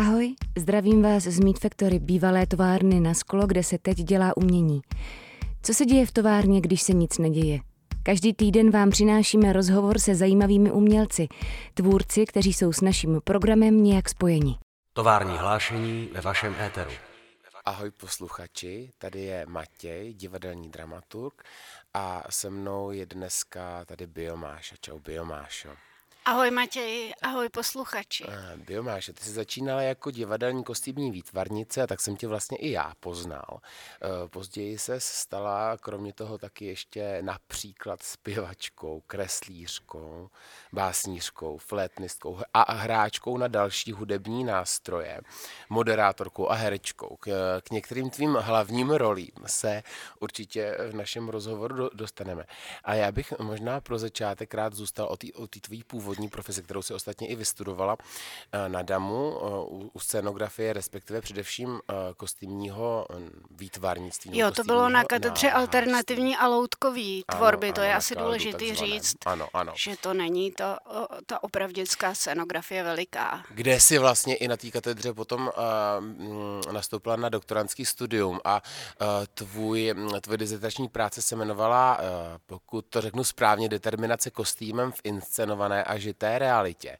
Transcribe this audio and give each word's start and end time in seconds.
Ahoj, 0.00 0.34
zdravím 0.58 1.02
vás 1.02 1.22
z 1.22 1.40
Meat 1.40 1.58
Factory, 1.58 1.98
bývalé 1.98 2.46
továrny 2.46 3.00
na 3.00 3.14
sklo, 3.14 3.46
kde 3.46 3.62
se 3.62 3.78
teď 3.78 3.96
dělá 3.96 4.36
umění. 4.36 4.80
Co 5.62 5.74
se 5.74 5.84
děje 5.84 6.06
v 6.06 6.12
továrně, 6.12 6.60
když 6.60 6.82
se 6.82 6.92
nic 6.92 7.18
neděje? 7.18 7.60
Každý 8.02 8.34
týden 8.34 8.70
vám 8.70 8.90
přinášíme 8.90 9.52
rozhovor 9.52 9.98
se 9.98 10.14
zajímavými 10.14 10.70
umělci, 10.72 11.28
tvůrci, 11.74 12.26
kteří 12.26 12.52
jsou 12.52 12.72
s 12.72 12.80
naším 12.80 13.20
programem 13.24 13.82
nějak 13.82 14.08
spojeni. 14.08 14.58
Tovární 14.92 15.38
hlášení 15.38 16.08
ve 16.12 16.20
vašem 16.20 16.54
éteru. 16.66 16.90
Ahoj 17.64 17.90
posluchači, 17.90 18.92
tady 18.98 19.20
je 19.20 19.46
Matěj, 19.48 20.14
divadelní 20.14 20.70
dramaturg 20.70 21.42
a 21.94 22.22
se 22.30 22.50
mnou 22.50 22.90
je 22.90 23.06
dneska 23.06 23.84
tady 23.84 24.06
Biomáša. 24.06 24.76
Čau 24.80 24.98
Biomášo. 24.98 25.68
Ahoj 26.24 26.50
Matěj, 26.50 27.12
ahoj 27.22 27.48
posluchači. 27.48 28.24
Uh, 28.24 28.32
Biomáše, 28.56 29.12
ty 29.12 29.24
jsi 29.24 29.30
začínala 29.30 29.82
jako 29.82 30.10
divadelní 30.10 30.64
kostýmní 30.64 31.10
výtvarnice 31.10 31.82
a 31.82 31.86
tak 31.86 32.00
jsem 32.00 32.16
tě 32.16 32.26
vlastně 32.28 32.58
i 32.58 32.70
já 32.70 32.92
poznal. 33.00 33.46
Uh, 33.50 34.28
později 34.28 34.78
se 34.78 35.00
stala 35.00 35.76
kromě 35.76 36.12
toho 36.12 36.38
taky 36.38 36.64
ještě 36.64 37.18
například 37.22 38.02
zpěvačkou, 38.02 39.02
kreslířkou, 39.06 40.30
básnířkou, 40.72 41.58
flétnistkou 41.58 42.38
a 42.54 42.72
hráčkou 42.72 43.38
na 43.38 43.48
další 43.48 43.92
hudební 43.92 44.44
nástroje, 44.44 45.20
moderátorkou 45.68 46.50
a 46.50 46.54
herečkou. 46.54 47.16
K, 47.20 47.60
k 47.60 47.70
některým 47.70 48.10
tvým 48.10 48.34
hlavním 48.34 48.90
rolím 48.90 49.32
se 49.46 49.82
určitě 50.20 50.76
v 50.90 50.94
našem 50.94 51.28
rozhovoru 51.28 51.90
dostaneme. 51.94 52.44
A 52.84 52.94
já 52.94 53.12
bych 53.12 53.32
možná 53.38 53.80
pro 53.80 53.98
začátek 53.98 54.54
rád 54.54 54.74
zůstal 54.74 55.16
o 55.34 55.46
té 55.46 55.60
tvojí 55.60 55.84
původní 55.84 56.09
původní 56.10 56.28
profesi, 56.28 56.62
kterou 56.62 56.82
si 56.82 56.94
ostatně 56.94 57.28
i 57.28 57.34
vystudovala 57.34 57.96
eh, 58.52 58.68
na 58.68 58.82
DAMu 58.82 59.36
eh, 59.36 59.46
u, 59.92 59.98
scenografie, 59.98 60.72
respektive 60.72 61.20
především 61.20 61.80
eh, 61.88 61.94
kostýmního 62.16 63.06
výtvarnictví. 63.50 64.38
Jo, 64.38 64.50
to 64.50 64.64
bylo 64.64 64.88
na 64.88 65.04
katedře 65.04 65.50
alternativní 65.50 66.36
a 66.36 66.48
loutkový 66.48 67.24
tvorby, 67.36 67.66
ano, 67.66 67.74
to 67.74 67.80
je 67.80 67.94
asi 67.94 68.16
důležitý 68.16 68.74
říct, 68.74 69.16
ano, 69.26 69.48
ano. 69.54 69.72
že 69.76 69.96
to 69.96 70.14
není 70.14 70.52
to, 70.52 70.76
ta 71.26 71.44
opravdická 71.44 72.14
scenografie 72.14 72.82
veliká. 72.82 73.44
Kde 73.50 73.80
si 73.80 73.98
vlastně 73.98 74.36
i 74.36 74.48
na 74.48 74.56
té 74.56 74.70
katedře 74.70 75.12
potom 75.12 75.50
uh, 76.66 76.72
nastoupila 76.72 77.16
na 77.16 77.28
doktorantský 77.28 77.84
studium 77.84 78.40
a 78.44 78.62
uh, 79.00 79.06
tvůj, 79.34 79.94
tvůj 80.20 80.36
dizertační 80.36 80.88
práce 80.88 81.22
se 81.22 81.34
jmenovala, 81.34 81.98
uh, 81.98 82.04
pokud 82.46 82.86
to 82.86 83.00
řeknu 83.00 83.24
správně, 83.24 83.68
determinace 83.68 84.30
kostýmem 84.30 84.92
v 84.92 85.00
inscenované 85.04 85.84
a 85.84 85.99
žité 86.00 86.38
realitě. 86.38 86.98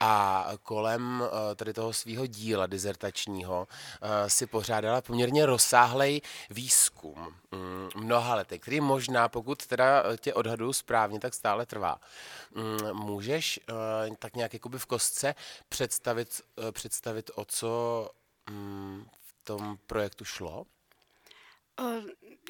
A 0.00 0.46
kolem 0.62 1.22
eh, 1.24 1.54
tady 1.54 1.72
toho 1.72 1.92
svého 1.92 2.26
díla 2.26 2.66
dizertačního 2.66 3.68
eh, 4.02 4.30
si 4.30 4.46
pořádala 4.46 5.00
poměrně 5.00 5.46
rozsáhlej 5.46 6.20
výzkum 6.50 7.34
mm, 7.50 7.88
mnoha 7.96 8.34
lety, 8.34 8.58
který 8.58 8.80
možná, 8.80 9.28
pokud 9.28 9.66
teda 9.66 10.16
tě 10.16 10.34
odhadu 10.34 10.72
správně, 10.72 11.20
tak 11.20 11.34
stále 11.34 11.66
trvá. 11.66 12.00
Mm, 12.54 12.96
můžeš 12.96 13.60
eh, 13.68 13.72
tak 14.18 14.36
nějak 14.36 14.52
jakoby 14.52 14.78
v 14.78 14.86
kostce 14.86 15.34
představit, 15.68 16.40
představit 16.72 17.30
o 17.34 17.44
co 17.44 18.10
mm, 18.50 19.06
v 19.22 19.44
tom 19.44 19.78
projektu 19.86 20.24
šlo? 20.24 20.66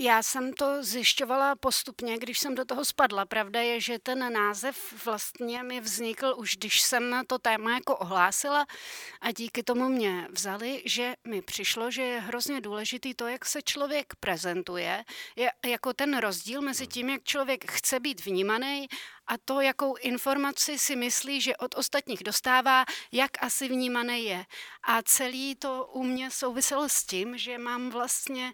Já 0.01 0.23
jsem 0.23 0.53
to 0.53 0.85
zjišťovala 0.85 1.57
postupně, 1.57 2.19
když 2.19 2.39
jsem 2.39 2.55
do 2.55 2.65
toho 2.65 2.85
spadla. 2.85 3.27
Pravda 3.27 3.61
je, 3.61 3.81
že 3.81 3.99
ten 3.99 4.33
název 4.33 5.05
vlastně 5.05 5.63
mi 5.63 5.81
vznikl 5.81 6.35
už, 6.37 6.57
když 6.57 6.81
jsem 6.81 7.23
to 7.27 7.39
téma 7.39 7.75
jako 7.75 7.97
ohlásila 7.97 8.67
a 9.21 9.33
díky 9.33 9.63
tomu 9.63 9.89
mě 9.89 10.29
vzali, 10.31 10.83
že 10.87 11.15
mi 11.25 11.43
přišlo, 11.43 11.91
že 11.91 12.03
je 12.03 12.21
hrozně 12.21 12.61
důležitý 12.61 13.15
to, 13.15 13.29
jak 13.29 13.45
se 13.45 13.63
člověk 13.63 14.15
prezentuje, 14.21 15.05
je 15.37 15.51
jako 15.67 15.93
ten 15.93 16.19
rozdíl 16.19 16.63
mezi 16.63 16.87
tím, 16.87 17.09
jak 17.09 17.23
člověk 17.23 17.71
chce 17.71 18.01
být 18.01 18.25
vnímaný 18.25 18.89
a 19.27 19.39
to, 19.45 19.61
jakou 19.61 19.97
informaci 19.97 20.79
si 20.79 20.97
myslí, 20.97 21.41
že 21.41 21.57
od 21.57 21.75
ostatních 21.75 22.25
dostává, 22.25 22.85
jak 23.13 23.31
asi 23.41 23.69
vnímaný 23.69 24.25
je. 24.25 24.45
A 24.83 25.03
celý 25.03 25.55
to 25.55 25.91
u 25.93 26.03
mě 26.03 26.31
souviselo 26.31 26.89
s 26.89 27.05
tím, 27.05 27.39
že 27.39 27.59
mám 27.59 27.91
vlastně 27.91 28.53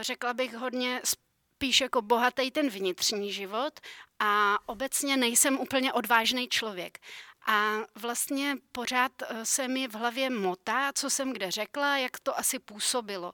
řekla 0.00 0.34
bych 0.34 0.54
hodně 0.54 1.00
spíš 1.04 1.80
jako 1.80 2.02
bohatý 2.02 2.50
ten 2.50 2.68
vnitřní 2.68 3.32
život 3.32 3.80
a 4.18 4.58
obecně 4.66 5.16
nejsem 5.16 5.58
úplně 5.58 5.92
odvážný 5.92 6.48
člověk. 6.48 6.98
A 7.46 7.76
vlastně 7.94 8.56
pořád 8.72 9.12
eh, 9.22 9.44
se 9.44 9.68
mi 9.68 9.88
v 9.88 9.94
hlavě 9.94 10.30
motá, 10.30 10.92
co 10.92 11.10
jsem 11.10 11.32
kde 11.32 11.50
řekla, 11.50 11.98
jak 11.98 12.20
to 12.20 12.38
asi 12.38 12.58
působilo. 12.58 13.32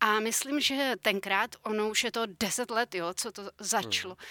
A 0.00 0.20
myslím, 0.20 0.60
že 0.60 0.94
tenkrát, 1.02 1.50
ono 1.62 1.90
už 1.90 2.04
je 2.04 2.12
to 2.12 2.22
deset 2.26 2.70
let, 2.70 2.94
jo, 2.94 3.14
co 3.14 3.32
to 3.32 3.50
začalo, 3.58 4.14
hmm. 4.14 4.26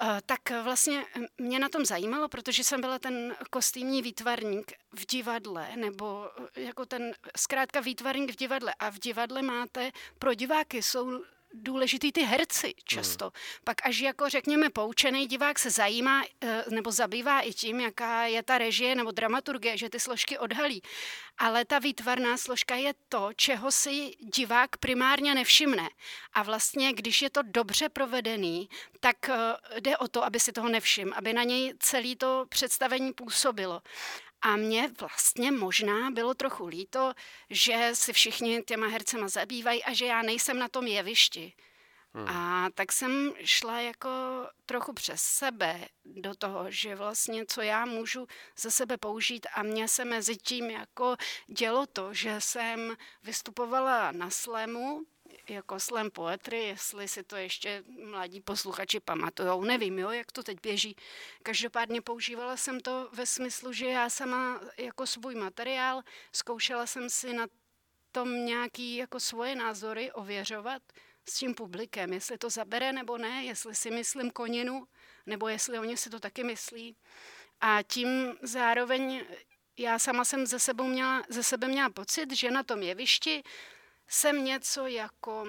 Eh, 0.00 0.20
tak 0.26 0.40
vlastně 0.62 1.04
mě 1.38 1.58
na 1.58 1.68
tom 1.68 1.84
zajímalo, 1.84 2.28
protože 2.28 2.64
jsem 2.64 2.80
byla 2.80 2.98
ten 2.98 3.36
kostýmní 3.50 4.02
výtvarník 4.02 4.72
v 4.92 5.06
divadle, 5.06 5.68
nebo 5.76 6.30
eh, 6.56 6.60
jako 6.60 6.86
ten 6.86 7.12
zkrátka 7.36 7.80
výtvarník 7.80 8.32
v 8.32 8.36
divadle. 8.36 8.74
A 8.78 8.90
v 8.90 8.98
divadle 8.98 9.42
máte, 9.42 9.90
pro 10.18 10.34
diváky 10.34 10.82
jsou 10.82 11.22
důležitý 11.54 12.12
ty 12.12 12.22
herci 12.22 12.74
často. 12.84 13.24
Hmm. 13.24 13.32
Pak 13.64 13.86
až 13.86 13.98
jako 13.98 14.28
řekněme 14.28 14.70
poučený 14.70 15.26
divák 15.26 15.58
se 15.58 15.70
zajímá 15.70 16.22
eh, 16.40 16.64
nebo 16.70 16.92
zabývá 16.92 17.40
i 17.40 17.52
tím, 17.52 17.80
jaká 17.80 18.24
je 18.24 18.42
ta 18.42 18.58
režie 18.58 18.94
nebo 18.94 19.10
dramaturgie, 19.10 19.76
že 19.78 19.90
ty 19.90 20.00
složky 20.00 20.38
odhalí. 20.38 20.82
Ale 21.38 21.64
ta 21.64 21.78
výtvarná 21.78 22.36
složka 22.36 22.74
je 22.74 22.94
to, 23.08 23.30
čeho 23.36 23.72
si 23.72 24.10
divák 24.34 24.76
primárně 24.76 25.34
nevšimne. 25.34 25.88
A 26.32 26.42
vlastně, 26.42 26.92
když 26.92 27.22
je 27.22 27.30
to 27.30 27.40
dobře 27.42 27.88
provedený, 27.88 28.68
tak 29.00 29.28
eh, 29.28 29.80
jde 29.80 29.96
o 29.96 30.08
to, 30.08 30.24
aby 30.24 30.40
si 30.40 30.52
toho 30.52 30.68
nevšiml, 30.68 31.12
aby 31.16 31.32
na 31.32 31.42
něj 31.42 31.74
celé 31.78 32.16
to 32.16 32.46
představení 32.48 33.12
působilo. 33.12 33.82
A 34.42 34.56
mě 34.56 34.90
vlastně 35.00 35.52
možná 35.52 36.10
bylo 36.10 36.34
trochu 36.34 36.66
líto, 36.66 37.12
že 37.50 37.90
si 37.92 38.12
všichni 38.12 38.62
těma 38.62 38.86
hercema 38.86 39.28
zabývají 39.28 39.84
a 39.84 39.92
že 39.92 40.06
já 40.06 40.22
nejsem 40.22 40.58
na 40.58 40.68
tom 40.68 40.86
jevišti. 40.86 41.52
Hmm. 42.14 42.28
A 42.28 42.68
tak 42.74 42.92
jsem 42.92 43.32
šla 43.44 43.80
jako 43.80 44.10
trochu 44.66 44.92
přes 44.92 45.22
sebe 45.22 45.88
do 46.04 46.34
toho, 46.34 46.70
že 46.70 46.94
vlastně 46.94 47.46
co 47.46 47.62
já 47.62 47.84
můžu 47.84 48.26
ze 48.56 48.70
sebe 48.70 48.96
použít 48.96 49.46
a 49.54 49.62
mě 49.62 49.88
se 49.88 50.04
mezi 50.04 50.36
tím 50.36 50.70
jako 50.70 51.16
dělo 51.46 51.86
to, 51.86 52.14
že 52.14 52.36
jsem 52.38 52.96
vystupovala 53.22 54.12
na 54.12 54.30
slemu, 54.30 55.02
jako 55.50 55.80
slam 55.80 56.10
poetry, 56.10 56.64
jestli 56.64 57.08
si 57.08 57.22
to 57.22 57.36
ještě 57.36 57.84
mladí 58.04 58.40
posluchači 58.40 59.00
pamatujou, 59.00 59.64
nevím, 59.64 59.98
jo, 59.98 60.10
jak 60.10 60.32
to 60.32 60.42
teď 60.42 60.58
běží. 60.62 60.96
Každopádně 61.42 62.00
používala 62.02 62.56
jsem 62.56 62.80
to 62.80 63.08
ve 63.12 63.26
smyslu, 63.26 63.72
že 63.72 63.86
já 63.86 64.10
sama 64.10 64.60
jako 64.78 65.06
svůj 65.06 65.34
materiál 65.34 66.02
zkoušela 66.32 66.86
jsem 66.86 67.10
si 67.10 67.32
na 67.32 67.46
tom 68.12 68.44
nějaký 68.46 68.96
jako 68.96 69.20
svoje 69.20 69.54
názory 69.54 70.12
ověřovat 70.12 70.82
s 71.28 71.38
tím 71.38 71.54
publikem, 71.54 72.12
jestli 72.12 72.38
to 72.38 72.50
zabere 72.50 72.92
nebo 72.92 73.18
ne, 73.18 73.44
jestli 73.44 73.74
si 73.74 73.90
myslím 73.90 74.30
koninu, 74.30 74.86
nebo 75.26 75.48
jestli 75.48 75.78
oni 75.78 75.96
si 75.96 76.10
to 76.10 76.20
taky 76.20 76.44
myslí. 76.44 76.96
A 77.60 77.82
tím 77.82 78.36
zároveň 78.42 79.24
já 79.78 79.98
sama 79.98 80.24
jsem 80.24 80.46
ze, 80.46 80.58
sebou 80.58 80.84
měla, 80.84 81.22
ze 81.28 81.42
sebe 81.42 81.68
měla 81.68 81.90
pocit, 81.90 82.32
že 82.32 82.50
na 82.50 82.62
tom 82.62 82.82
jevišti 82.82 83.42
jsem 84.08 84.44
něco 84.44 84.86
jako 84.86 85.46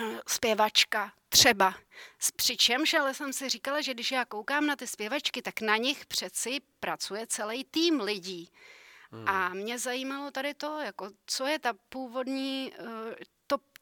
eh, 0.00 0.20
zpěvačka, 0.28 1.12
třeba. 1.28 1.74
Přičemž 2.36 2.94
ale 2.94 3.14
jsem 3.14 3.32
si 3.32 3.48
říkala, 3.48 3.80
že 3.80 3.94
když 3.94 4.10
já 4.10 4.24
koukám 4.24 4.66
na 4.66 4.76
ty 4.76 4.86
zpěvačky, 4.86 5.42
tak 5.42 5.60
na 5.60 5.76
nich 5.76 6.06
přeci 6.06 6.60
pracuje 6.80 7.26
celý 7.26 7.64
tým 7.64 8.00
lidí. 8.00 8.50
Hmm. 9.12 9.28
A 9.28 9.48
mě 9.48 9.78
zajímalo 9.78 10.30
tady 10.30 10.54
to, 10.54 10.78
jako, 10.78 11.10
co 11.26 11.46
je 11.46 11.58
ta 11.58 11.72
původní, 11.88 12.72
eh, 12.78 12.84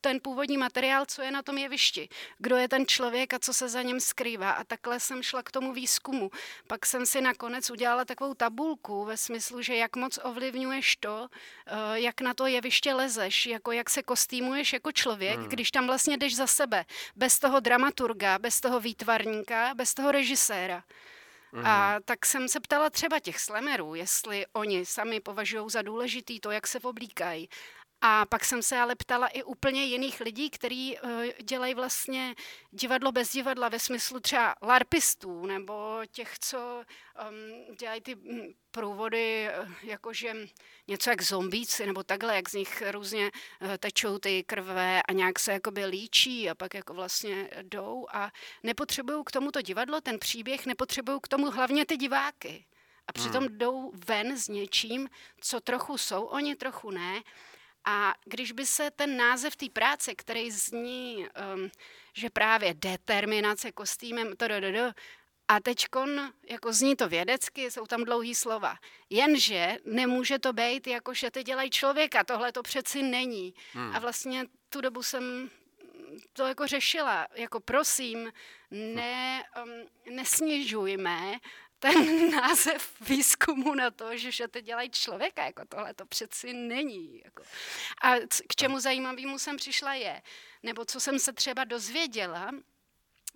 ten 0.00 0.20
původní 0.22 0.58
materiál, 0.58 1.06
co 1.06 1.22
je 1.22 1.30
na 1.30 1.42
tom 1.42 1.58
jevišti, 1.58 2.08
kdo 2.38 2.56
je 2.56 2.68
ten 2.68 2.86
člověk 2.86 3.34
a 3.34 3.38
co 3.38 3.54
se 3.54 3.68
za 3.68 3.82
něm 3.82 4.00
skrývá. 4.00 4.50
A 4.50 4.64
takhle 4.64 5.00
jsem 5.00 5.22
šla 5.22 5.42
k 5.42 5.50
tomu 5.50 5.72
výzkumu. 5.72 6.30
Pak 6.66 6.86
jsem 6.86 7.06
si 7.06 7.20
nakonec 7.20 7.70
udělala 7.70 8.04
takovou 8.04 8.34
tabulku 8.34 9.04
ve 9.04 9.16
smyslu, 9.16 9.62
že 9.62 9.76
jak 9.76 9.96
moc 9.96 10.18
ovlivňuješ 10.22 10.96
to, 10.96 11.28
eh, 11.66 12.00
jak 12.00 12.20
na 12.20 12.34
to 12.34 12.46
jeviště 12.46 12.94
lezeš, 12.94 13.46
jako 13.46 13.72
jak 13.72 13.90
se 13.90 14.02
kostýmuješ 14.02 14.72
jako 14.72 14.92
člověk, 14.92 15.38
hmm. 15.38 15.48
když 15.48 15.70
tam 15.70 15.86
vlastně 15.86 16.16
jdeš 16.16 16.36
za 16.36 16.46
sebe, 16.46 16.84
bez 17.16 17.38
toho 17.38 17.60
dramaturga, 17.60 18.38
bez 18.38 18.60
toho 18.60 18.80
výtvarníka, 18.80 19.74
bez 19.74 19.94
toho 19.94 20.12
režiséra. 20.12 20.84
Mm. 21.52 21.66
A 21.66 21.92
mhm. 21.92 22.02
tak 22.04 22.26
jsem 22.26 22.48
se 22.48 22.60
ptala 22.60 22.90
třeba 22.90 23.20
těch 23.20 23.40
slemerů, 23.40 23.94
jestli 23.94 24.46
oni 24.52 24.86
sami 24.86 25.20
považují 25.20 25.70
za 25.70 25.82
důležitý 25.82 26.40
to, 26.40 26.50
jak 26.50 26.66
se 26.66 26.80
oblíkají. 26.80 27.48
A 28.00 28.26
pak 28.26 28.44
jsem 28.44 28.62
se 28.62 28.78
ale 28.78 28.94
ptala 28.94 29.26
i 29.26 29.42
úplně 29.42 29.84
jiných 29.84 30.20
lidí, 30.20 30.50
kteří 30.50 30.98
uh, 30.98 31.24
dělají 31.42 31.74
vlastně 31.74 32.34
divadlo 32.70 33.12
bez 33.12 33.32
divadla 33.32 33.68
ve 33.68 33.78
smyslu 33.78 34.20
třeba 34.20 34.54
larpistů 34.62 35.46
nebo 35.46 36.00
těch, 36.12 36.38
co 36.38 36.58
um, 37.28 37.76
dělají 37.76 38.00
ty 38.00 38.14
hm, 38.14 38.52
průvody, 38.70 39.48
eh, 39.48 39.66
jakože 39.82 40.34
něco 40.88 41.10
jak 41.10 41.22
zombíci 41.22 41.86
nebo 41.86 42.02
takhle, 42.02 42.36
jak 42.36 42.48
z 42.48 42.52
nich 42.52 42.82
různě 42.90 43.30
uh, 43.60 43.76
tečou 43.78 44.18
ty 44.18 44.44
krve 44.44 45.02
a 45.02 45.12
nějak 45.12 45.38
se 45.38 45.52
jakoby 45.52 45.84
líčí 45.84 46.50
a 46.50 46.54
pak 46.54 46.74
jako 46.74 46.94
vlastně 46.94 47.50
jdou 47.62 48.06
a 48.12 48.30
nepotřebují 48.62 49.24
k 49.26 49.30
tomuto 49.30 49.62
divadlo, 49.62 50.00
ten 50.00 50.18
příběh, 50.18 50.66
nepotřebují 50.66 51.18
k 51.22 51.28
tomu 51.28 51.50
hlavně 51.50 51.86
ty 51.86 51.96
diváky. 51.96 52.64
A 53.06 53.12
přitom 53.12 53.44
hmm. 53.44 53.58
jdou 53.58 53.92
ven 54.06 54.38
s 54.38 54.48
něčím, 54.48 55.08
co 55.40 55.60
trochu 55.60 55.98
jsou, 55.98 56.24
oni 56.24 56.56
trochu 56.56 56.90
ne. 56.90 57.22
A 57.88 58.14
když 58.24 58.52
by 58.52 58.66
se 58.66 58.90
ten 58.90 59.16
název 59.16 59.56
té 59.56 59.66
práce, 59.72 60.14
který 60.14 60.50
zní, 60.50 61.26
um, 61.54 61.70
že 62.14 62.30
právě 62.30 62.74
determinace 62.74 63.72
kostýmem, 63.72 64.36
to, 64.36 64.48
do, 64.48 64.60
do, 64.60 64.72
do, 64.72 64.92
a 65.48 65.60
teď 65.60 65.86
jako 66.48 66.72
zní 66.72 66.96
to 66.96 67.08
vědecky, 67.08 67.70
jsou 67.70 67.86
tam 67.86 68.04
dlouhý 68.04 68.34
slova. 68.34 68.76
Jenže 69.10 69.76
nemůže 69.84 70.38
to 70.38 70.52
být, 70.52 70.86
jako 70.86 71.14
že 71.14 71.30
ty 71.30 71.42
dělají 71.44 71.70
člověka, 71.70 72.24
tohle 72.24 72.52
to 72.52 72.62
přeci 72.62 73.02
není. 73.02 73.54
Hmm. 73.72 73.96
A 73.96 73.98
vlastně 73.98 74.46
tu 74.68 74.80
dobu 74.80 75.02
jsem 75.02 75.50
to 76.32 76.46
jako 76.46 76.66
řešila, 76.66 77.26
jako 77.34 77.60
prosím, 77.60 78.32
ne, 78.70 79.44
um, 79.64 80.14
nesnižujme 80.16 81.38
ten 81.78 82.30
název 82.36 83.00
výzkumu 83.00 83.74
na 83.74 83.90
to, 83.90 84.16
že 84.16 84.32
šaty 84.32 84.62
dělají 84.62 84.90
člověka, 84.90 85.44
jako 85.44 85.62
tohle 85.68 85.94
to 85.94 86.06
přeci 86.06 86.52
není. 86.52 87.20
Jako. 87.24 87.42
A 88.02 88.14
k 88.48 88.56
čemu 88.56 88.80
zajímavému 88.80 89.38
jsem 89.38 89.56
přišla 89.56 89.94
je, 89.94 90.22
nebo 90.62 90.84
co 90.84 91.00
jsem 91.00 91.18
se 91.18 91.32
třeba 91.32 91.64
dozvěděla, 91.64 92.50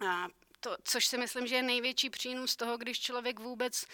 a 0.08 0.28
to, 0.60 0.76
což 0.84 1.06
si 1.06 1.18
myslím, 1.18 1.46
že 1.46 1.54
je 1.54 1.62
největší 1.62 2.10
přínos 2.10 2.56
toho, 2.56 2.78
když 2.78 3.00
člověk 3.00 3.40
vůbec 3.40 3.84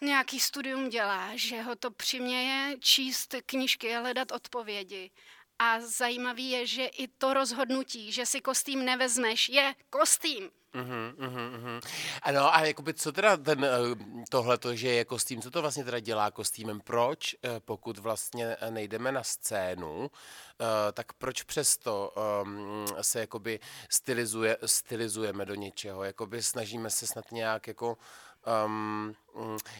nějaký 0.00 0.40
studium 0.40 0.88
dělá, 0.88 1.30
že 1.34 1.62
ho 1.62 1.76
to 1.76 1.90
přiměje 1.90 2.76
číst 2.80 3.34
knížky 3.46 3.96
a 3.96 4.00
hledat 4.00 4.32
odpovědi. 4.32 5.10
A 5.58 5.80
zajímavý 5.80 6.50
je, 6.50 6.66
že 6.66 6.86
i 6.86 7.08
to 7.08 7.34
rozhodnutí, 7.34 8.12
že 8.12 8.26
si 8.26 8.40
kostým 8.40 8.84
nevezmeš, 8.84 9.48
je 9.48 9.74
kostým. 9.90 10.50
Uhum, 10.74 11.14
uhum, 11.18 11.54
uhum. 11.54 11.80
Ano, 12.22 12.54
a 12.54 12.64
jakoby 12.64 12.94
co 12.94 13.12
teda 13.12 13.36
ten, 13.36 13.64
eh, 13.64 13.68
tohle, 14.30 14.58
že 14.72 14.88
je 14.88 15.04
kostým, 15.04 15.42
co 15.42 15.50
to 15.50 15.60
vlastně 15.60 15.84
teda 15.84 16.00
dělá 16.00 16.30
kostýmem? 16.30 16.80
Proč, 16.80 17.34
eh, 17.34 17.60
pokud 17.60 17.98
vlastně 17.98 18.56
nejdeme 18.70 19.12
na 19.12 19.22
scénu, 19.22 20.10
eh, 20.10 20.92
tak 20.92 21.12
proč 21.12 21.42
přesto 21.42 22.12
um, 22.42 22.86
se 23.00 23.20
jakoby 23.20 23.60
stylizuje, 23.90 24.56
stylizujeme 24.66 25.44
do 25.44 25.54
něčeho? 25.54 26.04
Jakoby 26.04 26.42
snažíme 26.42 26.90
se 26.90 27.06
snad 27.06 27.32
nějak 27.32 27.66
jako 27.66 27.96
um, 28.64 29.14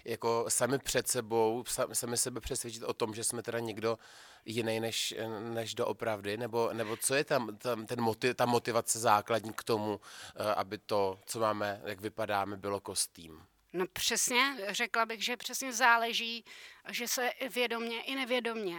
jako 0.05 0.45
sami 0.49 0.79
před 0.79 1.09
sebou, 1.09 1.65
sami 1.93 2.17
sebe 2.17 2.41
přesvědčit 2.41 2.83
o 2.83 2.93
tom, 2.93 3.15
že 3.15 3.25
jsme 3.25 3.43
teda 3.43 3.59
někdo 3.59 3.99
jiný 4.45 4.81
než, 4.81 5.15
než 5.53 5.75
doopravdy, 5.75 6.37
nebo, 6.37 6.73
nebo 6.73 6.97
co 6.97 7.15
je 7.15 7.25
tam, 7.25 7.57
tam 7.57 7.87
ten 7.87 8.01
motiv, 8.01 8.37
ta 8.37 8.47
motivace 8.47 8.99
základní 8.99 9.53
k 9.53 9.63
tomu, 9.63 10.01
eh, 10.37 10.55
aby 10.55 10.79
to, 10.79 11.21
co 11.27 11.41
máme, 11.41 11.81
jak 11.85 12.01
vypadáme, 12.01 12.57
bylo 12.57 12.81
kostým? 12.81 13.43
No 13.73 13.87
přesně, 13.93 14.57
řekla 14.69 15.07
bych, 15.07 15.25
že 15.25 15.37
přesně 15.37 15.73
záleží, 15.73 16.45
že 16.91 17.09
se 17.09 17.31
vědomně 17.51 18.03
i 18.03 18.15
nevědomně 18.15 18.79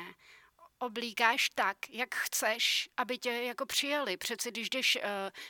oblíkáš 0.79 1.49
tak, 1.49 1.77
jak 1.89 2.15
chceš, 2.15 2.89
aby 2.97 3.17
tě 3.17 3.31
jako 3.31 3.65
přijali. 3.65 4.17
Přeci 4.17 4.51
když 4.51 4.69
jdeš 4.69 4.95
uh, 4.95 5.01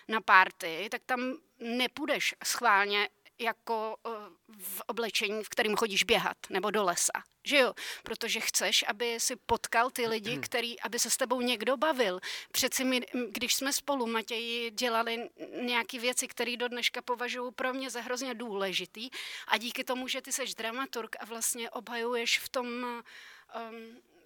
na 0.07 0.21
párty, 0.21 0.87
tak 0.91 1.01
tam 1.05 1.37
nepůjdeš 1.59 2.35
schválně 2.43 3.09
jako 3.39 3.95
uh, 4.03 4.13
v 4.57 4.81
oblečení, 4.87 5.43
v 5.43 5.49
kterým 5.49 5.75
chodíš 5.75 6.03
běhat, 6.03 6.37
nebo 6.49 6.71
do 6.71 6.83
lesa. 6.83 7.13
Že 7.43 7.57
jo? 7.57 7.73
Protože 8.03 8.39
chceš, 8.39 8.85
aby 8.87 9.19
si 9.19 9.35
potkal 9.35 9.91
ty 9.91 10.07
lidi, 10.07 10.31
hmm. 10.31 10.41
který, 10.41 10.79
aby 10.79 10.99
se 10.99 11.09
s 11.09 11.17
tebou 11.17 11.41
někdo 11.41 11.77
bavil. 11.77 12.19
Přeci 12.51 12.83
my, 12.83 13.01
když 13.29 13.55
jsme 13.55 13.73
spolu, 13.73 14.07
Matěji, 14.07 14.71
dělali 14.71 15.29
nějaké 15.61 15.99
věci, 15.99 16.27
které 16.27 16.57
do 16.57 16.67
dneška 16.67 17.01
považuji 17.01 17.51
pro 17.51 17.73
mě 17.73 17.89
za 17.89 18.01
hrozně 18.01 18.33
důležitý 18.33 19.09
a 19.47 19.57
díky 19.57 19.83
tomu, 19.83 20.07
že 20.07 20.21
ty 20.21 20.31
seš 20.31 20.55
dramaturg 20.55 21.15
a 21.19 21.25
vlastně 21.25 21.69
obhajuješ 21.69 22.39
v 22.39 22.49
tom 22.49 22.67
um, 22.67 23.03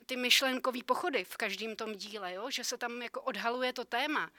ty 0.05 0.15
myšlenkové 0.15 0.79
pochody 0.85 1.23
v 1.23 1.37
každém 1.37 1.75
tom 1.75 1.95
díle, 1.95 2.33
jo? 2.33 2.49
že 2.49 2.63
se 2.63 2.77
tam 2.77 3.01
jako 3.01 3.21
odhaluje 3.21 3.73
to 3.73 3.85
téma 3.85 4.31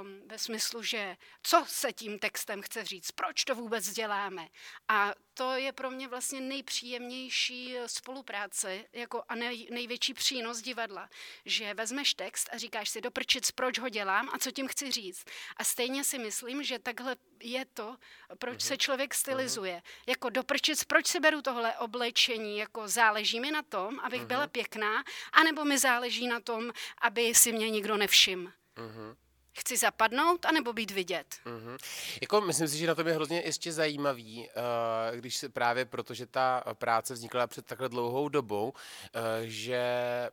um, 0.00 0.28
ve 0.28 0.38
smyslu, 0.38 0.82
že 0.82 1.16
co 1.42 1.64
se 1.68 1.92
tím 1.92 2.18
textem 2.18 2.62
chce 2.62 2.84
říct, 2.84 3.10
proč 3.10 3.44
to 3.44 3.54
vůbec 3.54 3.90
děláme. 3.90 4.48
A 4.88 5.12
to 5.34 5.52
je 5.52 5.72
pro 5.72 5.90
mě 5.90 6.08
vlastně 6.08 6.40
nejpříjemnější 6.40 7.76
spolupráce 7.86 8.84
jako 8.92 9.22
a 9.28 9.34
nej, 9.34 9.68
největší 9.70 10.14
přínos 10.14 10.60
divadla, 10.60 11.08
že 11.44 11.74
vezmeš 11.74 12.14
text 12.14 12.48
a 12.52 12.58
říkáš 12.58 12.88
si 12.88 13.00
doprčit, 13.00 13.52
proč 13.52 13.78
ho 13.78 13.88
dělám 13.88 14.30
a 14.32 14.38
co 14.38 14.50
tím 14.50 14.68
chci 14.68 14.90
říct. 14.90 15.24
A 15.56 15.64
stejně 15.64 16.04
si 16.04 16.18
myslím, 16.18 16.62
že 16.62 16.78
takhle 16.78 17.16
je 17.42 17.64
to, 17.64 17.96
proč 18.38 18.58
uh-huh. 18.58 18.66
se 18.66 18.74
mhm. 18.74 18.78
člověk 18.78 19.14
stylizuje. 19.14 19.76
Uh-huh. 19.76 20.02
Jako 20.06 20.30
doprčit, 20.30 20.84
proč 20.84 21.06
si 21.06 21.20
beru 21.20 21.42
tohle 21.42 21.78
oblečení, 21.78 22.58
jako 22.58 22.88
záleží 22.88 23.40
mi 23.40 23.50
na 23.50 23.62
tom, 23.62 24.00
abych 24.00 24.22
uh-huh. 24.22 24.26
byla 24.26 24.46
pěkná, 24.46 25.04
anebo 25.32 25.64
mi 25.64 25.78
záleží 25.78 26.26
na 26.26 26.40
tom, 26.40 26.72
aby 27.00 27.34
si 27.34 27.52
mě 27.52 27.70
nikdo 27.70 27.96
nevšiml. 27.96 28.52
Uh-huh. 28.76 29.16
Chci 29.52 29.76
zapadnout, 29.76 30.46
anebo 30.46 30.72
být 30.72 30.90
vidět? 30.90 31.26
Mm-hmm. 31.44 31.78
Jako, 32.20 32.40
myslím 32.40 32.68
si, 32.68 32.78
že 32.78 32.86
na 32.86 32.94
tom 32.94 33.06
je 33.06 33.14
hrozně 33.14 33.42
ještě 33.44 33.72
zajímavý, 33.72 34.48
uh, 34.48 35.16
když 35.16 35.36
se 35.36 35.48
právě 35.48 35.84
protože 35.84 36.26
ta 36.26 36.64
práce 36.74 37.14
vznikla 37.14 37.46
před 37.46 37.66
takhle 37.66 37.88
dlouhou 37.88 38.28
dobou, 38.28 38.68
uh, 38.68 39.20
že 39.42 39.80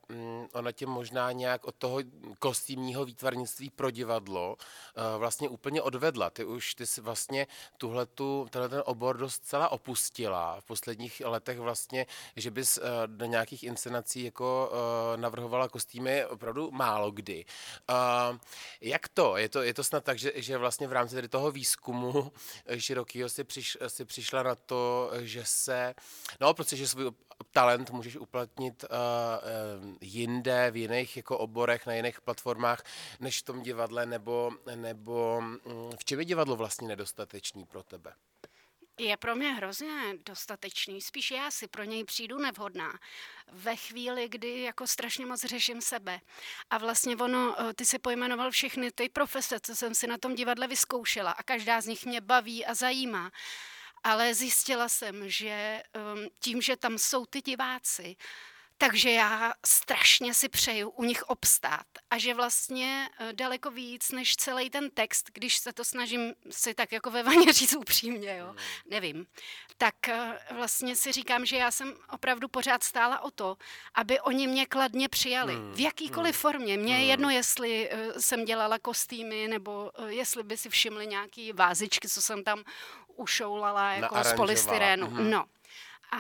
um, 0.09 0.47
ona 0.53 0.71
tě 0.71 0.85
možná 0.85 1.31
nějak 1.31 1.65
od 1.65 1.75
toho 1.75 1.99
kostýmního 2.39 3.05
výtvarnictví 3.05 3.69
pro 3.69 3.91
divadlo 3.91 4.55
uh, 4.55 5.03
vlastně 5.19 5.49
úplně 5.49 5.81
odvedla. 5.81 6.29
Ty 6.29 6.45
už 6.45 6.75
ty 6.75 6.85
si 6.85 7.01
vlastně 7.01 7.47
tuhletu, 7.77 8.47
tenhle 8.49 8.69
ten 8.69 8.83
obor 8.85 9.17
dost 9.17 9.45
celá 9.45 9.69
opustila 9.69 10.61
v 10.61 10.65
posledních 10.65 11.21
letech 11.25 11.59
vlastně, 11.59 12.05
že 12.35 12.51
bys 12.51 12.79
do 13.05 13.25
nějakých 13.25 13.63
inscenací 13.63 14.23
jako 14.23 14.71
navrhovala 15.15 15.69
kostýmy 15.69 16.25
opravdu 16.25 16.71
málo 16.71 17.11
kdy. 17.11 17.45
Jak 18.81 19.07
to? 19.15 19.37
Je 19.37 19.49
to, 19.49 19.61
je 19.61 19.73
to 19.73 19.83
snad 19.83 20.03
tak, 20.03 20.19
že, 20.19 20.31
že 20.35 20.57
vlastně 20.57 20.87
v 20.87 20.91
rámci 20.91 21.15
tady 21.15 21.27
toho 21.27 21.51
výzkumu 21.51 22.31
širokého 22.77 23.29
si, 23.29 23.43
přiš, 23.43 23.77
si 23.87 24.05
přišla 24.05 24.43
na 24.43 24.55
to, 24.55 25.11
že 25.19 25.41
se, 25.45 25.93
no 26.41 26.53
protože 26.53 26.87
svůj 26.87 27.11
talent 27.51 27.91
můžeš 27.91 28.15
uplatnit 28.15 28.83
uh, 28.83 29.95
jinde, 30.01 30.71
v 30.71 30.77
jiných 30.77 31.17
jako 31.17 31.37
oborech, 31.37 31.85
na 31.85 31.93
jiných 31.93 32.21
platformách, 32.21 32.83
než 33.19 33.39
v 33.39 33.45
tom 33.45 33.61
divadle, 33.61 34.05
nebo, 34.05 34.51
nebo 34.75 35.37
um, 35.37 35.91
v 35.99 36.05
čem 36.05 36.19
je 36.19 36.25
divadlo 36.25 36.55
vlastně 36.55 36.87
nedostatečný 36.87 37.65
pro 37.65 37.83
tebe? 37.83 38.13
Je 38.99 39.17
pro 39.17 39.35
mě 39.35 39.53
hrozně 39.53 40.13
dostatečný, 40.25 41.01
spíš 41.01 41.31
já 41.31 41.51
si 41.51 41.67
pro 41.67 41.83
něj 41.83 42.03
přijdu 42.03 42.37
nevhodná. 42.37 42.99
Ve 43.51 43.75
chvíli, 43.75 44.29
kdy 44.29 44.61
jako 44.61 44.87
strašně 44.87 45.25
moc 45.25 45.41
řeším 45.43 45.81
sebe. 45.81 46.19
A 46.69 46.77
vlastně 46.77 47.15
ono, 47.15 47.55
eh, 47.61 47.73
ty 47.73 47.85
si 47.85 47.99
pojmenoval 47.99 48.51
všechny 48.51 48.91
ty 48.91 49.09
profese, 49.09 49.59
co 49.59 49.75
jsem 49.75 49.95
si 49.95 50.07
na 50.07 50.17
tom 50.17 50.35
divadle 50.35 50.67
vyzkoušela 50.67 51.31
a 51.31 51.43
každá 51.43 51.81
z 51.81 51.85
nich 51.85 52.05
mě 52.05 52.21
baví 52.21 52.65
a 52.65 52.73
zajímá. 52.73 53.31
Ale 54.03 54.33
zjistila 54.33 54.89
jsem, 54.89 55.29
že 55.29 55.83
ehm, 55.93 56.27
tím, 56.39 56.61
že 56.61 56.77
tam 56.77 56.97
jsou 56.97 57.25
ty 57.25 57.41
diváci, 57.41 58.15
takže 58.77 59.11
já 59.11 59.53
strašně 59.65 60.33
si 60.33 60.49
přeju 60.49 60.89
u 60.89 61.03
nich 61.03 61.23
obstát 61.23 61.85
a 62.09 62.17
že 62.17 62.33
vlastně 62.33 63.09
eh, 63.19 63.33
daleko 63.33 63.71
víc 63.71 64.11
než 64.11 64.35
celý 64.35 64.69
ten 64.69 64.89
text, 64.89 65.29
když 65.33 65.57
se 65.57 65.73
to 65.73 65.85
snažím 65.85 66.33
si 66.49 66.73
tak 66.73 66.91
jako 66.91 67.11
ve 67.11 67.23
vaně 67.23 67.53
říct 67.53 67.75
upřímně, 67.75 68.37
jo, 68.37 68.45
hmm. 68.45 68.57
nevím, 68.89 69.25
tak 69.77 70.09
eh, 70.09 70.39
vlastně 70.51 70.95
si 70.95 71.11
říkám, 71.11 71.45
že 71.45 71.57
já 71.57 71.71
jsem 71.71 71.93
opravdu 72.11 72.47
pořád 72.47 72.83
stála 72.83 73.19
o 73.19 73.31
to, 73.31 73.57
aby 73.93 74.19
oni 74.19 74.47
mě 74.47 74.65
kladně 74.65 75.09
přijali. 75.09 75.53
Hmm. 75.53 75.73
V 75.73 75.79
jakýkoliv 75.79 76.35
hmm. 76.35 76.41
formě. 76.41 76.77
Mně 76.77 76.97
je 76.97 77.05
jedno, 77.05 77.29
jestli 77.29 77.89
eh, 77.91 78.21
jsem 78.21 78.45
dělala 78.45 78.79
kostýmy, 78.79 79.47
nebo 79.47 79.91
jestli 80.07 80.43
by 80.43 80.57
si 80.57 80.69
všimli 80.69 81.07
nějaký 81.07 81.53
vázičky, 81.53 82.09
co 82.09 82.21
jsem 82.21 82.43
tam 82.43 82.63
ušoulala 83.15 83.93
jako 83.93 84.23
z 84.23 84.33
polystyrénu. 84.33 85.07
Hmm. 85.07 85.29
No. 85.29 85.45
A 86.11 86.17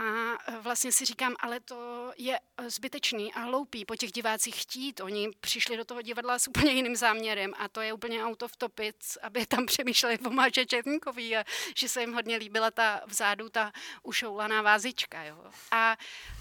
e, 0.47 0.59
vlastně 0.59 0.91
si 0.91 1.05
říkám, 1.05 1.35
ale 1.39 1.59
to 1.59 2.11
je 2.17 2.39
e, 2.57 2.69
zbytečný 2.69 3.33
a 3.33 3.39
hloupý 3.39 3.85
po 3.85 3.95
těch 3.95 4.11
divácích 4.11 4.61
chtít. 4.61 4.99
Oni 4.99 5.31
přišli 5.39 5.77
do 5.77 5.85
toho 5.85 6.01
divadla 6.01 6.39
s 6.39 6.47
úplně 6.47 6.71
jiným 6.71 6.95
záměrem 6.95 7.53
a 7.57 7.67
to 7.67 7.81
je 7.81 7.93
úplně 7.93 8.23
out 8.23 8.43
of 8.43 8.57
topic, 8.57 9.17
aby 9.21 9.45
tam 9.45 9.65
přemýšleli 9.65 10.19
o 10.19 10.29
Máče 10.29 10.65
Četníkový 10.65 11.37
a 11.37 11.43
že 11.77 11.89
se 11.89 12.01
jim 12.01 12.13
hodně 12.13 12.37
líbila 12.37 12.71
ta 12.71 13.01
vzadu 13.05 13.49
ta 13.49 13.71
ušoulaná 14.03 14.61
vázička. 14.61 15.23
Jo. 15.23 15.51
A 15.71 15.97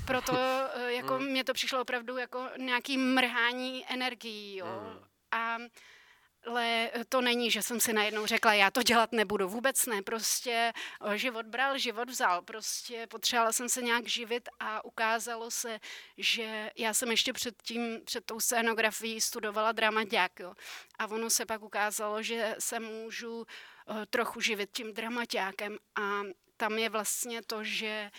proto 0.07 0.33
jako 0.87 1.15
hmm. 1.15 1.27
mně 1.27 1.45
to 1.45 1.53
přišlo 1.55 1.81
opravdu 1.81 2.17
jako 2.17 2.49
nějaký 2.57 2.99
mrhání 2.99 3.85
energií. 3.89 4.57
Jo. 4.57 4.67
Hmm. 4.67 4.99
A 5.31 5.59
ale 6.47 6.91
to 7.09 7.21
není, 7.21 7.51
že 7.51 7.63
jsem 7.63 7.81
si 7.81 7.93
najednou 7.93 8.27
řekla, 8.27 8.55
já 8.55 8.71
to 8.71 8.83
dělat 8.83 9.13
nebudu. 9.13 9.49
Vůbec 9.49 9.87
ne, 9.87 10.03
prostě 10.03 10.73
eh, 11.05 11.19
život 11.19 11.47
bral, 11.47 11.79
život 11.79 12.11
vzal. 12.11 12.43
Prostě 12.43 13.07
potřebovala 13.07 13.53
jsem 13.53 13.69
se 13.69 13.83
nějak 13.83 14.09
živit 14.09 14.49
a 14.61 14.85
ukázalo 14.85 15.51
se, 15.51 15.81
že 16.19 16.71
já 16.77 16.95
jsem 16.95 17.11
ještě 17.11 17.33
před 17.33 17.63
tím, 17.63 18.01
před 18.05 18.25
tou 18.25 18.41
scénografií 18.41 19.21
studovala 19.21 19.73
dramaťák, 19.73 20.41
jo. 20.41 20.55
A 20.99 21.07
ono 21.07 21.31
se 21.31 21.47
pak 21.47 21.63
ukázalo, 21.63 22.23
že 22.23 22.57
se 22.59 22.81
můžu 22.81 23.47
eh, 23.47 24.07
trochu 24.11 24.41
živit 24.41 24.71
tím 24.73 24.93
dramaťákem 24.93 25.79
a 26.01 26.23
tam 26.57 26.79
je 26.79 26.89
vlastně 26.89 27.43
to, 27.43 27.65
že 27.65 28.11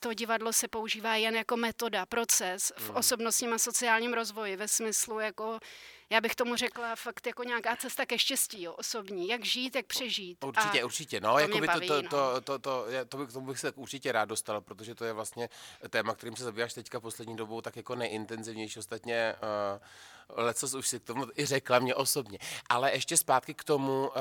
to 0.00 0.14
divadlo 0.14 0.52
se 0.52 0.68
používá 0.68 1.16
jen 1.16 1.36
jako 1.36 1.56
metoda, 1.56 2.06
proces 2.06 2.72
v 2.76 2.88
hmm. 2.88 2.96
osobnostním 2.96 3.52
a 3.52 3.58
sociálním 3.58 4.12
rozvoji 4.12 4.56
ve 4.56 4.68
smyslu 4.68 5.20
jako 5.20 5.58
já 6.12 6.20
bych 6.20 6.34
tomu 6.34 6.56
řekla 6.56 6.96
fakt 6.96 7.26
jako 7.26 7.44
nějaká 7.44 7.76
cesta 7.76 8.06
ke 8.06 8.18
štěstí, 8.18 8.62
jo, 8.62 8.72
osobní. 8.72 9.28
Jak 9.28 9.44
žít, 9.44 9.76
jak 9.76 9.86
přežít. 9.86 10.44
Určitě, 10.44 10.82
a 10.82 10.84
určitě. 10.84 11.20
No, 11.20 11.36
to, 11.52 11.60
by 11.60 11.66
baví, 11.66 11.88
to, 11.88 12.02
to, 12.02 12.02
no. 12.02 12.40
to, 12.40 12.40
to, 12.40 12.58
to, 12.58 12.86
to, 13.08 13.16
bych, 13.16 13.32
tomu 13.32 13.46
bych 13.46 13.58
se 13.58 13.72
určitě 13.72 14.12
rád 14.12 14.24
dostal, 14.24 14.60
protože 14.60 14.94
to 14.94 15.04
je 15.04 15.12
vlastně 15.12 15.48
téma, 15.90 16.14
kterým 16.14 16.36
se 16.36 16.44
zabýváš 16.44 16.74
teďka 16.74 17.00
poslední 17.00 17.36
dobou 17.36 17.60
tak 17.60 17.76
jako 17.76 17.94
nejintenzivnější. 17.94 18.78
Ostatně 18.78 19.34
uh, 20.28 20.44
lecos 20.44 20.74
už 20.74 20.88
si 20.88 21.00
k 21.00 21.04
tomu 21.04 21.26
i 21.36 21.46
řekla 21.46 21.78
mě 21.78 21.94
osobně. 21.94 22.38
Ale 22.68 22.92
ještě 22.92 23.16
zpátky 23.16 23.54
k 23.54 23.64
tomu 23.64 24.08
uh, 24.08 24.14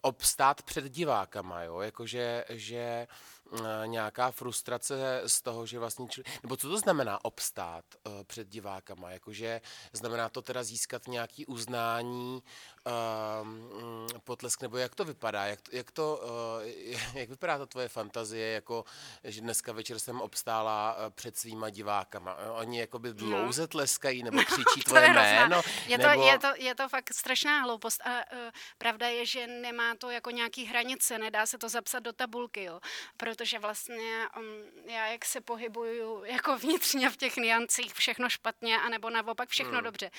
obstát 0.00 0.62
před 0.62 0.84
divákama, 0.84 1.62
jo, 1.62 1.80
jakože, 1.80 2.44
že 2.48 3.06
Eh, 3.06 3.39
nějaká 3.86 4.30
frustrace 4.30 5.22
z 5.26 5.42
toho, 5.42 5.66
že 5.66 5.78
vlastně 5.78 6.06
čili, 6.08 6.24
nebo 6.42 6.56
co 6.56 6.68
to 6.68 6.78
znamená 6.78 7.24
obstát 7.24 7.84
uh, 8.06 8.12
před 8.24 8.48
divákama, 8.48 9.10
jakože 9.10 9.60
znamená 9.92 10.28
to 10.28 10.42
teda 10.42 10.62
získat 10.62 11.08
nějaký 11.08 11.46
uznání, 11.46 12.42
uh, 12.86 14.18
potlesk, 14.24 14.62
nebo 14.62 14.76
jak 14.76 14.94
to 14.94 15.04
vypadá, 15.04 15.46
jak, 15.46 15.60
jak 15.72 15.90
to, 15.90 16.20
uh, 16.24 17.14
jak 17.14 17.28
vypadá 17.28 17.58
ta 17.58 17.66
tvoje 17.66 17.88
fantazie, 17.88 18.52
jako, 18.52 18.84
že 19.24 19.40
dneska 19.40 19.72
večer 19.72 19.98
jsem 19.98 20.20
obstála 20.20 20.96
uh, 20.96 21.10
před 21.10 21.38
svýma 21.38 21.70
divákama, 21.70 22.36
oni 22.36 22.80
jakoby 22.80 23.08
no. 23.08 23.14
dlouze 23.14 23.66
tleskají, 23.66 24.22
nebo 24.22 24.38
křičí 24.44 24.80
tvoje 24.84 25.04
je 25.04 25.10
jméno, 25.10 25.62
je 25.86 25.98
to, 25.98 26.08
nebo... 26.08 26.22
je, 26.22 26.38
to, 26.38 26.48
je 26.56 26.74
to 26.74 26.88
fakt 26.88 27.14
strašná 27.14 27.62
hloupost 27.62 28.00
a 28.06 28.10
uh, 28.10 28.38
pravda 28.78 29.08
je, 29.08 29.26
že 29.26 29.46
nemá 29.46 29.94
to 29.94 30.10
jako 30.10 30.30
nějaký 30.30 30.64
hranice, 30.64 31.18
nedá 31.18 31.46
se 31.46 31.58
to 31.58 31.68
zapsat 31.68 31.98
do 31.98 32.12
tabulky, 32.12 32.64
jo, 32.64 32.80
proto 33.16 33.40
protože 33.40 33.58
vlastně 33.58 34.28
um, 34.36 34.90
já 34.90 35.06
jak 35.06 35.24
se 35.24 35.40
pohybuju 35.40 36.24
jako 36.24 36.58
vnitřně 36.58 37.10
v 37.10 37.16
těch 37.16 37.36
niancích 37.36 37.94
všechno 37.94 38.28
špatně, 38.28 38.78
anebo 38.78 39.10
naopak 39.10 39.48
všechno 39.48 39.72
hmm. 39.72 39.84
dobře. 39.84 40.10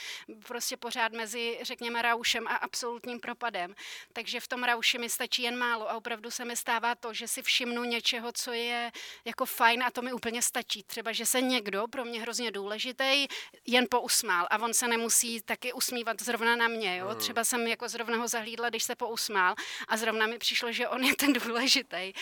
Prostě 0.48 0.77
pořád 0.77 1.12
mezi, 1.12 1.60
řekněme, 1.62 2.01
raušem 2.01 2.48
a 2.51 2.55
absolutním 2.55 3.20
propadem. 3.20 3.75
Takže 4.13 4.39
v 4.39 4.48
tom 4.48 4.63
rauši 4.63 4.98
mi 4.98 5.10
stačí 5.10 5.43
jen 5.43 5.58
málo 5.58 5.89
a 5.89 5.93
opravdu 5.93 6.31
se 6.31 6.46
mi 6.46 6.55
stává 6.55 6.96
to, 6.96 7.13
že 7.13 7.27
si 7.27 7.41
všimnu 7.41 7.84
něčeho, 7.84 8.31
co 8.31 8.51
je 8.51 8.91
jako 9.25 9.46
fajn 9.46 9.84
a 9.84 9.91
to 9.91 10.01
mi 10.01 10.13
úplně 10.13 10.41
stačí. 10.41 10.84
Třeba, 10.84 11.12
že 11.12 11.25
se 11.25 11.41
někdo, 11.41 11.88
pro 11.88 12.05
mě 12.05 12.22
hrozně 12.22 12.51
důležitý, 12.51 13.27
jen 13.65 13.86
pousmál 13.89 14.48
a 14.51 14.58
on 14.60 14.74
se 14.74 14.88
nemusí 14.88 15.41
taky 15.41 15.74
usmívat 15.74 16.22
zrovna 16.22 16.55
na 16.55 16.67
mě. 16.67 16.98
Jo? 16.98 17.08
Hmm. 17.08 17.17
Třeba 17.17 17.43
jsem 17.43 17.67
jako 17.67 17.89
zrovna 17.89 18.17
ho 18.17 18.27
zahlídla, 18.27 18.70
když 18.70 18.84
se 18.84 18.96
pousmál 18.96 19.55
a 19.88 19.98
zrovna 19.98 20.27
mi 20.27 20.38
přišlo, 20.38 20.72
že 20.72 20.88
on 20.88 21.03
je 21.03 21.15
ten 21.15 21.34
důležitý. 21.34 22.13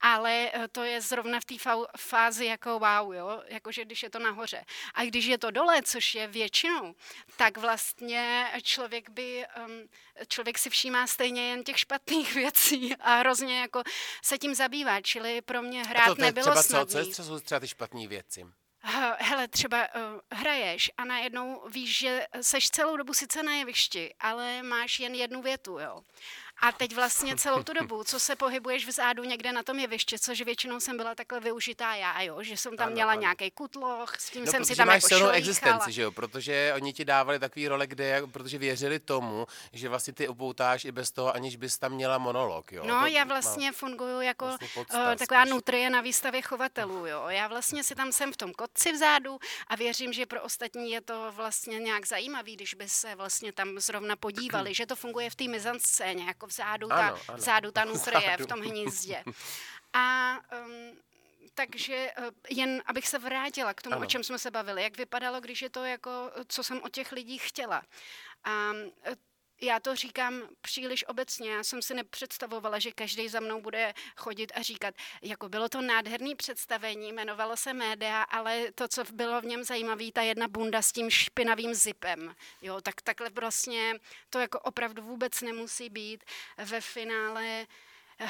Ale 0.00 0.52
Eh, 0.52 0.68
to 0.68 0.82
je 0.82 1.00
zrovna 1.00 1.40
v 1.40 1.44
té 1.44 1.54
fázi 1.96 2.46
jako 2.46 2.78
wow, 2.78 3.14
jo? 3.14 3.42
jakože 3.46 3.84
když 3.84 4.02
je 4.02 4.10
to 4.10 4.18
nahoře. 4.18 4.64
A 4.94 5.04
když 5.04 5.24
je 5.24 5.38
to 5.38 5.50
dole, 5.50 5.82
což 5.82 6.14
je 6.14 6.26
většinou, 6.26 6.94
tak 7.36 7.58
vlastně 7.58 8.50
člověk 8.62 9.10
by, 9.10 9.44
um, 9.66 9.71
člověk 10.28 10.58
si 10.58 10.70
všímá 10.70 11.06
stejně 11.06 11.50
jen 11.50 11.64
těch 11.64 11.78
špatných 11.78 12.34
věcí 12.42 12.96
a 12.96 13.14
hrozně 13.14 13.60
jako 13.60 13.82
se 14.24 14.38
tím 14.38 14.54
zabývá, 14.54 15.00
čili 15.00 15.40
pro 15.40 15.62
mě 15.62 15.82
hrát 15.84 16.08
a 16.08 16.14
to, 16.14 16.20
nebylo 16.22 16.44
třeba 16.44 16.62
snadný. 16.62 17.04
Co, 17.04 17.10
co 17.12 17.24
jsou 17.24 17.40
třeba 17.40 17.60
ty 17.60 17.68
špatné 17.68 18.08
věci? 18.08 18.46
Hele, 19.18 19.48
třeba 19.48 19.88
uh, 19.94 20.20
hraješ 20.38 20.90
a 20.96 21.04
najednou 21.04 21.68
víš, 21.68 21.98
že 21.98 22.26
seš 22.40 22.70
celou 22.70 22.96
dobu 22.96 23.14
sice 23.14 23.42
na 23.42 23.54
jevišti, 23.54 24.14
ale 24.20 24.62
máš 24.62 25.00
jen 25.00 25.14
jednu 25.14 25.42
větu, 25.42 25.78
jo. 25.78 26.02
A 26.62 26.72
teď 26.72 26.94
vlastně 26.94 27.36
celou 27.36 27.62
tu 27.62 27.72
dobu, 27.72 28.04
co 28.04 28.20
se 28.20 28.36
pohybuješ 28.36 28.86
vzadu 28.86 29.24
někde 29.24 29.52
na 29.52 29.62
tom 29.62 29.78
jevišti, 29.78 30.18
což 30.18 30.40
většinou 30.40 30.80
jsem 30.80 30.96
byla 30.96 31.14
takhle 31.14 31.40
využitá 31.40 31.94
já, 31.94 32.22
jo, 32.22 32.42
že 32.42 32.56
jsem 32.56 32.76
tam 32.76 32.86
ano, 32.86 32.94
měla 32.94 33.14
nějaký 33.14 33.50
kutloch, 33.50 34.16
s 34.18 34.30
tím 34.30 34.44
no, 34.44 34.50
jsem 34.50 34.64
si 34.64 34.76
tam 34.76 34.86
máš 34.86 35.02
jako 35.10 35.28
existenci, 35.28 35.92
že 35.92 36.02
jo, 36.02 36.12
protože 36.12 36.72
oni 36.74 36.92
ti 36.92 37.04
dávali 37.04 37.38
takový 37.38 37.68
role, 37.68 37.86
kde, 37.86 38.22
protože 38.32 38.58
věřili 38.58 38.98
tomu, 38.98 39.46
že 39.72 39.88
vlastně 39.88 40.12
ty 40.12 40.28
upoutáš 40.28 40.84
i 40.84 40.92
bez 40.92 41.10
toho, 41.10 41.34
aniž 41.34 41.56
bys 41.56 41.78
tam 41.78 41.92
měla 41.92 42.18
monolog, 42.18 42.72
jo. 42.72 42.84
No, 42.86 43.00
to, 43.00 43.06
já 43.06 43.24
vlastně 43.24 43.66
no, 43.66 43.72
funguju 43.72 44.20
jako 44.20 44.44
vlastně 44.44 44.68
podstav, 44.74 45.08
uh, 45.08 45.14
taková 45.14 45.42
spíš. 45.42 45.50
nutrie 45.50 45.90
na 45.90 46.00
výstavě 46.00 46.42
chovatelů, 46.42 47.06
jo. 47.06 47.24
Já 47.28 47.48
vlastně 47.48 47.84
si 47.84 47.94
tam 47.94 48.12
jsem 48.12 48.32
v 48.32 48.36
tom 48.36 48.52
kotci 48.52 48.92
vzadu 48.92 49.38
a 49.66 49.76
věřím, 49.76 50.12
že 50.12 50.26
pro 50.26 50.42
ostatní 50.42 50.90
je 50.90 51.00
to 51.00 51.32
vlastně 51.36 51.78
nějak 51.78 52.06
zajímavý, 52.06 52.56
když 52.56 52.74
by 52.74 52.88
se 52.88 53.14
vlastně 53.14 53.52
tam 53.52 53.78
zrovna 53.78 54.16
podívali, 54.16 54.74
že 54.74 54.86
to 54.86 54.96
funguje 54.96 55.30
v 55.30 55.34
té 55.34 55.48
mizanscéně, 55.48 56.24
jako 56.24 56.51
vzadu 56.52 56.88
ta, 56.88 56.94
ano, 56.94 57.18
ano. 57.28 57.38
Vzadu 57.38 57.72
ta 57.72 57.84
nutrie 57.84 58.36
v 58.36 58.46
tom 58.46 58.60
hnízdě. 58.60 59.24
A 59.92 60.36
um, 60.66 60.98
takže 61.54 62.12
uh, 62.18 62.24
jen 62.50 62.82
abych 62.86 63.08
se 63.08 63.18
vrátila 63.18 63.74
k 63.74 63.82
tomu, 63.82 63.96
ano. 63.96 64.04
o 64.04 64.08
čem 64.08 64.24
jsme 64.24 64.38
se 64.38 64.50
bavili, 64.50 64.82
jak 64.82 64.96
vypadalo, 64.96 65.40
když 65.40 65.62
je 65.62 65.70
to 65.70 65.84
jako, 65.84 66.30
co 66.48 66.64
jsem 66.64 66.82
od 66.82 66.92
těch 66.92 67.12
lidí 67.12 67.38
chtěla. 67.38 67.82
A 68.44 68.72
uh, 68.72 69.14
já 69.62 69.80
to 69.80 69.96
říkám 69.96 70.42
příliš 70.60 71.08
obecně. 71.08 71.50
Já 71.50 71.64
jsem 71.64 71.82
si 71.82 71.94
nepředstavovala, 71.94 72.78
že 72.78 72.92
každý 72.92 73.28
za 73.28 73.40
mnou 73.40 73.60
bude 73.60 73.94
chodit 74.16 74.52
a 74.54 74.62
říkat, 74.62 74.94
jako 75.22 75.48
bylo 75.48 75.68
to 75.68 75.80
nádherné 75.80 76.34
představení, 76.34 77.08
jmenovalo 77.08 77.56
se 77.56 77.72
média, 77.72 78.22
ale 78.22 78.72
to, 78.74 78.88
co 78.88 79.04
bylo 79.12 79.40
v 79.40 79.44
něm 79.44 79.64
zajímavé, 79.64 80.12
ta 80.12 80.22
jedna 80.22 80.48
bunda 80.48 80.82
s 80.82 80.92
tím 80.92 81.10
špinavým 81.10 81.74
zipem. 81.74 82.34
Jo, 82.62 82.80
tak 82.80 83.02
takhle 83.02 83.30
vlastně 83.30 83.94
to 84.30 84.38
jako 84.38 84.60
opravdu 84.60 85.02
vůbec 85.02 85.40
nemusí 85.40 85.90
být. 85.90 86.24
Ve 86.58 86.80
finále 86.80 87.66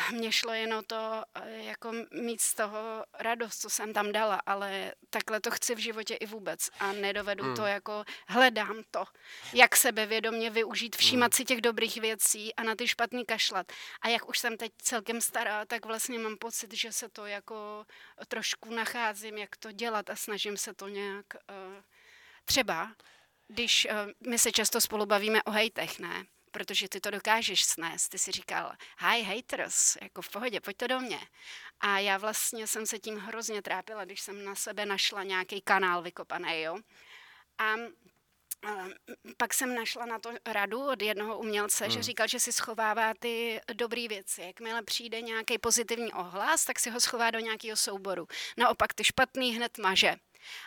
mně 0.12 0.32
šlo 0.32 0.52
jen 0.52 0.74
o 0.74 0.82
to, 0.82 1.22
eh, 1.34 1.62
jako 1.62 1.92
mít 2.10 2.40
z 2.40 2.54
toho 2.54 3.04
radost, 3.18 3.60
co 3.60 3.70
jsem 3.70 3.92
tam 3.92 4.12
dala, 4.12 4.40
ale 4.46 4.94
takhle 5.10 5.40
to 5.40 5.50
chci 5.50 5.74
v 5.74 5.78
životě 5.78 6.14
i 6.14 6.26
vůbec 6.26 6.70
a 6.80 6.92
nedovedu 6.92 7.44
hmm. 7.44 7.56
to 7.56 7.66
jako, 7.66 8.04
hledám 8.28 8.82
to, 8.90 9.04
jak 9.52 9.76
sebevědomě 9.76 10.50
využít, 10.50 10.96
všímat 10.96 11.32
hmm. 11.32 11.36
si 11.36 11.44
těch 11.44 11.60
dobrých 11.60 11.96
věcí 11.96 12.54
a 12.54 12.62
na 12.62 12.74
ty 12.74 12.88
špatný 12.88 13.24
kašlat. 13.24 13.72
A 14.00 14.08
jak 14.08 14.28
už 14.28 14.38
jsem 14.38 14.56
teď 14.56 14.72
celkem 14.82 15.20
stará, 15.20 15.64
tak 15.64 15.86
vlastně 15.86 16.18
mám 16.18 16.36
pocit, 16.36 16.74
že 16.74 16.92
se 16.92 17.08
to 17.08 17.26
jako 17.26 17.86
trošku 18.28 18.74
nacházím, 18.74 19.38
jak 19.38 19.56
to 19.56 19.72
dělat 19.72 20.10
a 20.10 20.16
snažím 20.16 20.56
se 20.56 20.74
to 20.74 20.88
nějak 20.88 21.26
uh, 21.34 21.82
třeba, 22.44 22.92
když 23.48 23.86
uh, 23.90 24.30
my 24.30 24.38
se 24.38 24.52
často 24.52 24.80
spolu 24.80 25.06
bavíme 25.06 25.42
o 25.42 25.50
hejtech, 25.50 25.98
ne? 25.98 26.24
Protože 26.52 26.88
ty 26.88 27.00
to 27.00 27.10
dokážeš 27.10 27.64
snést. 27.64 28.10
Ty 28.10 28.18
si 28.18 28.32
říkal, 28.32 28.72
hi 28.98 29.22
haters, 29.22 29.96
jako 30.02 30.22
v 30.22 30.28
pohodě, 30.28 30.60
pojď 30.60 30.76
to 30.76 30.86
do 30.86 31.00
mě. 31.00 31.20
A 31.80 31.98
já 31.98 32.18
vlastně 32.18 32.66
jsem 32.66 32.86
se 32.86 32.98
tím 32.98 33.18
hrozně 33.18 33.62
trápila, 33.62 34.04
když 34.04 34.20
jsem 34.20 34.44
na 34.44 34.54
sebe 34.54 34.86
našla 34.86 35.22
nějaký 35.22 35.60
kanál 35.60 36.02
vykopaný, 36.02 36.60
jo. 36.62 36.78
A 37.58 37.74
pak 39.36 39.54
jsem 39.54 39.74
našla 39.74 40.06
na 40.06 40.18
to 40.18 40.30
radu 40.46 40.86
od 40.86 41.02
jednoho 41.02 41.38
umělce, 41.38 41.84
hmm. 41.84 41.92
že 41.92 42.02
říkal, 42.02 42.28
že 42.28 42.40
si 42.40 42.52
schovává 42.52 43.14
ty 43.20 43.60
dobré 43.72 44.08
věci. 44.08 44.42
Jakmile 44.42 44.82
přijde 44.82 45.20
nějaký 45.20 45.58
pozitivní 45.58 46.12
ohlas, 46.12 46.64
tak 46.64 46.80
si 46.80 46.90
ho 46.90 47.00
schová 47.00 47.30
do 47.30 47.38
nějakého 47.38 47.76
souboru. 47.76 48.28
Naopak 48.56 48.94
ty 48.94 49.04
špatný 49.04 49.56
hned 49.56 49.78
maže. 49.78 50.16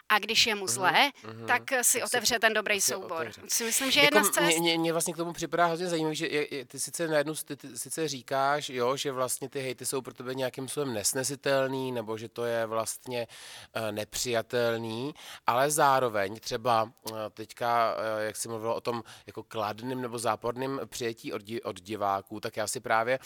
A 0.10 0.20
když 0.20 0.48
je 0.48 0.55
mu 0.55 0.67
zlé, 0.67 0.91
mm-hmm. 0.91 1.46
tak 1.46 1.63
si 1.82 2.03
otevře 2.03 2.39
ten 2.39 2.53
dobrý 2.53 2.82
soubor. 2.82 3.32
Si 3.48 3.63
myslím, 3.63 3.91
že 3.91 4.00
jako 4.00 4.17
jedna 4.17 4.32
z 4.32 4.34
cest... 4.34 4.60
mě, 4.60 4.77
mě, 4.77 4.91
vlastně 4.91 5.13
k 5.13 5.17
tomu 5.17 5.34
připadá 5.34 5.65
hrozně 5.65 5.88
zajímavé, 5.88 6.15
že 6.15 6.27
je, 6.27 6.55
je, 6.55 6.65
ty 6.65 6.79
sice 6.79 7.08
najednou 7.08 7.34
ty, 7.34 7.55
ty, 7.55 7.77
sice 7.77 8.08
říkáš, 8.08 8.70
jo, 8.70 8.98
že 8.98 9.12
vlastně 9.12 9.50
ty 9.50 9.62
hejty 9.62 9.86
jsou 9.86 10.01
pro 10.01 10.13
tebe 10.13 10.36
nějakým 10.36 10.67
způsobem 10.67 10.94
nesnesitelný, 10.94 11.91
nebo 11.91 12.17
že 12.17 12.29
to 12.29 12.46
je 12.46 12.65
vlastně 12.65 13.27
uh, 13.75 13.91
nepřijatelný, 13.91 15.13
ale 15.48 15.72
zároveň 15.72 16.39
třeba 16.39 16.84
uh, 16.84 17.17
teďka, 17.34 17.96
uh, 17.96 18.22
jak 18.22 18.36
jsi 18.36 18.48
mluvil 18.48 18.72
o 18.72 18.82
tom 18.82 19.03
jako 19.27 19.44
kladným 19.44 20.01
nebo 20.01 20.20
záporným 20.20 20.82
přijetí 20.86 21.34
od, 21.34 21.41
od 21.63 21.82
diváků, 21.82 22.39
tak 22.39 22.58
já 22.58 22.67
si 22.67 22.79
právě, 22.79 23.20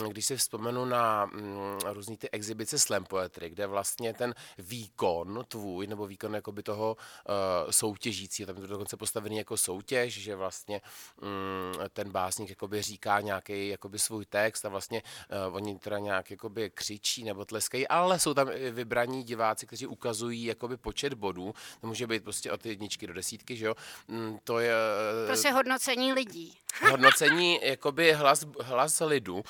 um, 0.00 0.08
když 0.08 0.26
si 0.26 0.36
vzpomenu 0.36 0.84
na 0.84 1.24
um, 1.24 1.78
různý 1.84 2.16
ty 2.16 2.30
exibice 2.30 2.78
slam 2.78 3.04
poetry, 3.04 3.50
kde 3.50 3.66
vlastně 3.66 4.14
ten 4.14 4.34
výkon 4.58 5.44
tvůj, 5.48 5.86
nebo 5.94 6.06
výkon 6.06 6.34
jakoby 6.34 6.62
toho 6.62 6.96
uh, 6.96 7.70
soutěžící, 7.70 8.46
tam 8.46 8.56
je 8.56 8.62
to 8.62 8.66
dokonce 8.66 8.96
postavený 8.96 9.36
jako 9.36 9.56
soutěž, 9.56 10.14
že 10.14 10.36
vlastně 10.36 10.80
um, 11.22 11.88
ten 11.92 12.10
básník 12.10 12.50
jakoby 12.50 12.82
říká 12.82 13.20
nějaký 13.20 13.68
jakoby 13.68 13.98
svůj 13.98 14.26
text 14.26 14.64
a 14.64 14.68
vlastně 14.68 15.02
uh, 15.02 15.56
oni 15.56 15.78
teda 15.78 15.98
nějak 15.98 16.30
jakoby 16.30 16.70
křičí 16.70 17.24
nebo 17.24 17.44
tleskají, 17.44 17.88
ale 17.88 18.18
jsou 18.18 18.34
tam 18.34 18.50
vybraní 18.70 19.22
diváci, 19.22 19.66
kteří 19.66 19.86
ukazují 19.86 20.44
jakoby 20.44 20.76
počet 20.76 21.14
bodů, 21.14 21.54
to 21.80 21.86
může 21.86 22.06
být 22.06 22.24
prostě 22.24 22.52
od 22.52 22.66
jedničky 22.66 23.06
do 23.06 23.12
desítky, 23.12 23.56
že 23.56 23.66
jo, 23.66 23.74
um, 24.06 24.38
to 24.44 24.58
je... 24.58 24.74
Uh, 25.22 25.26
prostě 25.26 25.50
hodnocení 25.50 26.12
lidí. 26.12 26.58
hodnocení 26.90 27.58
jakoby 27.62 28.12
hlas, 28.12 28.46
hlas 28.60 29.00
lidu, 29.00 29.34
uh, 29.34 29.42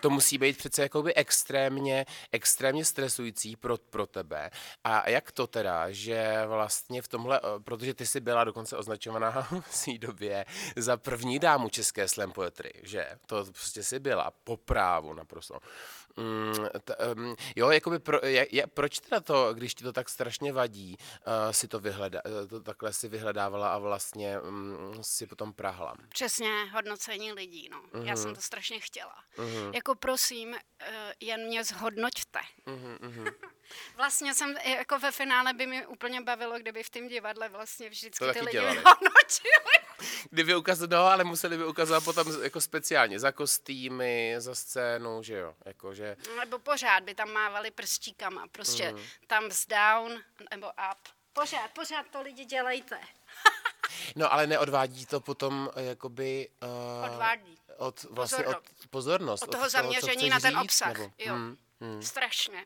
to 0.00 0.10
musí 0.10 0.38
být 0.38 0.58
přece 0.58 0.82
jakoby 0.82 1.14
extrémně, 1.14 2.06
extrémně 2.32 2.84
stresující 2.84 3.56
pro, 3.56 3.76
pro 3.76 4.06
tebe. 4.06 4.50
A 4.84 5.10
jak 5.10 5.32
to 5.32 5.46
teda, 5.46 5.65
že 5.88 6.42
vlastně 6.46 7.02
v 7.02 7.08
tomhle, 7.08 7.40
uh, 7.40 7.62
protože 7.62 7.94
ty 7.94 8.06
jsi 8.06 8.20
byla 8.20 8.44
dokonce 8.44 8.76
označovaná 8.76 9.30
v 9.70 9.84
té 9.84 9.98
době 9.98 10.44
za 10.76 10.96
první 10.96 11.38
dámu 11.38 11.68
české 11.68 12.08
slam 12.08 12.32
poetry, 12.32 12.72
že? 12.82 13.08
To 13.26 13.44
prostě 13.44 13.82
si 13.82 13.98
byla 13.98 14.30
po 14.44 14.56
právu 14.56 15.14
naprosto. 15.14 15.58
Mm, 16.16 16.66
t, 16.84 16.96
um, 16.96 17.36
jo, 17.56 17.70
jakoby 17.70 17.98
pro, 17.98 18.18
je, 18.26 18.46
je, 18.50 18.66
proč 18.66 19.00
teda 19.00 19.20
to, 19.20 19.54
když 19.54 19.74
ti 19.74 19.84
to 19.84 19.92
tak 19.92 20.08
strašně 20.08 20.52
vadí, 20.52 20.96
uh, 21.26 21.52
si 21.52 21.68
to, 21.68 21.80
vyhleda, 21.80 22.22
to 22.48 22.60
takhle 22.60 22.92
si 22.92 23.08
vyhledávala 23.08 23.74
a 23.74 23.78
vlastně 23.78 24.40
um, 24.40 24.98
si 25.00 25.26
potom 25.26 25.52
prahla? 25.52 25.94
Přesně, 26.08 26.64
hodnocení 26.72 27.32
lidí, 27.32 27.68
no. 27.68 27.82
Uh-huh. 27.82 28.04
Já 28.04 28.16
jsem 28.16 28.26
mhm. 28.26 28.34
to 28.34 28.42
strašně 28.42 28.80
chtěla. 28.80 29.14
Uh-huh. 29.36 29.74
Jako 29.74 29.94
prosím, 29.94 30.48
uh, 30.50 30.58
jen 31.20 31.46
mě 31.46 31.64
zhodnoťte. 31.64 32.40
Uh-huh, 32.66 33.32
vlastně 33.96 34.34
jsem, 34.34 34.56
jako 34.64 34.98
ve 34.98 35.12
finále 35.12 35.52
by 35.52 35.66
mi 35.66 35.86
úplně 35.86 36.20
bavilo, 36.20 36.58
kdyby 36.58 36.82
v 36.82 36.90
tom 36.90 37.08
divadle 37.08 37.48
vlastně 37.48 37.88
vždycky 37.88 38.24
to 38.24 38.32
ty 38.32 38.40
lidi 38.40 38.58
hodnotili. 38.58 39.76
Kdyby 40.30 40.56
ukazovat, 40.56 40.90
no, 40.90 41.06
ale 41.06 41.24
museli 41.24 41.58
by 41.58 41.64
ukazovat 41.66 42.04
potom 42.04 42.42
jako 42.42 42.60
speciálně 42.60 43.20
za 43.20 43.32
kostýmy, 43.32 44.34
za 44.38 44.54
scénu, 44.54 45.22
že 45.22 45.34
jo, 45.34 45.54
jako 45.64 45.94
že... 45.94 46.16
Nebo 46.38 46.58
pořád 46.58 47.02
by 47.02 47.14
tam 47.14 47.32
mávali 47.32 47.70
prstíkama, 47.70 48.46
prostě 48.52 48.92
mm. 48.92 49.02
thumbs 49.26 49.66
down 49.66 50.22
nebo 50.50 50.66
up. 50.66 50.98
Pořád, 51.32 51.70
pořád 51.70 52.06
to 52.10 52.22
lidi 52.22 52.44
dělejte. 52.44 53.00
no 54.16 54.32
ale 54.32 54.46
neodvádí 54.46 55.06
to 55.06 55.20
potom 55.20 55.70
jakoby... 55.76 56.48
Uh, 56.62 57.12
Odvádí. 57.12 57.58
Od, 57.76 58.02
vlastně 58.02 58.44
pozornost. 58.44 58.72
od 58.80 58.90
pozornost. 58.90 59.42
Od 59.42 59.50
toho 59.50 59.66
od 59.66 59.70
zaměření 59.70 60.16
toho, 60.16 60.30
na 60.30 60.40
ten 60.40 60.50
říct, 60.50 60.64
obsah, 60.64 60.98
nebo, 60.98 61.12
jo. 61.18 61.34
Hmm, 61.34 61.56
hmm. 61.80 62.02
Strašně. 62.02 62.64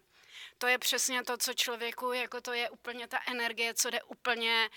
To 0.61 0.67
je 0.67 0.79
přesně 0.79 1.25
to, 1.25 1.37
co 1.37 1.55
člověku, 1.55 2.13
jako 2.13 2.41
to 2.41 2.53
je 2.53 2.71
úplně 2.71 3.09
ta 3.09 3.19
energie, 3.27 3.75
co 3.75 3.91
jde 3.91 4.03
úplně 4.03 4.71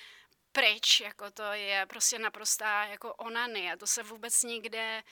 pryč, 0.51 0.99
jako 0.99 1.31
to 1.31 1.43
je 1.43 1.85
prostě 1.85 2.19
naprostá 2.19 2.85
jako 2.85 3.13
onany 3.13 3.71
a 3.71 3.77
to 3.77 3.87
se 3.87 4.03
vůbec 4.03 4.43
nikde, 4.43 5.03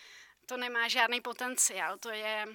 to 0.46 0.58
nemá 0.58 0.88
žádný 0.88 1.22
potenciál, 1.22 1.98
to 1.98 2.10
je, 2.10 2.48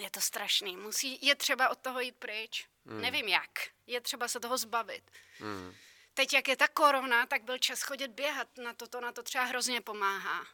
je 0.00 0.10
to 0.10 0.20
strašný. 0.20 0.76
Musí, 0.76 1.18
je 1.26 1.34
třeba 1.34 1.68
od 1.68 1.78
toho 1.78 2.00
jít 2.00 2.16
pryč. 2.16 2.66
Mm. 2.84 3.00
Nevím 3.00 3.28
jak. 3.28 3.50
Je 3.86 4.00
třeba 4.00 4.28
se 4.28 4.40
toho 4.40 4.58
zbavit. 4.58 5.10
Mm. 5.40 5.74
Teď, 6.14 6.32
jak 6.32 6.48
je 6.48 6.56
ta 6.56 6.68
korona, 6.68 7.26
tak 7.26 7.42
byl 7.42 7.58
čas 7.58 7.82
chodit 7.82 8.08
běhat. 8.08 8.58
Na 8.58 8.74
to, 8.74 8.86
to 8.86 9.00
na 9.00 9.12
to 9.12 9.22
třeba 9.22 9.44
hrozně 9.44 9.80
pomáhá. 9.80 10.46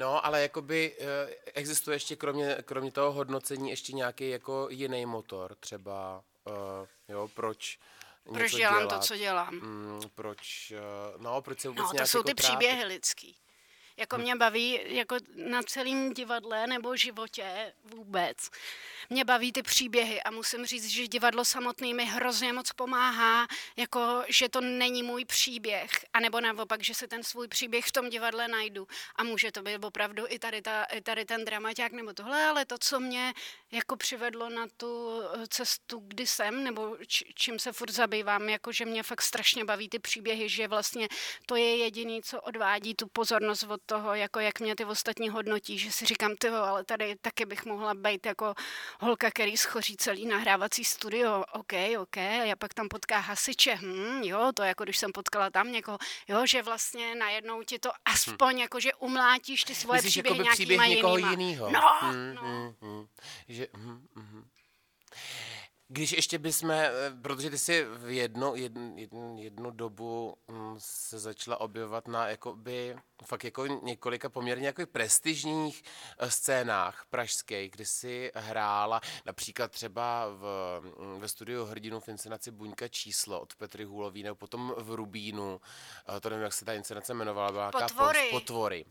No, 0.00 0.26
ale 0.26 0.42
jakoby 0.42 0.96
eh, 1.00 1.34
existuje 1.54 1.94
ještě 1.94 2.16
kromě, 2.16 2.56
kromě 2.64 2.92
toho 2.92 3.12
hodnocení 3.12 3.70
ještě 3.70 3.92
nějaký 3.92 4.30
jako 4.30 4.66
jiný 4.70 5.06
motor, 5.06 5.54
třeba, 5.54 6.24
uh, 6.44 6.54
jo, 7.08 7.28
proč 7.34 7.78
proč 8.32 8.54
dělám 8.54 8.78
dělat, 8.78 8.94
to, 9.00 9.06
co 9.06 9.16
dělám. 9.16 9.54
Mm, 9.54 10.00
proč, 10.14 10.70
eh, 10.70 10.80
no, 11.18 11.42
proč 11.42 11.60
se 11.60 11.68
vůbec 11.68 11.84
No, 11.92 11.98
to 11.98 12.06
jsou 12.06 12.18
jako 12.18 12.28
ty 12.28 12.34
trápit? 12.34 12.56
příběhy 12.58 12.84
lidský. 12.84 13.36
Jako 13.96 14.18
mě 14.18 14.36
baví 14.36 14.80
jako 14.84 15.16
na 15.34 15.62
celém 15.62 16.12
divadle 16.12 16.66
nebo 16.66 16.96
životě 16.96 17.72
vůbec. 17.84 18.36
Mě 19.10 19.24
baví 19.24 19.52
ty 19.52 19.62
příběhy 19.62 20.22
a 20.22 20.30
musím 20.30 20.66
říct, 20.66 20.86
že 20.88 21.08
divadlo 21.08 21.44
samotný 21.44 21.94
mi 21.94 22.04
hrozně 22.04 22.52
moc 22.52 22.72
pomáhá, 22.72 23.46
jako 23.76 24.22
že 24.28 24.48
to 24.48 24.60
není 24.60 25.02
můj 25.02 25.24
příběh, 25.24 25.90
anebo 26.12 26.40
naopak, 26.40 26.84
že 26.84 26.94
si 26.94 27.08
ten 27.08 27.22
svůj 27.22 27.48
příběh 27.48 27.84
v 27.84 27.92
tom 27.92 28.10
divadle 28.10 28.48
najdu. 28.48 28.88
A 29.16 29.24
může 29.24 29.52
to 29.52 29.62
být 29.62 29.84
opravdu 29.84 30.24
i 30.28 30.38
tady, 30.38 30.62
ta, 30.62 30.84
i 30.84 31.00
tady 31.00 31.24
ten 31.24 31.44
dramaťák 31.44 31.92
nebo 31.92 32.12
tohle, 32.12 32.44
ale 32.44 32.64
to, 32.64 32.78
co 32.78 33.00
mě 33.00 33.32
jako 33.72 33.96
přivedlo 33.96 34.48
na 34.48 34.66
tu 34.76 35.22
cestu, 35.48 36.02
kdy 36.06 36.26
jsem, 36.26 36.64
nebo 36.64 36.96
č, 37.06 37.24
čím 37.34 37.58
se 37.58 37.72
furt 37.72 37.90
zabývám, 37.90 38.48
jako 38.48 38.72
že 38.72 38.84
mě 38.84 39.02
fakt 39.02 39.22
strašně 39.22 39.64
baví 39.64 39.88
ty 39.88 39.98
příběhy, 39.98 40.48
že 40.48 40.68
vlastně 40.68 41.08
to 41.46 41.56
je 41.56 41.76
jediný, 41.76 42.22
co 42.22 42.40
odvádí 42.40 42.94
tu 42.94 43.06
pozornost 43.06 43.62
od 43.62 43.79
toho, 43.86 44.14
jako 44.14 44.40
jak 44.40 44.60
mě 44.60 44.76
ty 44.76 44.84
ostatní 44.84 45.28
hodnotí, 45.28 45.78
že 45.78 45.92
si 45.92 46.06
říkám, 46.06 46.36
ty 46.36 46.48
ale 46.48 46.84
tady 46.84 47.16
taky 47.20 47.46
bych 47.46 47.64
mohla 47.64 47.94
být 47.94 48.26
jako 48.26 48.54
holka, 49.00 49.30
který 49.30 49.56
schoří 49.56 49.96
celý 49.96 50.26
nahrávací 50.26 50.84
studio, 50.84 51.44
OK, 51.52 51.72
OK, 51.98 52.16
a 52.16 52.56
pak 52.58 52.74
tam 52.74 52.88
potká 52.88 53.18
hasiče, 53.18 53.74
hm, 53.74 54.22
jo, 54.22 54.50
to 54.54 54.62
jako 54.62 54.84
když 54.84 54.98
jsem 54.98 55.12
potkala 55.12 55.50
tam 55.50 55.72
někoho, 55.72 55.98
jo, 56.28 56.46
že 56.46 56.62
vlastně 56.62 57.14
najednou 57.14 57.62
ti 57.62 57.78
to 57.78 57.90
aspoň 58.04 58.54
hm. 58.54 58.58
jako, 58.58 58.80
že 58.80 58.94
umlátíš 58.94 59.64
ty 59.64 59.74
svoje 59.74 59.96
Myslíš, 59.96 60.12
příběhy 60.12 60.38
nějakýma 60.38 60.54
příběh 60.54 60.88
někoho 60.88 61.18
jinýma. 61.18 61.70
No, 61.70 61.98
hm, 62.02 62.34
no. 62.34 62.42
Hm, 62.42 62.74
hm. 62.80 63.06
Že, 63.48 63.66
hm, 63.76 64.06
hm. 64.16 64.48
Když 65.92 66.12
ještě 66.12 66.38
bychom, 66.38 66.70
eh, 66.70 66.90
protože 67.22 67.50
ty 67.50 67.58
jsi 67.58 67.84
v 67.84 68.10
jednu, 68.10 68.56
jednu, 68.56 69.36
jednu, 69.38 69.70
dobu 69.70 70.36
mm, 70.48 70.74
se 70.78 71.18
začala 71.18 71.60
objevovat 71.60 72.08
na 72.08 72.28
jakoby, 72.28 72.96
fakt 73.24 73.44
jako 73.44 73.66
několika 73.66 74.28
poměrně 74.28 74.66
jako 74.66 74.86
prestižních 74.86 75.82
eh, 76.18 76.30
scénách 76.30 77.06
pražských, 77.10 77.70
kdy 77.70 77.84
jsi 77.84 78.32
hrála 78.34 79.00
například 79.26 79.72
třeba 79.72 80.28
v, 80.28 80.44
mm, 80.98 81.20
ve 81.20 81.28
studiu 81.28 81.64
hrdinu 81.64 82.00
v 82.00 82.08
inscenaci 82.08 82.50
Buňka 82.50 82.88
číslo 82.88 83.40
od 83.40 83.54
Petry 83.54 83.84
Hůlový, 83.84 84.22
nebo 84.22 84.34
potom 84.34 84.74
v 84.78 84.90
Rubínu, 84.90 85.60
eh, 86.16 86.20
to 86.20 86.30
nevím, 86.30 86.44
jak 86.44 86.52
se 86.52 86.64
ta 86.64 86.72
inscenace 86.72 87.12
jmenovala, 87.12 87.50
byla 87.52 87.70
Potvory. 87.70 88.28
Potvory 88.30 88.84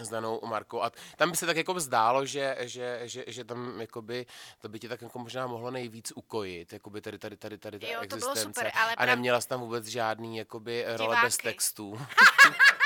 znanou 0.00 0.40
Markou. 0.46 0.82
A 0.82 0.92
tam 1.16 1.30
by 1.30 1.36
se 1.36 1.46
tak 1.46 1.56
jako 1.56 1.80
zdálo, 1.80 2.26
že, 2.26 2.56
že, 2.60 3.00
že, 3.04 3.24
že 3.26 3.44
tam 3.44 3.80
jakoby, 3.80 4.26
to 4.58 4.68
by 4.68 4.78
tě 4.78 4.88
tak 4.88 5.02
jako 5.02 5.18
možná 5.18 5.46
mohlo 5.46 5.70
nejvíc 5.70 6.12
ukojit, 6.14 6.72
jakoby 6.72 7.00
tady, 7.00 7.18
tady, 7.18 7.36
tady, 7.36 7.58
tady 7.58 7.78
ta 7.78 7.86
jo, 7.86 8.00
existence. 8.00 8.26
To 8.26 8.32
bylo 8.32 8.44
super, 8.44 8.70
ale 8.74 8.94
a 8.94 9.06
neměla 9.06 9.40
jsi 9.40 9.48
tam 9.48 9.60
vůbec 9.60 9.86
žádný 9.86 10.36
jakoby 10.36 10.84
role 10.96 11.16
bez 11.22 11.36
textů. 11.36 12.00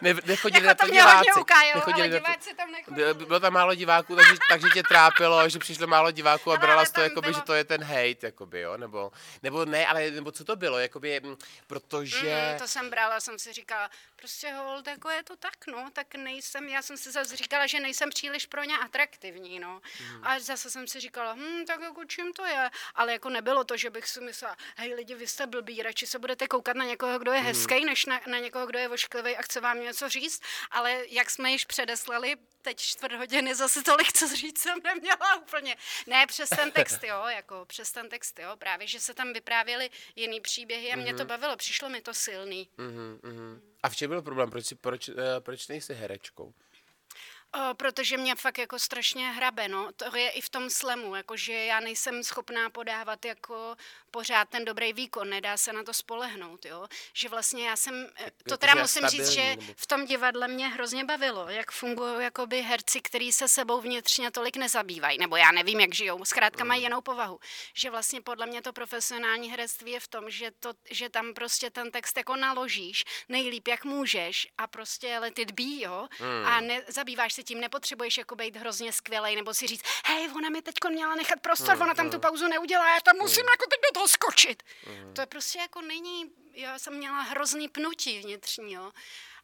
ne, 0.00 0.14
nechodili 0.24 0.66
jako 0.66 0.82
na 0.82 0.88
to, 0.88 0.92
diváci. 0.92 1.40
Ukájel, 1.40 1.74
nechodili 1.74 2.08
ale 2.08 2.18
diváci 2.18 2.54
tam 2.54 2.72
nechodili. 2.72 3.14
Bylo 3.14 3.40
tam 3.40 3.52
málo 3.52 3.74
diváků, 3.74 4.16
takže, 4.16 4.32
takže 4.48 4.68
tě 4.74 4.82
trápilo, 4.82 5.48
že 5.48 5.58
přišlo 5.58 5.86
málo 5.86 6.10
diváků 6.10 6.52
a 6.52 6.56
brala 6.56 6.84
to, 6.84 7.00
jakoby, 7.00 7.30
bylo... 7.30 7.32
že 7.32 7.40
to 7.40 7.54
je 7.54 7.64
ten 7.64 7.84
hate, 7.84 8.26
jakoby, 8.26 8.60
jo? 8.60 8.76
Nebo, 8.76 9.12
nebo 9.42 9.64
ne, 9.64 9.86
ale 9.86 10.10
nebo 10.10 10.32
co 10.32 10.44
to 10.44 10.56
bylo, 10.56 10.78
jakoby, 10.78 11.20
protože... 11.66 12.48
Mm, 12.52 12.58
to 12.58 12.68
jsem 12.68 12.90
brala, 12.90 13.20
jsem 13.20 13.38
si 13.38 13.52
říkala, 13.52 13.90
prostě 14.16 14.52
hol, 14.52 14.82
jako 14.86 15.10
je 15.10 15.22
to 15.22 15.36
tak, 15.36 15.66
no, 15.66 15.90
tak 15.92 16.14
nejsem, 16.14 16.68
já 16.68 16.82
jsem 16.82 16.96
si 16.96 17.10
zase 17.10 17.36
říkala, 17.36 17.66
že 17.66 17.80
nejsem 17.80 18.10
příliš 18.10 18.46
pro 18.46 18.64
ně 18.64 18.78
atraktivní, 18.78 19.60
no. 19.60 19.80
Mm. 20.00 20.26
A 20.26 20.38
zase 20.38 20.70
jsem 20.70 20.86
si 20.86 21.00
říkala, 21.00 21.32
hm, 21.32 21.64
tak 21.66 21.80
jako 21.80 22.04
čím 22.04 22.32
to 22.32 22.44
je? 22.44 22.70
Ale 22.94 23.12
jako 23.12 23.28
nebylo 23.28 23.64
to, 23.64 23.76
že 23.76 23.90
bych 23.90 24.08
si 24.08 24.20
myslela, 24.20 24.56
hej 24.76 24.94
lidi, 24.94 25.14
vy 25.14 25.26
jste 25.26 25.46
blbí, 25.46 25.82
radši 25.82 26.06
se 26.06 26.18
budete 26.18 26.48
koukat 26.48 26.76
na 26.76 26.84
někoho, 26.84 27.18
kdo 27.18 27.32
je 27.32 27.40
mm. 27.40 27.46
hezký, 27.46 27.84
než 27.84 28.06
na, 28.06 28.20
na 28.26 28.38
někoho, 28.38 28.66
kdo 28.66 28.78
je 28.78 28.88
vošklivý 28.88 29.36
a 29.36 29.42
chce 29.52 29.60
vám 29.60 29.80
něco 29.80 30.08
říct, 30.08 30.42
ale 30.70 31.04
jak 31.08 31.30
jsme 31.30 31.50
již 31.50 31.64
předeslali, 31.64 32.36
teď 32.62 32.76
čtvrt 32.76 33.16
hodiny 33.16 33.54
zase 33.54 33.82
tolik, 33.82 34.12
co 34.12 34.36
říct 34.36 34.58
jsem 34.58 34.78
neměla 34.84 35.36
úplně. 35.42 35.76
Ne, 36.06 36.26
přes 36.26 36.48
ten 36.48 36.72
text, 36.72 37.04
jo, 37.04 37.24
jako 37.26 37.64
přes 37.66 37.92
ten 37.92 38.08
text, 38.08 38.38
jo, 38.38 38.56
právě, 38.56 38.86
že 38.86 39.00
se 39.00 39.14
tam 39.14 39.32
vyprávěly 39.32 39.90
jiný 40.16 40.40
příběhy 40.40 40.92
a 40.92 40.96
mě 40.96 41.12
mm-hmm. 41.12 41.16
to 41.16 41.22
mhm. 41.22 41.28
bavilo, 41.28 41.56
přišlo 41.56 41.88
mi 41.88 42.00
to 42.00 42.14
silný. 42.14 42.68
Mm-hmm, 42.78 43.20
mm-hmm. 43.20 43.60
A 43.82 43.88
v 43.88 43.96
čem 43.96 44.10
byl 44.10 44.22
problém? 44.22 44.50
Proč, 44.50 44.72
proč, 44.80 45.08
uh, 45.08 45.14
proč 45.40 45.68
nejsi 45.68 45.94
herečkou? 45.94 46.54
O, 47.54 47.74
protože 47.74 48.16
mě 48.16 48.34
fakt 48.34 48.58
jako 48.58 48.78
strašně 48.78 49.30
hrabe, 49.30 49.68
no. 49.68 49.88
To 49.96 50.16
je 50.16 50.30
i 50.30 50.40
v 50.40 50.48
tom 50.48 50.70
slemu, 50.70 51.14
jakože 51.14 51.52
já 51.52 51.80
nejsem 51.80 52.24
schopná 52.24 52.70
podávat 52.70 53.24
jako 53.24 53.76
pořád 54.10 54.48
ten 54.48 54.64
dobrý 54.64 54.92
výkon, 54.92 55.28
nedá 55.28 55.56
se 55.56 55.72
na 55.72 55.82
to 55.82 55.94
spolehnout, 55.94 56.64
jo. 56.64 56.86
Že 57.12 57.28
vlastně 57.28 57.68
já 57.68 57.76
jsem, 57.76 58.08
eh, 58.20 58.30
to 58.48 58.56
teda 58.56 58.74
musím 58.74 59.06
říct, 59.06 59.28
že 59.28 59.56
v 59.76 59.86
tom 59.86 60.04
divadle 60.04 60.48
mě 60.48 60.68
hrozně 60.68 61.04
bavilo, 61.04 61.48
jak 61.48 61.72
fungují 61.72 62.24
jakoby 62.24 62.62
herci, 62.62 63.00
kteří 63.00 63.32
se 63.32 63.48
sebou 63.48 63.80
vnitřně 63.80 64.30
tolik 64.30 64.56
nezabývají, 64.56 65.18
nebo 65.18 65.36
já 65.36 65.52
nevím, 65.52 65.80
jak 65.80 65.94
žijou, 65.94 66.24
zkrátka 66.24 66.64
mají 66.64 66.80
mm. 66.80 66.84
jinou 66.84 67.00
povahu. 67.00 67.40
Že 67.74 67.90
vlastně 67.90 68.20
podle 68.20 68.46
mě 68.46 68.62
to 68.62 68.72
profesionální 68.72 69.50
herectví 69.50 69.90
je 69.90 70.00
v 70.00 70.08
tom, 70.08 70.30
že, 70.30 70.50
to, 70.50 70.72
že 70.90 71.08
tam 71.08 71.34
prostě 71.34 71.70
ten 71.70 71.90
text 71.90 72.16
jako 72.16 72.36
naložíš 72.36 73.04
nejlíp, 73.28 73.68
jak 73.68 73.84
můžeš 73.84 74.48
a 74.58 74.66
prostě 74.66 75.18
let 75.18 75.38
it 75.38 75.50
be, 75.50 75.80
jo, 75.80 76.08
hmm. 76.18 76.46
a 76.46 76.60
nezabýváš 76.60 77.32
se 77.32 77.41
tím, 77.42 77.60
nepotřebuješ 77.60 78.18
jako 78.18 78.34
být 78.34 78.56
hrozně 78.56 78.92
skvělej, 78.92 79.36
nebo 79.36 79.54
si 79.54 79.66
říct, 79.66 79.82
hej, 80.06 80.28
ona 80.36 80.48
mi 80.48 80.62
teď 80.62 80.74
měla 80.88 81.14
nechat 81.14 81.40
prostor, 81.40 81.74
hmm. 81.74 81.82
ona 81.82 81.94
tam 81.94 82.06
tu 82.06 82.12
hmm. 82.12 82.20
pauzu 82.20 82.48
neudělá, 82.48 82.94
já 82.94 83.00
tam 83.00 83.16
musím 83.16 83.42
hmm. 83.42 83.48
jako 83.48 83.64
teď 83.70 83.80
do 83.88 83.94
toho 83.94 84.08
skočit. 84.08 84.62
Hmm. 84.86 85.14
To 85.14 85.20
je 85.20 85.26
prostě 85.26 85.58
jako 85.58 85.80
není, 85.80 86.30
já 86.52 86.78
jsem 86.78 86.94
měla 86.94 87.20
hrozný 87.20 87.68
pnutí 87.68 88.20
vnitřní, 88.20 88.72
jo. 88.72 88.92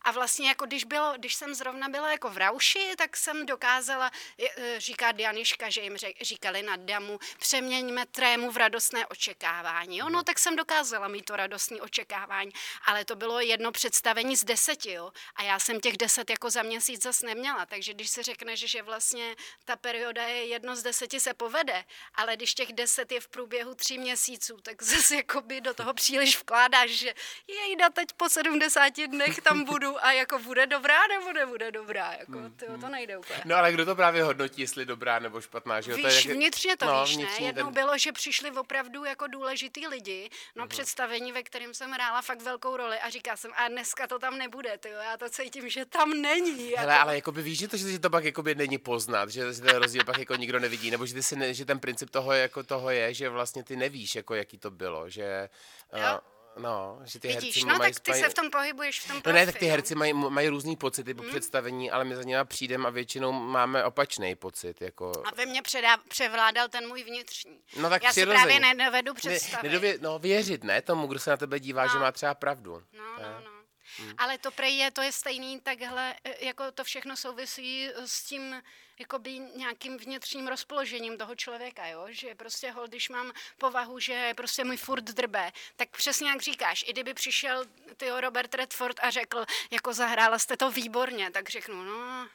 A 0.02 0.10
vlastně 0.10 0.48
jako 0.48 0.66
když, 0.66 0.84
bylo, 0.84 1.14
když 1.16 1.34
jsem 1.34 1.54
zrovna 1.54 1.88
byla 1.88 2.10
jako 2.10 2.30
v 2.30 2.36
Rauši, 2.36 2.92
tak 2.98 3.16
jsem 3.16 3.46
dokázala, 3.46 4.10
e, 4.56 4.80
říká 4.80 5.12
Dianiška, 5.12 5.70
že 5.70 5.80
jim 5.80 5.96
říkali 6.20 6.62
na 6.62 6.76
damu, 6.76 7.18
přeměňme 7.38 8.06
trému 8.06 8.50
v 8.50 8.56
radostné 8.56 9.06
očekávání. 9.06 9.98
Jo? 9.98 10.08
No 10.08 10.22
tak 10.22 10.38
jsem 10.38 10.56
dokázala 10.56 11.08
mít 11.08 11.24
to 11.24 11.36
radostné 11.36 11.80
očekávání, 11.80 12.52
ale 12.84 13.04
to 13.04 13.16
bylo 13.16 13.40
jedno 13.40 13.72
představení 13.72 14.36
z 14.36 14.44
deseti. 14.44 14.92
Jo? 14.92 15.12
A 15.36 15.42
já 15.42 15.58
jsem 15.58 15.80
těch 15.80 15.96
deset 15.96 16.30
jako 16.30 16.50
za 16.50 16.62
měsíc 16.62 17.02
zase 17.02 17.26
neměla, 17.26 17.66
takže 17.66 17.94
když 17.94 18.10
se 18.10 18.22
řekne, 18.22 18.56
že, 18.56 18.68
že 18.68 18.82
vlastně 18.82 19.36
ta 19.64 19.76
perioda 19.76 20.22
je 20.22 20.44
jedno 20.44 20.76
z 20.76 20.82
deseti 20.82 21.20
se 21.20 21.34
povede, 21.34 21.84
ale 22.14 22.36
když 22.36 22.54
těch 22.54 22.72
deset 22.72 23.12
je 23.12 23.20
v 23.20 23.28
průběhu 23.28 23.74
tří 23.74 23.98
měsíců, 23.98 24.56
tak 24.62 24.82
zase 24.82 25.16
jako 25.22 25.40
by 25.40 25.60
do 25.60 25.74
toho 25.74 25.94
příliš 25.94 26.38
vkládáš, 26.38 26.90
že 26.90 27.14
jejda 27.46 27.90
teď 27.90 28.08
po 28.16 28.28
70 28.28 28.96
dnech 29.06 29.40
tam 29.40 29.64
budu 29.64 29.87
a 30.04 30.12
jako 30.12 30.38
bude 30.38 30.66
dobrá 30.66 31.06
nebo 31.06 31.32
nebude 31.32 31.72
dobrá, 31.72 32.12
jako 32.12 32.32
hmm, 32.32 32.52
tyjo, 32.52 32.72
to 32.72 32.78
hmm. 32.78 32.92
nejde 32.92 33.18
úplně. 33.18 33.40
No 33.44 33.56
ale 33.56 33.72
kdo 33.72 33.84
to 33.84 33.94
právě 33.94 34.22
hodnotí, 34.22 34.62
jestli 34.62 34.86
dobrá 34.86 35.18
nebo 35.18 35.40
špatná, 35.40 35.80
že 35.80 35.94
Víš, 35.94 36.02
to 36.02 36.08
je 36.08 36.14
jak... 36.14 36.26
vnitřně 36.26 36.76
to 36.76 36.86
no, 36.86 37.04
víš, 37.04 37.16
ne? 37.16 37.26
Jednou 37.38 37.64
ten... 37.64 37.74
bylo, 37.74 37.98
že 37.98 38.12
přišli 38.12 38.50
opravdu 38.50 39.04
jako 39.04 39.26
důležitý 39.26 39.86
lidi, 39.86 40.30
no 40.56 40.64
uh-huh. 40.64 40.68
představení, 40.68 41.32
ve 41.32 41.42
kterém 41.42 41.74
jsem 41.74 41.90
hrála 41.90 42.22
fakt 42.22 42.42
velkou 42.42 42.76
roli 42.76 42.98
a 42.98 43.10
říká 43.10 43.36
jsem, 43.36 43.50
a 43.56 43.68
dneska 43.68 44.06
to 44.06 44.18
tam 44.18 44.38
nebude, 44.38 44.78
tyjo, 44.78 44.98
já 44.98 45.16
to 45.16 45.30
cítím, 45.30 45.68
že 45.68 45.84
tam 45.84 46.22
není. 46.22 46.70
Jako... 46.70 46.80
Hele, 46.80 46.98
ale 46.98 47.14
jako 47.14 47.32
by 47.32 47.42
víš, 47.42 47.58
že 47.58 47.68
to, 47.68 47.76
že 47.76 47.98
to 47.98 48.10
pak 48.10 48.24
jako 48.24 48.42
by 48.42 48.54
není 48.54 48.78
poznat, 48.78 49.30
že 49.30 49.52
ten 49.52 49.76
rozdíl 49.76 50.04
pak 50.04 50.18
jako 50.18 50.34
nikdo 50.34 50.60
nevidí, 50.60 50.90
nebo 50.90 51.06
že, 51.06 51.14
ty 51.14 51.22
si 51.22 51.36
ne, 51.36 51.54
že 51.54 51.64
ten 51.64 51.80
princip 51.80 52.10
toho, 52.10 52.32
jako 52.32 52.62
toho 52.62 52.90
je, 52.90 53.14
že 53.14 53.28
vlastně 53.28 53.64
ty 53.64 53.76
nevíš, 53.76 54.14
jako 54.14 54.34
jaký 54.34 54.58
to 54.58 54.70
bylo, 54.70 55.10
že... 55.10 55.48
Uh, 55.94 56.37
No, 56.58 57.00
že 57.04 57.20
ty 57.20 57.28
Vidíš, 57.28 57.44
herci 57.44 57.66
no 57.66 57.78
mají 57.78 57.92
tak 57.92 58.02
ty 58.02 58.14
se 58.14 58.28
v 58.28 58.34
tom 58.34 58.50
pohybuješ 58.50 59.00
v 59.00 59.08
tom 59.08 59.22
profi, 59.22 59.34
No 59.34 59.40
ne, 59.40 59.46
tak 59.46 59.56
ty 59.56 59.66
herci 59.66 59.94
mají, 59.94 60.12
mají 60.12 60.48
různý 60.48 60.76
pocity 60.76 61.14
po 61.14 61.22
hmm. 61.22 61.30
představení, 61.30 61.90
ale 61.90 62.04
my 62.04 62.16
za 62.16 62.22
nimi 62.22 62.40
přijdeme 62.44 62.88
a 62.88 62.90
většinou 62.90 63.32
máme 63.32 63.84
opačný 63.84 64.34
pocit. 64.34 64.80
Jako... 64.80 65.12
A 65.24 65.34
ve 65.34 65.46
mně 65.46 65.62
předá, 65.62 65.96
převládal 65.96 66.68
ten 66.68 66.88
můj 66.88 67.02
vnitřní. 67.02 67.60
No 67.76 67.90
tak 67.90 68.02
Já 68.02 68.12
si 68.12 68.26
právě 68.26 68.60
nedovedu 68.60 69.14
představit. 69.14 69.62
Ne, 69.62 69.68
nedově, 69.68 69.98
no 70.00 70.18
věřit, 70.18 70.64
ne, 70.64 70.82
tomu, 70.82 71.06
kdo 71.06 71.18
se 71.18 71.30
na 71.30 71.36
tebe 71.36 71.60
dívá, 71.60 71.86
no. 71.86 71.92
že 71.92 71.98
má 71.98 72.12
třeba 72.12 72.34
pravdu. 72.34 72.82
No, 72.92 73.04
no, 73.22 73.40
no. 73.44 73.50
Hmm. 73.98 74.14
Ale 74.18 74.38
to 74.38 74.50
prej 74.50 74.76
je, 74.76 74.90
to 74.90 75.02
je 75.02 75.12
stejný 75.12 75.60
takhle, 75.60 76.14
e, 76.24 76.44
jako 76.44 76.72
to 76.72 76.84
všechno 76.84 77.16
souvisí 77.16 77.88
s 78.04 78.24
tím 78.24 78.62
jakoby 78.98 79.38
nějakým 79.38 79.98
vnitřním 79.98 80.48
rozpoložením 80.48 81.18
toho 81.18 81.34
člověka, 81.34 81.86
jo? 81.86 82.06
že 82.08 82.34
prostě 82.34 82.70
hol, 82.70 82.86
když 82.88 83.08
mám 83.08 83.32
povahu, 83.58 83.98
že 83.98 84.34
prostě 84.36 84.64
můj 84.64 84.76
furt 84.76 85.04
drbe, 85.04 85.52
tak 85.76 85.88
přesně 85.90 86.30
jak 86.30 86.42
říkáš, 86.42 86.84
i 86.88 86.92
kdyby 86.92 87.14
přišel 87.14 87.64
tyjo 87.96 88.20
Robert 88.20 88.54
Redford 88.54 89.00
a 89.02 89.10
řekl, 89.10 89.44
jako 89.70 89.94
zahrála 89.94 90.38
jste 90.38 90.56
to 90.56 90.70
výborně, 90.70 91.30
tak 91.30 91.48
řeknu, 91.48 91.84
no, 91.84 92.28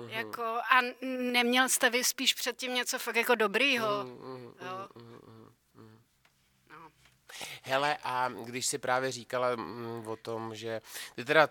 Uh-huh. 0.00 0.08
Jako, 0.08 0.42
a 0.42 0.80
neměl 1.32 1.68
jste 1.68 1.90
vy 1.90 2.04
spíš 2.04 2.34
předtím 2.34 2.74
něco 2.74 2.98
fakt 2.98 3.16
jako 3.16 3.34
dobrýho. 3.34 3.86
Uh-huh, 3.86 4.54
uh-huh, 4.54 5.52
No. 6.70 6.92
Hele, 7.62 7.98
a 8.02 8.28
když 8.28 8.66
si 8.66 8.78
právě 8.78 9.12
říkala 9.12 9.56
mm, 9.56 10.06
o 10.06 10.16
tom, 10.16 10.54
že 10.54 10.80
ty 11.14 11.24
teda 11.24 11.48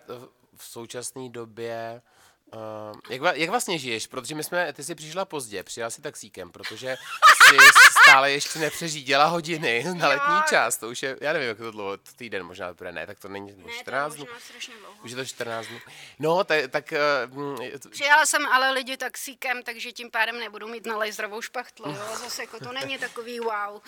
v 0.56 0.64
současné 0.66 1.30
době 1.30 2.02
Uh, 2.54 3.00
jak, 3.10 3.38
jak 3.38 3.50
vlastně 3.50 3.80
žiješ? 3.80 4.08
Protože 4.08 4.36
my 4.36 4.44
jsme, 4.44 4.74
ty 4.74 4.84
jsi 4.84 4.96
přišla 4.96 5.26
pozdě, 5.26 5.64
přijela 5.64 5.90
si 5.90 6.02
taxíkem, 6.02 6.52
protože 6.52 6.96
jsi 7.50 7.58
stále 8.04 8.32
ještě 8.32 8.60
nepřeřídila 8.60 9.26
hodiny 9.26 9.86
na 9.94 10.08
letní 10.08 10.36
čas. 10.50 10.78
To 10.78 10.90
už 10.90 11.04
je, 11.04 11.18
já 11.22 11.34
nevím, 11.34 11.48
jak 11.48 11.58
to 11.58 11.72
dlouho, 11.72 11.98
týden 11.98 12.44
možná 12.44 12.74
to 12.74 12.92
ne, 12.92 13.08
tak 13.08 13.20
to 13.20 13.28
není 13.28 13.54
ne, 13.58 13.74
14 13.80 14.16
dnů. 14.16 14.26
Už 15.04 15.12
je 15.12 15.18
to 15.18 15.26
14 15.26 15.68
dnů. 15.68 15.80
No, 16.20 16.44
tak... 16.44 16.72
tak 16.72 16.94
uh, 17.32 17.90
Přijala 17.90 18.26
jsem 18.26 18.46
ale 18.46 18.72
lidi 18.72 18.98
taxíkem, 18.98 19.64
takže 19.64 19.92
tím 19.92 20.12
pádem 20.12 20.40
nebudu 20.40 20.68
mít 20.68 20.86
na 20.86 20.98
laserovou 20.98 21.42
špachtlu, 21.42 21.92
jo? 21.92 22.04
Zase 22.24 22.44
jako 22.44 22.60
to 22.60 22.74
není 22.74 22.98
takový 22.98 23.40
wow. 23.40 23.82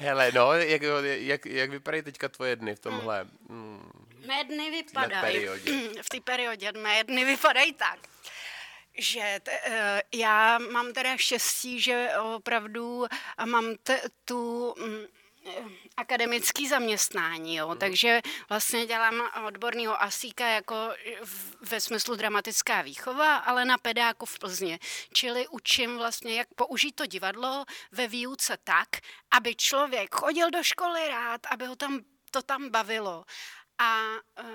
Hele, 0.00 0.32
no, 0.34 0.52
jak, 0.52 0.82
jak, 1.02 1.46
jak 1.46 1.70
vypadají 1.70 2.02
teďka 2.02 2.28
tvoje 2.28 2.56
dny 2.56 2.74
v 2.74 2.80
tomhle? 2.80 3.26
Hmm. 3.48 4.07
Mé 4.28 4.44
dny 4.44 4.70
vypadají, 4.70 5.46
v 6.02 6.08
té 6.08 6.20
periodě, 6.20 6.72
mé 6.72 7.04
dny 7.04 7.24
vypadají 7.24 7.72
tak, 7.72 7.98
že 8.98 9.40
t, 9.42 9.60
uh, 9.66 9.74
já 10.20 10.58
mám 10.58 10.92
teda 10.92 11.16
štěstí, 11.16 11.80
že 11.80 12.10
opravdu 12.36 13.06
mám 13.44 13.76
t, 13.82 14.00
tu 14.24 14.70
um, 14.70 15.06
akademický 15.96 16.68
zaměstnání, 16.68 17.56
jo. 17.56 17.68
Mm. 17.68 17.78
takže 17.78 18.20
vlastně 18.48 18.86
dělám 18.86 19.22
odborného 19.46 20.02
asíka 20.02 20.46
jako 20.46 20.74
v, 21.24 21.56
ve 21.70 21.80
smyslu 21.80 22.16
dramatická 22.16 22.82
výchova, 22.82 23.36
ale 23.36 23.64
na 23.64 23.78
pedáku 23.78 24.26
v 24.26 24.38
Plzně. 24.38 24.78
Čili 25.12 25.48
učím 25.48 25.96
vlastně, 25.96 26.34
jak 26.34 26.48
použít 26.54 26.92
to 26.92 27.06
divadlo 27.06 27.64
ve 27.92 28.08
výuce 28.08 28.58
tak, 28.64 28.88
aby 29.30 29.54
člověk 29.54 30.14
chodil 30.14 30.50
do 30.50 30.62
školy 30.62 31.08
rád, 31.08 31.40
aby 31.50 31.66
ho 31.66 31.76
tam 31.76 32.00
to 32.30 32.42
tam 32.42 32.70
bavilo 32.70 33.24
a 33.78 34.12
uh, 34.42 34.48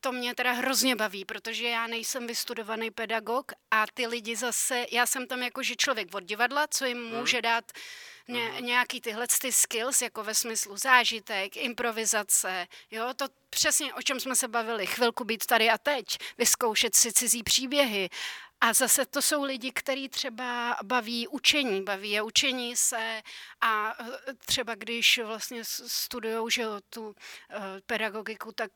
to 0.00 0.12
mě 0.12 0.34
teda 0.34 0.52
hrozně 0.52 0.96
baví, 0.96 1.24
protože 1.24 1.68
já 1.68 1.86
nejsem 1.86 2.26
vystudovaný 2.26 2.90
pedagog 2.90 3.52
a 3.70 3.84
ty 3.94 4.06
lidi 4.06 4.36
zase, 4.36 4.86
já 4.90 5.06
jsem 5.06 5.26
tam 5.26 5.42
jako, 5.42 5.62
že 5.62 5.76
člověk 5.76 6.14
od 6.14 6.24
divadla, 6.24 6.66
co 6.66 6.84
jim 6.84 6.98
mhm. 6.98 7.16
může 7.16 7.42
dát 7.42 7.72
ně, 8.28 8.48
mhm. 8.48 8.64
nějaký 8.64 9.00
tyhle 9.00 9.26
ty 9.40 9.52
skills, 9.52 10.02
jako 10.02 10.22
ve 10.22 10.34
smyslu 10.34 10.76
zážitek, 10.76 11.56
improvizace, 11.56 12.66
jo, 12.90 13.14
to 13.16 13.26
přesně 13.50 13.94
o 13.94 14.02
čem 14.02 14.20
jsme 14.20 14.36
se 14.36 14.48
bavili, 14.48 14.86
chvilku 14.86 15.24
být 15.24 15.46
tady 15.46 15.70
a 15.70 15.78
teď, 15.78 16.06
vyzkoušet 16.38 16.96
si 16.96 17.12
cizí 17.12 17.42
příběhy, 17.42 18.10
a 18.64 18.72
zase 18.72 19.06
to 19.06 19.22
jsou 19.22 19.42
lidi, 19.42 19.72
kteří 19.72 20.08
třeba 20.08 20.76
baví 20.82 21.28
učení, 21.28 21.82
baví 21.82 22.10
je 22.10 22.22
učení 22.22 22.76
se 22.76 23.22
a 23.60 23.96
e, 24.02 24.34
třeba 24.34 24.74
když 24.74 25.20
vlastně 25.24 25.64
studují 25.64 26.50
tu 26.90 27.14
e, 27.50 27.80
pedagogiku, 27.86 28.52
tak 28.52 28.70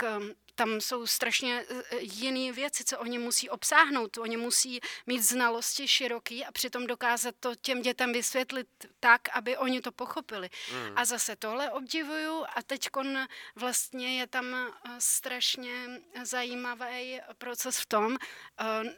tam 0.58 0.80
jsou 0.80 1.06
strašně 1.06 1.64
e, 1.68 1.96
jiné 2.00 2.52
věci, 2.52 2.84
co 2.84 2.98
oni 2.98 3.18
musí 3.18 3.50
obsáhnout. 3.50 4.18
Oni 4.18 4.36
musí 4.36 4.80
mít 5.06 5.22
znalosti 5.22 5.88
široký 5.88 6.44
a 6.44 6.52
přitom 6.52 6.86
dokázat 6.86 7.34
to 7.40 7.54
těm 7.54 7.82
dětem 7.82 8.12
vysvětlit 8.12 8.68
tak, 9.00 9.20
aby 9.32 9.56
oni 9.56 9.80
to 9.80 9.92
pochopili. 9.92 10.50
Mm. 10.72 10.98
A 10.98 11.04
zase 11.04 11.36
tohle 11.36 11.70
obdivuju 11.70 12.44
a 12.56 12.62
teď 12.62 12.88
vlastně 13.54 14.20
je 14.20 14.26
tam 14.26 14.72
strašně 14.98 16.00
zajímavý 16.22 17.20
proces 17.38 17.78
v 17.78 17.86
tom, 17.86 18.16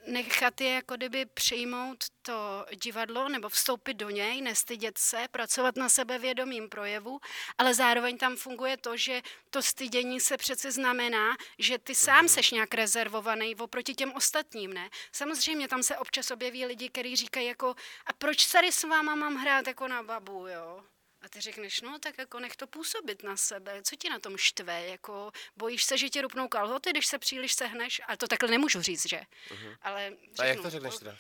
nechat 0.07 0.61
je 0.61 0.71
jako 0.71 0.97
kdyby 0.97 1.27
přijmout 1.27 2.05
to 2.31 2.67
divadlo 2.77 3.29
nebo 3.29 3.49
vstoupit 3.49 3.95
do 3.95 4.11
něj, 4.11 4.41
nestydět 4.41 4.99
se, 4.99 5.29
pracovat 5.31 5.77
na 5.77 5.89
sebevědomým 5.89 6.69
projevu, 6.69 7.21
ale 7.59 7.75
zároveň 7.75 8.19
tam 8.19 8.37
funguje 8.37 8.77
to, 8.77 8.97
že 8.97 9.23
to 9.51 9.63
stydění 9.63 10.21
se 10.21 10.37
přece 10.37 10.73
znamená, 10.73 11.37
že 11.59 11.79
ty 11.79 11.95
sám 11.95 12.19
mhm. 12.19 12.29
seš 12.29 12.51
nějak 12.51 12.75
rezervovaný 12.75 13.57
oproti 13.57 13.95
těm 13.95 14.13
ostatním, 14.13 14.73
ne? 14.73 14.91
Samozřejmě 15.13 15.69
tam 15.69 15.83
se 15.83 15.97
občas 15.97 16.31
objeví 16.31 16.67
lidi, 16.67 16.89
kteří 16.89 17.17
říkají 17.17 17.47
jako, 17.47 17.75
a 18.07 18.13
proč 18.13 18.47
tady 18.47 18.73
s 18.73 18.85
váma 18.85 19.15
mám 19.15 19.35
hrát 19.37 19.67
jako 19.67 19.89
na 19.89 20.03
babu, 20.03 20.47
jo? 20.47 20.85
A 21.23 21.29
ty 21.29 21.41
řekneš, 21.41 21.81
no 21.81 21.99
tak 21.99 22.19
jako 22.19 22.41
nech 22.41 22.57
to 22.57 22.67
působit 22.67 23.23
na 23.23 23.37
sebe, 23.37 23.83
co 23.83 23.97
ti 23.97 24.09
na 24.09 24.19
tom 24.19 24.37
štve, 24.37 24.87
jako 24.87 25.33
bojíš 25.57 25.85
se, 25.85 25.99
že 25.99 26.09
ti 26.09 26.21
rupnou 26.21 26.49
kalhoty, 26.49 26.91
když 26.91 27.07
se 27.07 27.19
příliš 27.19 27.53
sehneš, 27.53 28.01
ale 28.07 28.17
to 28.17 28.27
takhle 28.27 28.51
nemůžu 28.51 28.83
říct, 28.83 29.09
že? 29.09 29.21
Uh-huh. 29.51 29.77
Ale 29.83 30.11
řeknu, 30.11 30.35
A 30.39 30.45
jak 30.45 30.61
to 30.61 30.71
řekneš 30.71 30.99
teda? 30.99 31.17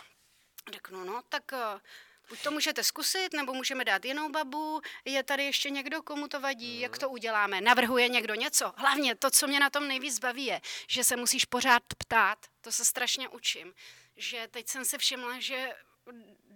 Řeknu, 0.70 1.04
no 1.04 1.22
tak 1.28 1.52
uh, 1.52 1.80
buď 2.28 2.42
to 2.42 2.50
můžete 2.50 2.84
zkusit, 2.84 3.32
nebo 3.32 3.54
můžeme 3.54 3.84
dát 3.84 4.04
jinou 4.04 4.28
babu, 4.28 4.80
je 5.04 5.22
tady 5.22 5.44
ještě 5.44 5.70
někdo, 5.70 6.02
komu 6.02 6.28
to 6.28 6.40
vadí, 6.40 6.76
uh-huh. 6.76 6.82
jak 6.82 6.98
to 6.98 7.10
uděláme, 7.10 7.60
navrhuje 7.60 8.08
někdo 8.08 8.34
něco. 8.34 8.72
Hlavně 8.76 9.14
to, 9.14 9.30
co 9.30 9.46
mě 9.46 9.60
na 9.60 9.70
tom 9.70 9.88
nejvíc 9.88 10.18
baví, 10.18 10.46
je, 10.46 10.60
že 10.88 11.04
se 11.04 11.16
musíš 11.16 11.44
pořád 11.44 11.82
ptát, 11.98 12.38
to 12.60 12.72
se 12.72 12.84
strašně 12.84 13.28
učím. 13.28 13.74
Že 14.16 14.48
teď 14.50 14.68
jsem 14.68 14.84
si 14.84 14.98
všimla, 14.98 15.40
že 15.40 15.74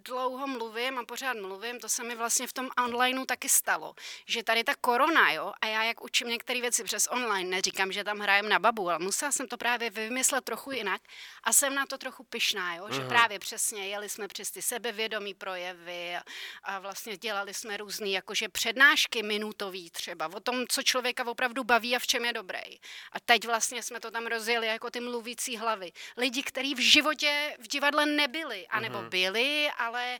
dlouho 0.04 0.46
mluvím 0.46 0.98
a 0.98 1.04
pořád 1.04 1.36
mluvím, 1.36 1.80
to 1.80 1.88
se 1.88 2.04
mi 2.04 2.14
vlastně 2.14 2.46
v 2.46 2.52
tom 2.52 2.70
onlineu 2.78 3.24
taky 3.24 3.48
stalo, 3.48 3.94
že 4.26 4.42
tady 4.42 4.64
ta 4.64 4.74
korona, 4.80 5.32
jo, 5.32 5.52
a 5.60 5.66
já 5.66 5.84
jak 5.84 6.04
učím 6.04 6.28
některé 6.28 6.60
věci 6.60 6.84
přes 6.84 7.08
online, 7.10 7.50
neříkám, 7.50 7.92
že 7.92 8.04
tam 8.04 8.18
hrajem 8.18 8.48
na 8.48 8.58
babu, 8.58 8.90
ale 8.90 8.98
musela 8.98 9.32
jsem 9.32 9.48
to 9.48 9.56
právě 9.56 9.90
vymyslet 9.90 10.44
trochu 10.44 10.72
jinak 10.72 11.02
a 11.42 11.52
jsem 11.52 11.74
na 11.74 11.86
to 11.86 11.98
trochu 11.98 12.24
pyšná, 12.24 12.74
jo, 12.74 12.88
že 12.92 13.00
právě 13.00 13.38
přesně 13.38 13.88
jeli 13.88 14.08
jsme 14.08 14.28
přes 14.28 14.50
ty 14.50 14.62
sebevědomí 14.62 15.34
projevy 15.34 16.16
a, 16.16 16.22
a 16.62 16.78
vlastně 16.78 17.16
dělali 17.16 17.54
jsme 17.54 17.76
různý 17.76 18.12
jakože 18.12 18.48
přednášky 18.48 19.22
minutový 19.22 19.90
třeba 19.90 20.30
o 20.34 20.40
tom, 20.40 20.64
co 20.68 20.82
člověka 20.82 21.26
opravdu 21.26 21.64
baví 21.64 21.96
a 21.96 21.98
v 21.98 22.06
čem 22.06 22.24
je 22.24 22.32
dobrý. 22.32 22.78
A 23.12 23.20
teď 23.24 23.46
vlastně 23.46 23.82
jsme 23.82 24.00
to 24.00 24.10
tam 24.10 24.26
rozjeli 24.26 24.66
jako 24.66 24.90
ty 24.90 25.00
mluvící 25.00 25.56
hlavy. 25.56 25.92
Lidi, 26.16 26.42
kteří 26.42 26.74
v 26.74 26.78
životě 26.78 27.56
v 27.58 27.68
divadle 27.68 28.06
nebyli, 28.06 28.66
anebo 28.66 29.02
mm. 29.02 29.08
byli, 29.08 29.70
ale 29.78 29.93
ale 29.94 30.18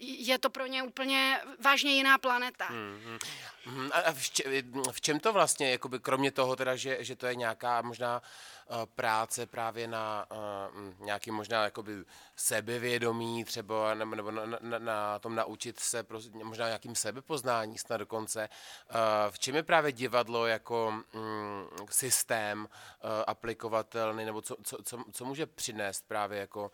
je 0.00 0.38
to 0.38 0.50
pro 0.50 0.66
ně 0.66 0.82
úplně 0.82 1.40
vážně 1.64 1.92
jiná 1.92 2.18
planeta. 2.18 2.66
Hmm, 2.66 3.18
hmm. 3.64 3.90
A 3.92 4.12
v, 4.12 4.30
če, 4.30 4.44
v 4.92 5.00
čem 5.00 5.20
to 5.20 5.32
vlastně, 5.32 5.70
jakoby, 5.70 6.00
kromě 6.00 6.30
toho 6.30 6.56
teda, 6.56 6.76
že, 6.76 7.04
že 7.04 7.16
to 7.16 7.26
je 7.26 7.34
nějaká 7.34 7.82
možná 7.82 8.22
uh, 8.70 8.76
práce 8.86 9.46
právě 9.46 9.88
na 9.88 10.26
uh, 10.30 11.06
nějaký 11.06 11.30
možná 11.30 11.64
jakoby 11.64 12.04
sebevědomí 12.36 13.44
třeba, 13.44 13.94
nebo, 13.94 14.14
nebo 14.14 14.30
na, 14.30 14.42
na, 14.60 14.78
na 14.78 15.18
tom 15.18 15.34
naučit 15.34 15.80
se 15.80 16.02
prostě, 16.02 16.30
možná 16.44 16.66
nějakým 16.66 16.94
sebepoznání 16.94 17.78
snad 17.78 17.96
dokonce. 17.96 18.48
Uh, 18.48 19.30
v 19.30 19.38
čem 19.38 19.54
je 19.54 19.62
právě 19.62 19.92
divadlo 19.92 20.46
jako 20.46 21.02
um, 21.12 21.68
systém 21.90 22.60
uh, 22.60 23.10
aplikovatelný, 23.26 24.24
nebo 24.24 24.42
co, 24.42 24.56
co, 24.62 24.76
co, 24.82 25.04
co 25.12 25.24
může 25.24 25.46
přinést 25.46 26.08
právě 26.08 26.38
jako 26.38 26.70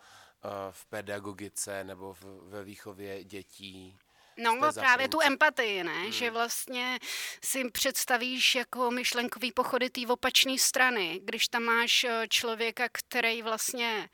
v 0.71 0.85
pedagogice 0.85 1.83
nebo 1.83 2.13
v, 2.13 2.23
ve 2.49 2.63
výchově 2.63 3.23
dětí? 3.23 3.97
No 4.37 4.73
právě 4.73 5.09
tu 5.09 5.21
empatii, 5.21 5.83
ne? 5.83 6.01
Hmm. 6.01 6.11
Že 6.11 6.31
vlastně 6.31 6.99
si 7.43 7.69
představíš 7.69 8.55
jako 8.55 8.91
myšlenkový 8.91 9.51
pochody 9.51 9.89
té 9.89 10.01
opačné 10.07 10.57
strany. 10.57 11.19
Když 11.23 11.47
tam 11.47 11.63
máš 11.63 12.03
eh, 12.03 12.27
člověka, 12.27 12.89
který 12.91 13.41
vlastně 13.41 14.09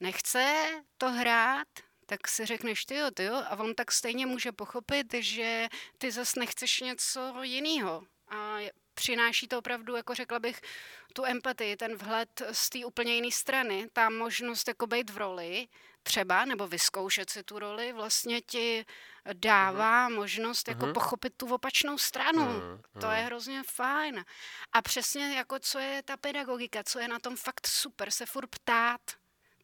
nechce 0.00 0.66
to 0.98 1.10
hrát, 1.10 1.68
tak 2.06 2.28
si 2.28 2.46
řekneš 2.46 2.84
ty 2.84 2.94
jo, 2.94 3.10
ty 3.10 3.24
jo, 3.24 3.34
a 3.34 3.56
on 3.56 3.74
tak 3.74 3.92
stejně 3.92 4.26
může 4.26 4.52
pochopit, 4.52 5.14
že 5.18 5.68
ty 5.98 6.12
zas 6.12 6.34
nechceš 6.34 6.80
něco 6.80 7.42
jiného. 7.42 8.02
A 8.28 8.56
přináší 9.02 9.48
to 9.48 9.58
opravdu, 9.58 9.96
jako 9.96 10.14
řekla 10.14 10.38
bych, 10.38 10.60
tu 11.12 11.24
empatii, 11.24 11.76
ten 11.76 11.96
vhled 11.96 12.42
z 12.52 12.70
té 12.70 12.84
úplně 12.84 13.14
jiné 13.14 13.30
strany, 13.30 13.88
ta 13.92 14.10
možnost 14.10 14.68
jako 14.68 14.86
být 14.86 15.10
v 15.10 15.16
roli 15.16 15.68
třeba, 16.02 16.44
nebo 16.44 16.66
vyzkoušet 16.66 17.30
si 17.30 17.42
tu 17.42 17.58
roli, 17.58 17.92
vlastně 17.92 18.40
ti 18.40 18.84
dává 19.32 20.08
mm. 20.08 20.14
možnost 20.14 20.68
jako 20.68 20.86
mm. 20.86 20.92
pochopit 20.92 21.32
tu 21.36 21.54
opačnou 21.54 21.98
stranu. 21.98 22.44
Mm. 22.44 23.00
To 23.00 23.10
je 23.10 23.22
hrozně 23.22 23.62
fajn. 23.62 24.24
A 24.72 24.82
přesně 24.82 25.36
jako 25.36 25.58
co 25.58 25.78
je 25.78 26.02
ta 26.02 26.16
pedagogika, 26.16 26.84
co 26.84 26.98
je 26.98 27.08
na 27.08 27.18
tom 27.18 27.36
fakt 27.36 27.66
super, 27.66 28.10
se 28.10 28.26
furt 28.26 28.46
ptát. 28.46 29.00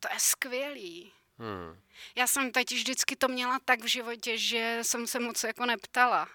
To 0.00 0.08
je 0.12 0.20
skvělý. 0.20 1.12
Hmm. 1.38 1.80
Já 2.14 2.26
jsem 2.26 2.52
teď 2.52 2.72
vždycky 2.72 3.16
to 3.16 3.28
měla 3.28 3.58
tak 3.64 3.80
v 3.80 3.86
životě, 3.86 4.38
že 4.38 4.78
jsem 4.82 5.06
se 5.06 5.20
moc 5.20 5.44
jako 5.44 5.66
neptala. 5.66 6.28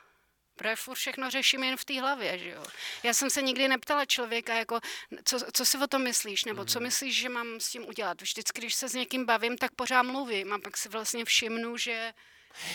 Protože 0.55 0.75
furt 0.75 0.95
všechno 0.95 1.29
řeším 1.29 1.63
jen 1.63 1.77
v 1.77 1.85
té 1.85 2.01
hlavě, 2.01 2.37
že 2.39 2.49
jo. 2.49 2.63
Já 3.03 3.13
jsem 3.13 3.29
se 3.29 3.41
nikdy 3.41 3.67
neptala 3.67 4.05
člověka, 4.05 4.55
jako, 4.55 4.79
co, 5.23 5.39
co 5.53 5.65
si 5.65 5.77
o 5.77 5.87
tom 5.87 6.03
myslíš, 6.03 6.45
nebo 6.45 6.65
co 6.65 6.79
mhm. 6.79 6.87
myslíš, 6.87 7.15
že 7.19 7.29
mám 7.29 7.59
s 7.59 7.69
tím 7.69 7.87
udělat. 7.87 8.21
Vždycky, 8.21 8.61
když 8.61 8.75
se 8.75 8.89
s 8.89 8.93
někým 8.93 9.25
bavím, 9.25 9.57
tak 9.57 9.71
pořád 9.75 10.03
mluvím 10.03 10.53
a 10.53 10.59
pak 10.59 10.77
si 10.77 10.89
vlastně 10.89 11.25
všimnu, 11.25 11.77
že... 11.77 12.13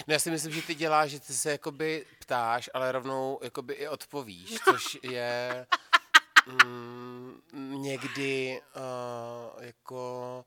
No 0.06 0.12
já 0.12 0.18
si 0.18 0.30
myslím, 0.30 0.52
že 0.52 0.62
ty 0.62 0.74
děláš, 0.74 1.10
že 1.10 1.20
ty 1.20 1.32
se 1.32 1.50
jakoby 1.50 2.06
ptáš, 2.18 2.70
ale 2.74 2.92
rovnou 2.92 3.38
jakoby 3.42 3.74
i 3.74 3.88
odpovíš, 3.88 4.54
což 4.64 4.98
je 5.02 5.66
mm, 6.64 7.40
někdy 7.82 8.60
uh, 8.76 9.64
jako 9.64 10.44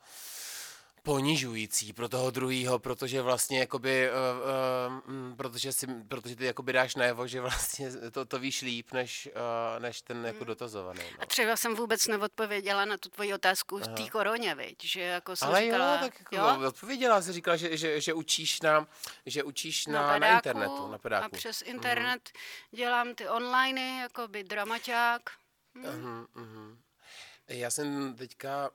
ponižující 1.03 1.93
pro 1.93 2.09
toho 2.09 2.31
druhého, 2.31 2.79
protože 2.79 3.21
vlastně 3.21 3.59
jakoby, 3.59 4.09
uh, 4.09 5.13
uh, 5.29 5.35
protože, 5.35 5.73
si, 5.73 5.87
protože 5.87 6.35
ty 6.35 6.45
jakoby 6.45 6.73
dáš 6.73 6.95
najevo, 6.95 7.27
že 7.27 7.41
vlastně 7.41 7.91
to, 8.11 8.25
to 8.25 8.39
víš 8.39 8.61
líp, 8.61 8.91
než, 8.91 9.29
uh, 9.35 9.81
než 9.81 10.01
ten 10.01 10.25
jako 10.25 10.37
hmm. 10.37 10.45
dotazovaný. 10.45 10.99
No. 11.11 11.17
A 11.19 11.25
třeba 11.25 11.55
jsem 11.57 11.75
vůbec 11.75 12.07
neodpověděla 12.07 12.85
na 12.85 12.97
tu 12.97 13.09
tvoji 13.09 13.33
otázku 13.33 13.77
v 13.77 13.87
té 13.87 14.09
koroně, 14.09 14.55
viď? 14.55 14.83
že 14.83 15.01
jako 15.01 15.35
jsem 15.35 15.47
Ale 15.47 15.61
říkala, 15.61 15.93
jo, 15.93 15.99
tak 16.01 16.19
jako 16.19 16.35
jo? 16.35 16.67
odpověděla, 16.67 17.21
jsi 17.21 17.33
říkala, 17.33 17.57
že, 17.57 17.77
že, 17.77 18.01
že 18.01 18.13
učíš 18.13 18.61
na, 18.61 18.87
že 19.25 19.43
učíš 19.43 19.87
na, 19.87 20.01
na, 20.01 20.13
pedáku, 20.13 20.31
na 20.31 20.35
internetu, 20.35 20.87
na 20.91 20.97
pedáku. 20.97 21.25
A 21.25 21.29
přes 21.29 21.61
internet 21.61 22.21
uh-huh. 22.29 22.77
dělám 22.77 23.15
ty 23.15 23.27
online, 23.27 24.01
jako 24.01 24.27
by 24.27 24.43
dramaťák. 24.43 25.21
Hmm. 25.75 25.85
Uh-huh, 25.85 26.27
uh-huh. 26.35 26.77
Já 27.47 27.71
jsem 27.71 28.15
teďka 28.15 28.69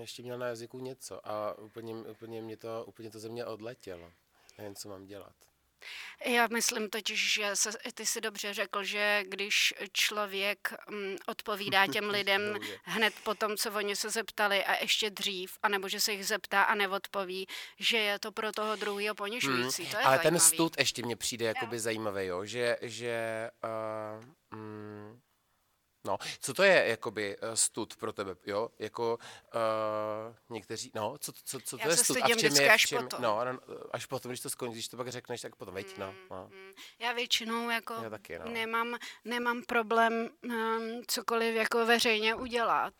ještě 0.00 0.22
měl 0.22 0.38
na 0.38 0.46
jazyku 0.46 0.80
něco 0.80 1.28
a 1.28 1.58
úplně, 1.58 1.94
úplně, 1.94 2.42
mě 2.42 2.56
to, 2.56 2.84
úplně 2.86 3.10
to 3.10 3.18
ze 3.18 3.28
mě 3.28 3.44
odletělo. 3.44 4.12
Nevím, 4.58 4.74
co 4.74 4.88
mám 4.88 5.06
dělat. 5.06 5.34
Já 6.24 6.46
myslím 6.46 6.90
totiž, 6.90 7.32
že 7.32 7.56
se, 7.56 7.70
ty 7.94 8.06
si 8.06 8.20
dobře 8.20 8.54
řekl, 8.54 8.84
že 8.84 9.24
když 9.28 9.74
člověk 9.92 10.74
um, 10.88 11.16
odpovídá 11.26 11.86
těm 11.92 12.10
lidem 12.10 12.58
hned 12.82 13.14
po 13.24 13.34
tom, 13.34 13.56
co 13.56 13.72
oni 13.72 13.96
se 13.96 14.10
zeptali 14.10 14.64
a 14.64 14.82
ještě 14.82 15.10
dřív, 15.10 15.58
anebo 15.62 15.88
že 15.88 16.00
se 16.00 16.12
jich 16.12 16.26
zeptá 16.26 16.62
a 16.62 16.74
neodpoví, 16.74 17.46
že 17.78 17.98
je 17.98 18.18
to 18.18 18.32
pro 18.32 18.52
toho 18.52 18.76
druhého 18.76 19.14
ponižující. 19.14 19.82
Hmm. 19.82 19.90
To 19.92 19.98
je 19.98 20.04
Ale 20.04 20.16
zajímavý. 20.16 20.22
ten 20.22 20.40
stud 20.40 20.78
ještě 20.78 21.02
mě 21.02 21.16
přijde 21.16 21.46
jakoby 21.46 21.80
zajímavý, 21.80 22.26
jo? 22.26 22.44
že, 22.44 22.76
že 22.82 23.50
uh, 23.64 24.58
mm, 24.58 25.20
No, 26.04 26.18
co 26.40 26.54
to 26.54 26.62
je 26.62 26.84
jakoby 26.86 27.36
uh, 27.36 27.54
stud 27.54 27.96
pro 27.96 28.12
tebe, 28.12 28.34
jo? 28.46 28.68
Jako 28.78 29.18
uh, 29.54 30.34
někteří, 30.48 30.90
no, 30.94 31.18
co, 31.18 31.32
co, 31.32 31.60
co 31.60 31.76
to 31.76 31.82
Já 31.82 31.90
je 31.90 31.96
stud? 31.96 32.16
A 32.22 32.26
v 32.26 32.36
čem 32.36 32.56
je, 32.56 32.76
v 32.76 32.76
čem, 32.76 33.02
potom. 33.02 33.22
no, 33.22 33.38
až 33.92 34.06
potom, 34.06 34.30
když 34.30 34.40
to 34.40 34.50
skončí, 34.50 34.74
když 34.74 34.88
to 34.88 34.96
pak 34.96 35.08
řekneš, 35.08 35.40
tak 35.40 35.56
potom 35.56 35.74
veď, 35.74 35.98
no. 35.98 36.14
no. 36.30 36.48
Mm, 36.50 36.58
mm. 36.66 36.72
Já 36.98 37.12
většinou 37.12 37.70
jako 37.70 37.94
Já 38.02 38.10
taky, 38.10 38.38
no. 38.38 38.48
nemám, 38.48 38.96
nemám 39.24 39.62
problém 39.62 40.28
um, 40.42 41.02
cokoliv 41.06 41.54
jako 41.54 41.86
veřejně 41.86 42.34
udělat 42.34 42.94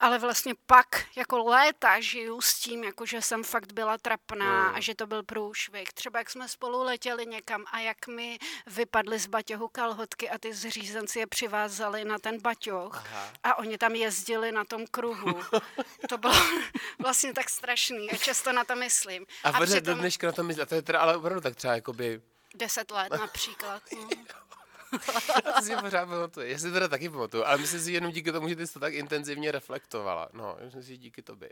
ale 0.00 0.18
vlastně 0.18 0.54
pak 0.66 0.86
jako 1.16 1.38
léta 1.38 2.00
žiju 2.00 2.40
s 2.40 2.60
tím, 2.60 2.84
jako 2.84 3.06
že 3.06 3.22
jsem 3.22 3.44
fakt 3.44 3.72
byla 3.72 3.98
trapná 3.98 4.68
mm. 4.68 4.74
a 4.74 4.80
že 4.80 4.94
to 4.94 5.06
byl 5.06 5.22
průšvih. 5.22 5.92
Třeba 5.92 6.18
jak 6.18 6.30
jsme 6.30 6.48
spolu 6.48 6.82
letěli 6.82 7.26
někam 7.26 7.64
a 7.72 7.80
jak 7.80 8.06
mi 8.06 8.38
vypadly 8.66 9.18
z 9.18 9.26
baťohu 9.26 9.68
kalhotky 9.68 10.30
a 10.30 10.38
ty 10.38 10.54
zřízenci 10.54 11.18
je 11.18 11.26
přivázali 11.26 12.04
na 12.04 12.18
ten 12.18 12.40
baťoh 12.40 12.96
Aha. 12.96 13.32
a 13.42 13.58
oni 13.58 13.78
tam 13.78 13.94
jezdili 13.94 14.52
na 14.52 14.64
tom 14.64 14.86
kruhu. 14.86 15.40
to 16.08 16.18
bylo 16.18 16.34
vlastně 16.98 17.32
tak 17.32 17.50
strašný 17.50 18.10
a 18.10 18.16
často 18.16 18.52
na 18.52 18.64
to 18.64 18.76
myslím. 18.76 19.26
A, 19.44 19.48
a 19.48 19.60
přitom... 19.60 19.94
do 19.94 19.94
dneška 19.94 20.26
na 20.26 20.32
to 20.32 20.42
myslím, 20.42 20.62
a 20.62 20.66
to 20.66 20.74
je 20.74 20.82
teda 20.82 21.00
ale 21.00 21.16
opravdu 21.16 21.40
tak 21.40 21.56
třeba 21.56 21.74
jakoby... 21.74 22.22
Deset 22.54 22.90
let 22.90 23.12
například. 23.12 23.82
No. 23.92 24.08
to 25.56 25.62
si 25.62 25.76
pořád 25.76 26.06
pamatuju. 26.06 26.46
Já 26.46 26.58
si 26.58 26.72
teda 26.72 26.88
taky 26.88 27.10
pamatuju, 27.10 27.44
ale 27.44 27.58
myslím 27.58 27.80
si 27.80 27.92
jenom 27.92 28.12
díky 28.12 28.32
tomu, 28.32 28.48
že 28.48 28.56
ty 28.56 28.66
jsi 28.66 28.72
to 28.72 28.80
tak 28.80 28.94
intenzivně 28.94 29.52
reflektovala. 29.52 30.28
No, 30.32 30.56
myslím 30.64 30.82
si, 30.82 30.96
díky 30.96 31.22
tobě. 31.22 31.48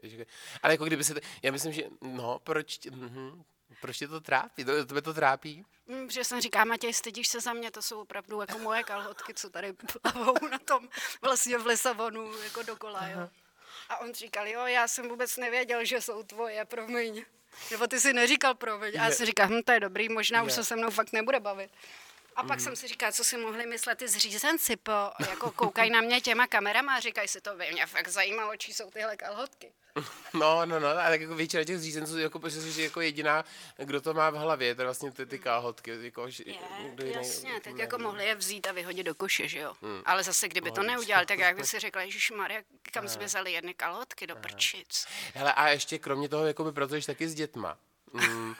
Ale 0.62 0.72
jako 0.72 0.84
kdyby 0.84 1.04
se, 1.04 1.14
to, 1.14 1.20
já 1.42 1.52
myslím, 1.52 1.72
že, 1.72 1.82
no, 2.00 2.38
proč, 2.44 2.86
mm, 2.86 3.42
proč 3.80 3.98
tě 3.98 4.08
to 4.08 4.20
trápí? 4.20 4.64
To, 4.64 4.86
tebe 4.86 5.02
to 5.02 5.14
trápí? 5.14 5.64
Mm, 5.86 6.10
že 6.10 6.24
jsem 6.24 6.40
říká, 6.40 6.64
Matěj, 6.64 6.92
stydíš 6.92 7.28
se 7.28 7.40
za 7.40 7.52
mě, 7.52 7.70
to 7.70 7.82
jsou 7.82 8.00
opravdu 8.00 8.40
jako 8.40 8.58
moje 8.58 8.82
kalhotky, 8.82 9.34
co 9.34 9.50
tady 9.50 9.72
plavou 10.02 10.48
na 10.50 10.58
tom 10.58 10.88
vlastně 11.22 11.58
v 11.58 11.66
Lisabonu, 11.66 12.42
jako 12.42 12.62
dokola, 12.62 13.08
jo. 13.08 13.28
A 13.88 13.96
on 13.96 14.14
říkal, 14.14 14.48
jo, 14.48 14.66
já 14.66 14.88
jsem 14.88 15.08
vůbec 15.08 15.36
nevěděl, 15.36 15.84
že 15.84 16.00
jsou 16.00 16.22
tvoje, 16.22 16.64
promiň. 16.64 17.24
Nebo 17.70 17.86
ty 17.86 18.00
si 18.00 18.12
neříkal 18.12 18.54
promiň. 18.54 19.00
A 19.00 19.04
já 19.04 19.10
si 19.10 19.26
říkám, 19.26 19.50
hm, 19.50 19.62
to 19.62 19.72
je 19.72 19.80
dobrý, 19.80 20.08
možná 20.08 20.38
je. 20.38 20.46
už 20.46 20.52
se 20.52 20.64
se 20.64 20.76
mnou 20.76 20.90
fakt 20.90 21.12
nebude 21.12 21.40
bavit. 21.40 21.70
A 22.38 22.42
pak 22.42 22.58
mm. 22.58 22.64
jsem 22.64 22.76
si 22.76 22.88
říkala, 22.88 23.12
co 23.12 23.24
si 23.24 23.38
mohli 23.38 23.66
myslet 23.66 23.98
ty 23.98 24.08
zřízenci, 24.08 24.76
po, 24.76 24.92
jako 25.30 25.50
koukají 25.56 25.90
na 25.90 26.00
mě 26.00 26.20
těma 26.20 26.46
kamerama 26.46 26.94
a 26.94 27.00
říkají 27.00 27.28
si 27.28 27.40
to, 27.40 27.56
by 27.56 27.72
mě 27.72 27.86
fakt 27.86 28.08
zajímalo, 28.08 28.56
čí 28.56 28.72
jsou 28.72 28.90
tyhle 28.90 29.16
kalhotky. 29.16 29.72
No, 30.34 30.66
no, 30.66 30.80
no, 30.80 30.88
ale 30.88 31.18
jako 31.18 31.34
většina 31.34 31.64
těch 31.64 31.78
zřízenců, 31.78 32.18
jako, 32.18 32.38
protože 32.38 32.60
jsi 32.60 32.82
jako 32.82 33.00
jediná, 33.00 33.44
kdo 33.76 34.00
to 34.00 34.14
má 34.14 34.30
v 34.30 34.34
hlavě, 34.34 34.74
to 34.74 34.82
vlastně 34.82 35.10
ty, 35.10 35.26
ty 35.26 35.36
hmm. 35.36 35.42
kalhotky. 35.42 35.90
Jako, 36.00 36.26
je, 36.26 36.54
jasně, 37.12 37.50
jiný, 37.50 37.60
tak 37.60 37.74
ne, 37.74 37.80
jako 37.80 37.98
mohli 37.98 38.26
je 38.26 38.34
vzít 38.34 38.66
a 38.66 38.72
vyhodit 38.72 39.06
do 39.06 39.14
koše, 39.14 39.48
že 39.48 39.58
jo. 39.58 39.74
Hmm. 39.82 40.02
Ale 40.04 40.24
zase, 40.24 40.48
kdyby 40.48 40.68
no, 40.70 40.74
to 40.74 40.82
neudělali, 40.82 41.26
tak 41.26 41.38
jak 41.38 41.56
by 41.56 41.64
si 41.64 41.78
řekla, 41.78 42.02
Ježíš 42.02 42.30
Maria, 42.30 42.62
kam 42.92 43.08
jsme 43.08 43.24
vzali 43.24 43.52
jedny 43.52 43.74
kalhotky 43.74 44.26
do 44.26 44.36
prčic. 44.36 45.06
Hele, 45.34 45.52
a 45.52 45.68
ještě 45.68 45.98
kromě 45.98 46.28
toho, 46.28 46.46
jako 46.46 46.64
by 46.64 46.72
protože 46.72 47.06
taky 47.06 47.28
s 47.28 47.34
dětma. 47.34 47.78
Mm. 48.12 48.54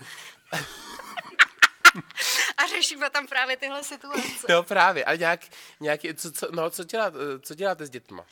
A 2.59 2.67
řešíme 2.67 3.11
tam 3.11 3.27
právě 3.27 3.57
tyhle 3.57 3.85
situace. 3.85 4.47
No 4.49 4.63
právě, 4.63 5.05
a 5.05 5.15
nějak, 5.15 5.41
nějaký, 5.81 6.15
co, 6.15 6.33
co, 6.33 6.49
no, 6.51 6.71
co, 6.71 6.85
dělá, 6.85 7.13
co 7.43 7.55
děláte 7.55 7.87
s 7.87 7.91
dětma? 7.91 8.27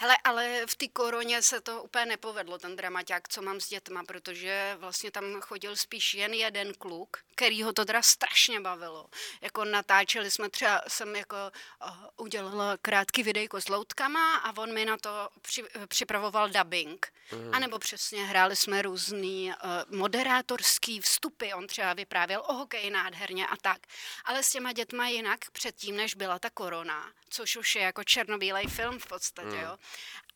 Hele, 0.00 0.16
ale 0.24 0.66
v 0.66 0.74
té 0.74 0.88
koroně 0.88 1.42
se 1.42 1.60
to 1.60 1.82
úplně 1.82 2.06
nepovedlo, 2.06 2.58
ten 2.58 2.76
dramaťák, 2.76 3.28
co 3.28 3.42
mám 3.42 3.60
s 3.60 3.68
dětma, 3.68 4.04
protože 4.04 4.76
vlastně 4.78 5.10
tam 5.10 5.40
chodil 5.40 5.76
spíš 5.76 6.14
jen 6.14 6.34
jeden 6.34 6.74
kluk, 6.74 7.16
který 7.34 7.62
ho 7.62 7.72
to 7.72 7.84
teda 7.84 8.02
strašně 8.02 8.60
bavilo. 8.60 9.06
Jako 9.40 9.64
natáčeli 9.64 10.30
jsme 10.30 10.50
třeba, 10.50 10.82
jsem 10.88 11.16
jako 11.16 11.36
uh, 11.84 11.90
udělala 12.16 12.76
krátký 12.76 13.22
videjko 13.22 13.60
s 13.60 13.68
loutkama 13.68 14.36
a 14.36 14.56
on 14.56 14.74
mi 14.74 14.84
na 14.84 14.96
to 14.96 15.28
při, 15.42 15.64
připravoval 15.88 16.48
dubbing. 16.48 17.12
Mm. 17.32 17.54
A 17.54 17.58
nebo 17.58 17.78
přesně 17.78 18.24
hráli 18.24 18.56
jsme 18.56 18.82
různý 18.82 19.52
uh, 19.52 19.98
moderátorský 19.98 21.00
vstupy, 21.00 21.52
on 21.52 21.66
třeba 21.66 21.94
vyprávěl 21.94 22.42
o 22.46 22.54
hokeji 22.54 22.90
nádherně 22.90 23.46
a 23.46 23.56
tak. 23.56 23.78
Ale 24.24 24.42
s 24.42 24.52
těma 24.52 24.72
dětma 24.72 25.08
jinak 25.08 25.50
předtím, 25.50 25.96
než 25.96 26.14
byla 26.14 26.38
ta 26.38 26.50
korona, 26.50 27.12
což 27.30 27.56
už 27.56 27.74
je 27.74 27.82
jako 27.82 28.04
černobílej 28.04 28.66
film 28.66 28.98
v 28.98 29.06
podstatě, 29.06 29.56
mm. 29.56 29.62
jo 29.62 29.78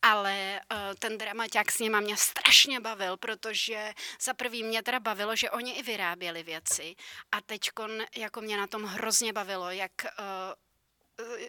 ale 0.01 0.59
uh, 0.71 0.77
ten 0.99 1.17
dramaťák 1.17 1.71
s 1.71 1.79
nima 1.79 1.99
mě 1.99 2.17
strašně 2.17 2.79
bavil, 2.79 3.17
protože 3.17 3.93
za 4.21 4.33
prvý 4.33 4.63
mě 4.63 4.83
teda 4.83 4.99
bavilo, 4.99 5.35
že 5.35 5.51
oni 5.51 5.71
i 5.71 5.83
vyráběli 5.83 6.43
věci 6.43 6.95
a 7.31 7.41
teď 7.41 7.69
jako 8.17 8.41
mě 8.41 8.57
na 8.57 8.67
tom 8.67 8.83
hrozně 8.83 9.33
bavilo, 9.33 9.71
jak 9.71 9.91
uh, 10.03 10.25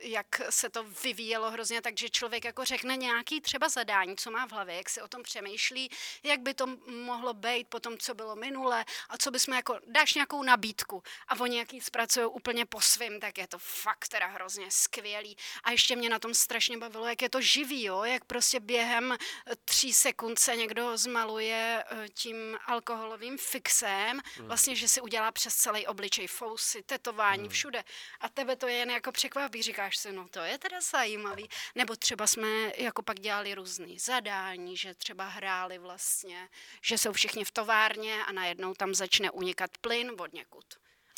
jak 0.02 0.40
se 0.50 0.70
to 0.70 0.84
vyvíjelo 0.84 1.50
hrozně, 1.50 1.82
takže 1.82 2.10
člověk 2.10 2.44
jako 2.44 2.64
řekne 2.64 2.96
nějaký 2.96 3.40
třeba 3.40 3.68
zadání, 3.68 4.16
co 4.16 4.30
má 4.30 4.46
v 4.46 4.52
hlavě, 4.52 4.76
jak 4.76 4.90
si 4.90 5.02
o 5.02 5.08
tom 5.08 5.22
přemýšlí, 5.22 5.90
jak 6.22 6.40
by 6.40 6.54
to 6.54 6.66
mohlo 6.86 7.34
být 7.34 7.68
po 7.68 7.80
tom, 7.80 7.98
co 7.98 8.14
bylo 8.14 8.36
minule 8.36 8.84
a 9.08 9.18
co 9.18 9.30
bychom 9.30 9.54
jako, 9.54 9.78
dáš 9.86 10.14
nějakou 10.14 10.42
nabídku 10.42 11.02
a 11.28 11.40
oni 11.40 11.58
jaký 11.58 11.80
zpracují 11.80 12.26
úplně 12.26 12.66
po 12.66 12.80
svým, 12.80 13.20
tak 13.20 13.38
je 13.38 13.46
to 13.46 13.58
fakt 13.58 14.08
teda 14.08 14.26
hrozně 14.26 14.66
skvělý. 14.70 15.36
A 15.64 15.70
ještě 15.70 15.96
mě 15.96 16.08
na 16.10 16.18
tom 16.18 16.34
strašně 16.34 16.78
bavilo, 16.78 17.06
jak 17.06 17.22
je 17.22 17.30
to 17.30 17.40
živý, 17.40 17.84
jo? 17.84 18.04
jak 18.04 18.24
prostě 18.24 18.60
během 18.60 19.16
tří 19.64 19.94
sekund 19.94 20.38
se 20.38 20.56
někdo 20.56 20.96
zmaluje 20.96 21.84
eh, 21.90 22.08
tím 22.08 22.58
alkoholovým 22.66 23.38
fixem, 23.38 24.20
hmm. 24.36 24.46
vlastně, 24.46 24.76
že 24.76 24.88
si 24.88 25.00
udělá 25.00 25.32
přes 25.32 25.54
celý 25.54 25.86
obličej 25.86 26.26
fousy, 26.26 26.82
tetování 26.82 27.42
hmm. 27.42 27.50
všude 27.50 27.84
a 28.20 28.28
tebe 28.28 28.56
to 28.56 28.68
je 28.68 28.76
jen 28.76 28.90
jako 28.90 29.12
překvapí, 29.12 29.62
říkáš 29.64 29.96
si, 29.96 30.12
no 30.12 30.28
to 30.28 30.40
je 30.40 30.58
teda 30.58 30.80
zajímavý. 30.80 31.48
Nebo 31.74 31.96
třeba 31.96 32.26
jsme 32.26 32.72
jako 32.76 33.02
pak 33.02 33.20
dělali 33.20 33.54
různý 33.54 33.98
zadání, 33.98 34.76
že 34.76 34.94
třeba 34.94 35.28
hráli 35.28 35.78
vlastně, 35.78 36.48
že 36.82 36.98
jsou 36.98 37.12
všichni 37.12 37.44
v 37.44 37.50
továrně 37.50 38.24
a 38.24 38.32
najednou 38.32 38.74
tam 38.74 38.94
začne 38.94 39.30
unikat 39.30 39.70
plyn 39.78 40.12
od 40.18 40.32
někud. 40.32 40.64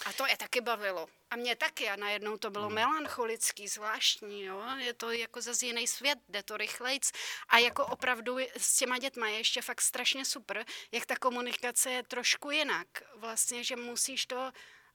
A 0.04 0.12
to 0.12 0.26
je 0.26 0.36
taky 0.36 0.60
bavilo. 0.60 1.08
A 1.30 1.36
mě 1.36 1.56
taky. 1.56 1.88
A 1.88 1.96
najednou 1.96 2.36
to 2.36 2.50
bylo 2.50 2.66
hmm. 2.66 2.74
melancholický, 2.74 3.68
zvláštní. 3.68 4.42
Jo? 4.42 4.62
Je 4.78 4.94
to 4.94 5.10
jako 5.10 5.40
zase 5.40 5.66
jiný 5.66 5.86
svět, 5.86 6.18
jde 6.28 6.42
to 6.42 6.56
rychlejc. 6.56 7.12
A 7.48 7.58
jako 7.58 7.86
opravdu 7.86 8.38
s 8.56 8.76
těma 8.76 8.98
dětma 8.98 9.28
je 9.28 9.38
ještě 9.38 9.62
fakt 9.62 9.80
strašně 9.80 10.24
super, 10.24 10.64
jak 10.92 11.06
ta 11.06 11.16
komunikace 11.16 11.90
je 11.90 12.02
trošku 12.02 12.50
jinak. 12.50 12.86
Vlastně, 13.14 13.64
že 13.64 13.76
musíš 13.76 14.26
to 14.26 14.52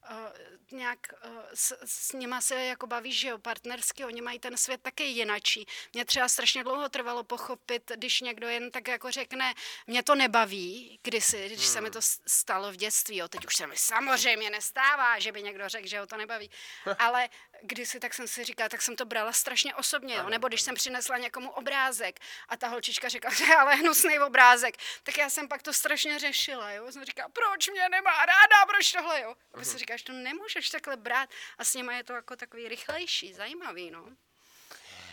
uh, 0.10 0.78
nějak 0.78 1.00
uh, 1.26 1.32
s, 1.54 1.78
s 1.86 2.14
nima 2.14 2.42
se 2.42 2.66
jako 2.66 2.88
bavíš, 2.88 3.20
že 3.20 3.28
jo, 3.28 3.38
partnersky, 3.38 4.06
oni 4.06 4.22
mají 4.22 4.40
ten 4.40 4.58
svět 4.58 4.82
taky 4.82 5.04
jinačí. 5.04 5.66
Mě 5.94 6.06
třeba 6.06 6.30
strašně 6.30 6.64
dlouho 6.64 6.90
trvalo 6.90 7.24
pochopit, 7.24 7.92
když 7.96 8.22
někdo 8.22 8.48
jen 8.48 8.72
tak 8.72 8.88
jako 8.88 9.12
řekne, 9.12 9.54
mě 9.88 10.04
to 10.04 10.16
nebaví, 10.16 11.00
kdysi, 11.04 11.46
když 11.46 11.60
hmm. 11.60 11.74
se 11.74 11.82
mi 11.82 11.88
hmm. 11.88 11.94
to 11.94 12.00
stalo 12.28 12.72
v 12.72 12.76
dětství, 12.76 13.18
jo, 13.18 13.28
teď 13.28 13.46
už 13.46 13.56
se 13.56 13.68
mi 13.68 13.78
samozřejmě 13.78 14.50
nestává, 14.50 15.20
že 15.20 15.32
by 15.32 15.44
někdo 15.44 15.70
řekl, 15.70 15.88
že 15.88 16.00
ho 16.00 16.08
to 16.08 16.18
nebaví, 16.18 16.50
ale 17.00 17.30
kdysi 17.62 18.00
tak 18.00 18.14
jsem 18.14 18.28
si 18.28 18.44
říkala, 18.44 18.70
tak 18.70 18.82
jsem 18.82 18.96
to 18.96 19.06
brala 19.06 19.34
strašně 19.34 19.76
osobně, 19.76 20.16
jo? 20.16 20.30
nebo 20.30 20.48
když 20.48 20.62
jsem 20.62 20.76
přinesla 20.76 21.18
někomu 21.18 21.50
obrázek 21.50 22.20
a 22.50 22.58
ta 22.58 22.68
holčička 22.68 23.10
říkala, 23.10 23.36
že 23.36 23.46
ale 23.56 23.76
hnusný 23.76 24.20
obrázek, 24.20 24.78
tak 25.04 25.18
já 25.18 25.30
jsem 25.30 25.48
pak 25.48 25.62
to 25.62 25.74
strašně 25.74 26.20
řešila, 26.20 26.72
jo, 26.72 26.92
jsem 26.92 27.06
říkala, 27.06 27.30
proč 27.30 27.70
mě 27.70 27.90
nemá 27.90 28.26
ráda, 28.26 28.66
proč 28.68 28.92
tohle, 28.92 29.22
jo. 29.22 29.36
A 29.54 29.64
si 29.64 29.78
říkáš, 29.78 30.04
to 30.04 30.14
nemůžeš 30.14 30.70
takhle 30.70 30.98
brát 30.98 31.30
a 31.58 31.64
s 31.64 31.74
nimi 31.74 31.96
je 31.96 32.04
to 32.04 32.14
jako 32.14 32.36
takový 32.36 32.68
rychlejší, 32.68 33.34
zajímavý, 33.34 33.92
no. 33.92 34.06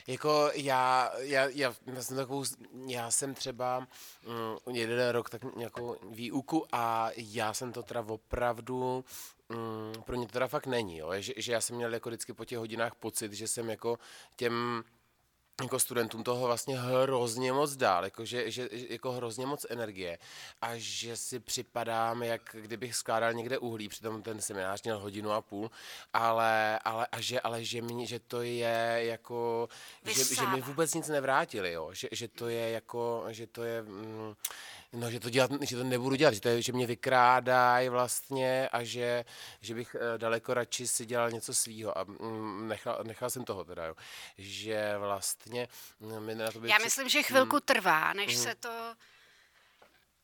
Jako 0.07 0.51
já, 0.55 1.13
já, 1.19 1.49
já, 1.49 1.75
já, 1.87 2.03
jsem 2.03 2.17
takovou, 2.17 2.45
já 2.87 3.11
jsem 3.11 3.35
třeba 3.35 3.81
mm, 3.81 4.75
jeden 4.77 5.09
rok 5.09 5.31
tak 5.31 5.43
nějakou 5.57 5.97
výuku 6.03 6.67
a 6.73 7.11
já 7.17 7.55
jsem 7.55 7.73
to 7.73 7.83
teda 7.83 8.01
opravdu 8.01 9.05
mm, 9.49 10.03
pro 10.03 10.17
ně 10.17 10.27
to 10.27 10.33
teda 10.33 10.47
fakt 10.47 10.67
není, 10.67 10.97
jo? 10.97 11.13
Že, 11.19 11.33
že 11.37 11.53
já 11.53 11.61
jsem 11.61 11.77
měl 11.77 11.95
jako 11.95 12.09
vždycky 12.09 12.33
po 12.33 12.45
těch 12.45 12.59
hodinách 12.59 12.95
pocit, 12.95 13.33
že 13.33 13.49
jsem 13.49 13.71
jako 13.71 13.99
těm 14.37 14.85
jako 15.63 15.79
studentům 15.79 16.23
toho 16.25 16.47
vlastně 16.47 16.79
hrozně 16.79 17.53
moc 17.53 17.77
dál, 17.77 18.05
jako, 18.05 18.25
že, 18.25 18.51
že, 18.51 18.69
jako 18.89 19.13
hrozně 19.13 19.47
moc 19.47 19.67
energie 19.71 20.19
a 20.61 20.71
že 20.77 21.17
si 21.17 21.41
připadám, 21.41 22.23
jak 22.23 22.57
kdybych 22.61 22.97
skládal 22.97 23.33
někde 23.33 23.59
uhlí, 23.59 23.89
přitom 23.89 24.23
ten 24.23 24.41
seminář 24.41 24.83
měl 24.83 24.99
hodinu 24.99 25.33
a 25.33 25.41
půl, 25.41 25.71
ale, 26.13 26.79
ale, 26.79 27.07
a 27.13 27.21
že, 27.21 27.41
ale 27.41 27.65
že, 27.65 27.83
mi, 27.83 28.07
že 28.07 28.19
to 28.19 28.43
je 28.43 28.99
jako, 28.99 29.69
že, 30.05 30.25
že 30.25 30.47
mi 30.47 30.61
vůbec 30.61 30.95
nic 30.95 31.09
nevrátili, 31.09 31.73
jo? 31.73 31.91
Že, 31.93 32.09
že 32.13 32.29
to 32.29 32.49
je 32.49 32.71
jako, 32.71 33.25
že 33.29 33.47
to 33.47 33.65
je, 33.65 33.83
mm, 33.83 34.35
no, 34.93 35.11
že 35.11 35.21
to, 35.21 35.31
dělat, 35.31 35.51
že 35.61 35.77
to 35.77 35.85
nebudu 35.85 36.17
dělat, 36.17 36.35
že, 36.35 36.41
to 36.41 36.49
je, 36.49 36.63
že 36.63 36.73
mě 36.73 36.87
vykrádají 36.87 37.89
vlastně 37.89 38.69
a 38.69 38.85
že, 38.85 39.25
že 39.61 39.75
bych 39.75 39.97
eh, 40.01 40.19
daleko 40.19 40.55
radši 40.55 40.89
si 40.89 41.07
dělal 41.07 41.31
něco 41.31 41.55
svýho 41.55 41.99
a 41.99 42.05
mm, 42.05 42.69
nechal, 42.69 43.01
nechal 43.07 43.31
jsem 43.31 43.45
toho 43.45 43.65
teda, 43.65 43.87
jo. 43.87 43.95
že 44.39 44.95
vlastně 44.99 45.69
mm, 46.01 46.27
mi 46.27 46.35
na 46.35 46.51
to 46.51 46.67
Já 46.67 46.79
myslím, 46.85 47.09
že 47.09 47.23
chvilku 47.23 47.57
mm. 47.57 47.63
trvá, 47.65 48.13
než 48.13 48.37
mm. 48.37 48.43
se 48.43 48.55
to 48.55 48.95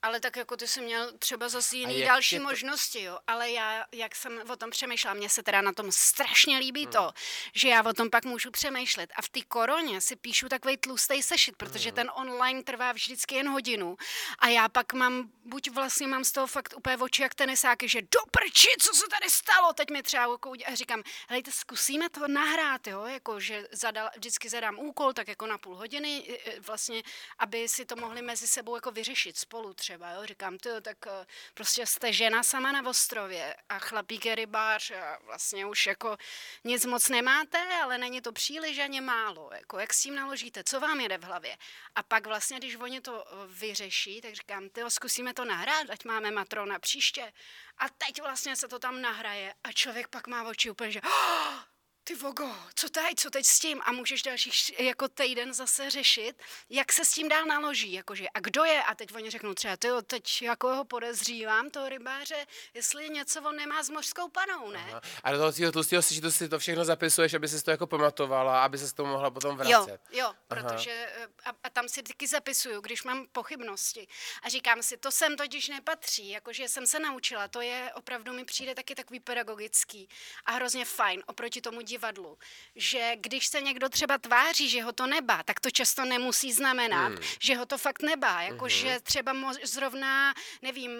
ale 0.04 0.20
tak 0.20 0.36
jako 0.36 0.56
ty 0.56 0.68
jsi 0.68 0.80
měl 0.80 1.12
třeba 1.18 1.48
zase 1.48 1.76
jiný 1.76 2.02
další 2.02 2.36
to... 2.36 2.42
možnosti, 2.42 3.02
jo. 3.02 3.18
Ale 3.26 3.50
já, 3.50 3.84
jak 3.92 4.16
jsem 4.16 4.42
o 4.50 4.56
tom 4.56 4.70
přemýšlela, 4.70 5.14
mně 5.14 5.28
se 5.28 5.42
teda 5.42 5.60
na 5.60 5.72
tom 5.72 5.92
strašně 5.92 6.58
líbí 6.58 6.82
hmm. 6.82 6.92
to, 6.92 7.12
že 7.54 7.68
já 7.68 7.82
o 7.82 7.92
tom 7.92 8.10
pak 8.10 8.24
můžu 8.24 8.50
přemýšlet. 8.50 9.10
A 9.16 9.22
v 9.22 9.28
té 9.28 9.40
koroně 9.42 10.00
si 10.00 10.16
píšu 10.16 10.48
takový 10.48 10.76
tlustý 10.76 11.22
sešit, 11.22 11.56
protože 11.56 11.88
hmm. 11.88 11.96
ten 11.96 12.10
online 12.14 12.62
trvá 12.62 12.92
vždycky 12.92 13.34
jen 13.34 13.48
hodinu. 13.48 13.96
A 14.38 14.48
já 14.48 14.68
pak 14.68 14.92
mám, 14.92 15.30
buď 15.44 15.70
vlastně 15.70 16.06
mám 16.06 16.24
z 16.24 16.32
toho 16.32 16.46
fakt 16.46 16.74
úplně 16.76 16.96
oči 16.96 17.22
jak 17.22 17.34
tenisáky, 17.34 17.88
že 17.88 18.02
do 18.02 18.20
prči, 18.30 18.68
co 18.80 18.94
se 18.94 19.04
tady 19.10 19.30
stalo, 19.30 19.72
teď 19.72 19.90
mi 19.90 20.02
třeba 20.02 20.22
jako 20.22 20.52
a 20.66 20.74
říkám, 20.74 21.02
hejte, 21.28 21.52
zkusíme 21.52 22.08
to 22.08 22.28
nahrát, 22.28 22.86
jo, 22.86 23.04
jako, 23.04 23.40
že 23.40 23.68
zadal, 23.72 24.10
vždycky 24.16 24.48
zadám 24.48 24.78
úkol, 24.78 25.12
tak 25.12 25.28
jako 25.28 25.46
na 25.46 25.58
půl 25.58 25.76
hodiny, 25.76 26.38
vlastně, 26.66 27.02
aby 27.38 27.68
si 27.68 27.84
to 27.84 27.96
mohli 27.96 28.22
mezi 28.22 28.46
sebou 28.46 28.74
jako 28.74 28.90
vyřešit 28.90 29.36
spolu 29.36 29.74
třeba 29.74 29.93
třeba, 29.94 30.10
jo, 30.10 30.26
říkám, 30.26 30.58
ty, 30.58 30.68
tak 30.82 31.06
eh, 31.06 31.26
prostě 31.54 31.86
jste 31.86 32.12
žena 32.12 32.42
sama 32.42 32.72
na 32.72 32.90
ostrově 32.90 33.56
a 33.68 33.78
chlapík 33.78 34.26
je 34.26 34.34
rybář 34.34 34.90
a 34.90 35.18
vlastně 35.24 35.66
už 35.66 35.86
jako 35.86 36.16
nic 36.64 36.84
moc 36.84 37.08
nemáte, 37.08 37.58
ale 37.82 37.98
není 37.98 38.20
to 38.20 38.32
příliš 38.32 38.78
ani 38.78 39.00
málo, 39.00 39.50
jako 39.54 39.78
jak 39.78 39.94
s 39.94 40.02
tím 40.02 40.14
naložíte, 40.14 40.64
co 40.64 40.80
vám 40.80 41.00
jede 41.00 41.18
v 41.18 41.24
hlavě. 41.24 41.56
A 41.94 42.02
pak 42.02 42.26
vlastně, 42.26 42.58
když 42.58 42.76
oni 42.76 43.00
to 43.00 43.24
eh, 43.26 43.46
vyřeší, 43.46 44.20
tak 44.20 44.34
říkám, 44.34 44.68
ty 44.68 44.80
zkusíme 44.88 45.34
to 45.34 45.44
nahrát, 45.44 45.90
ať 45.90 46.04
máme 46.04 46.30
matrona 46.30 46.78
příště. 46.78 47.32
A 47.78 47.88
teď 47.88 48.22
vlastně 48.22 48.56
se 48.56 48.68
to 48.68 48.78
tam 48.78 49.02
nahraje 49.02 49.54
a 49.64 49.72
člověk 49.72 50.08
pak 50.08 50.26
má 50.26 50.42
oči 50.42 50.70
úplně, 50.70 50.92
že 50.92 51.00
oh, 51.06 51.73
ty 52.04 52.14
vogo, 52.14 52.56
co 52.74 52.88
teď, 52.88 53.14
co 53.16 53.30
teď 53.30 53.46
s 53.46 53.58
tím? 53.58 53.80
A 53.84 53.92
můžeš 53.92 54.22
dalších 54.22 54.80
jako 54.80 55.08
týden 55.08 55.54
zase 55.54 55.90
řešit, 55.90 56.42
jak 56.70 56.92
se 56.92 57.04
s 57.04 57.10
tím 57.10 57.28
dál 57.28 57.44
naloží, 57.44 57.92
jakože 57.92 58.26
a 58.34 58.40
kdo 58.40 58.64
je? 58.64 58.82
A 58.82 58.94
teď 58.94 59.14
oni 59.14 59.30
řeknou 59.30 59.54
třeba, 59.54 59.76
ty 59.76 59.88
teď 60.06 60.42
jako 60.42 60.74
ho 60.74 60.84
podezřívám, 60.84 61.70
toho 61.70 61.88
rybáře, 61.88 62.46
jestli 62.74 63.08
něco 63.08 63.42
on 63.42 63.56
nemá 63.56 63.82
s 63.82 63.90
mořskou 63.90 64.28
panou, 64.28 64.70
ne? 64.70 64.86
Aha. 64.88 65.00
A 65.22 65.32
do 65.32 65.38
toho 65.38 65.52
svého 65.52 65.72
tlustého 65.72 66.02
že 66.02 66.30
si 66.30 66.48
to 66.48 66.58
všechno 66.58 66.84
zapisuješ, 66.84 67.34
aby 67.34 67.48
si 67.48 67.62
to 67.62 67.70
jako 67.70 67.86
pamatovala, 67.86 68.64
aby 68.64 68.78
se 68.78 68.94
to 68.94 69.04
mohla 69.04 69.30
potom 69.30 69.56
vracet. 69.56 70.00
Jo, 70.12 70.18
jo, 70.18 70.34
protože 70.48 70.90
eh, 70.90 71.28
a, 71.44 71.52
a, 71.62 71.70
tam 71.70 71.88
si 71.88 72.02
taky 72.02 72.26
zapisuju, 72.26 72.80
když 72.80 73.02
mám 73.04 73.26
pochybnosti. 73.32 74.06
A 74.42 74.48
říkám 74.48 74.82
si, 74.82 74.96
to 74.96 75.10
sem 75.10 75.36
totiž 75.36 75.68
nepatří, 75.68 76.30
jakože 76.30 76.68
jsem 76.68 76.86
se 76.86 76.98
naučila, 76.98 77.48
to 77.48 77.60
je 77.60 77.90
opravdu 77.94 78.32
mi 78.32 78.44
přijde 78.44 78.74
taky 78.74 78.94
takový 78.94 79.20
pedagogický 79.20 80.08
a 80.44 80.52
hrozně 80.52 80.84
fajn 80.84 81.22
oproti 81.26 81.60
tomu 81.60 81.82
divadlu, 81.94 82.38
že 82.76 83.12
když 83.16 83.46
se 83.46 83.60
někdo 83.60 83.88
třeba 83.88 84.18
tváří, 84.18 84.68
že 84.68 84.82
ho 84.82 84.92
to 84.92 85.06
nebá, 85.06 85.42
tak 85.42 85.60
to 85.60 85.70
často 85.70 86.04
nemusí 86.04 86.52
znamenat, 86.52 87.12
hmm. 87.12 87.22
že 87.40 87.54
ho 87.56 87.66
to 87.66 87.78
fakt 87.78 88.02
nebá. 88.02 88.42
Jako, 88.42 88.64
uh-huh. 88.64 88.80
že 88.80 89.00
třeba 89.00 89.32
mo- 89.34 89.66
zrovna, 89.66 90.34
nevím, 90.62 90.90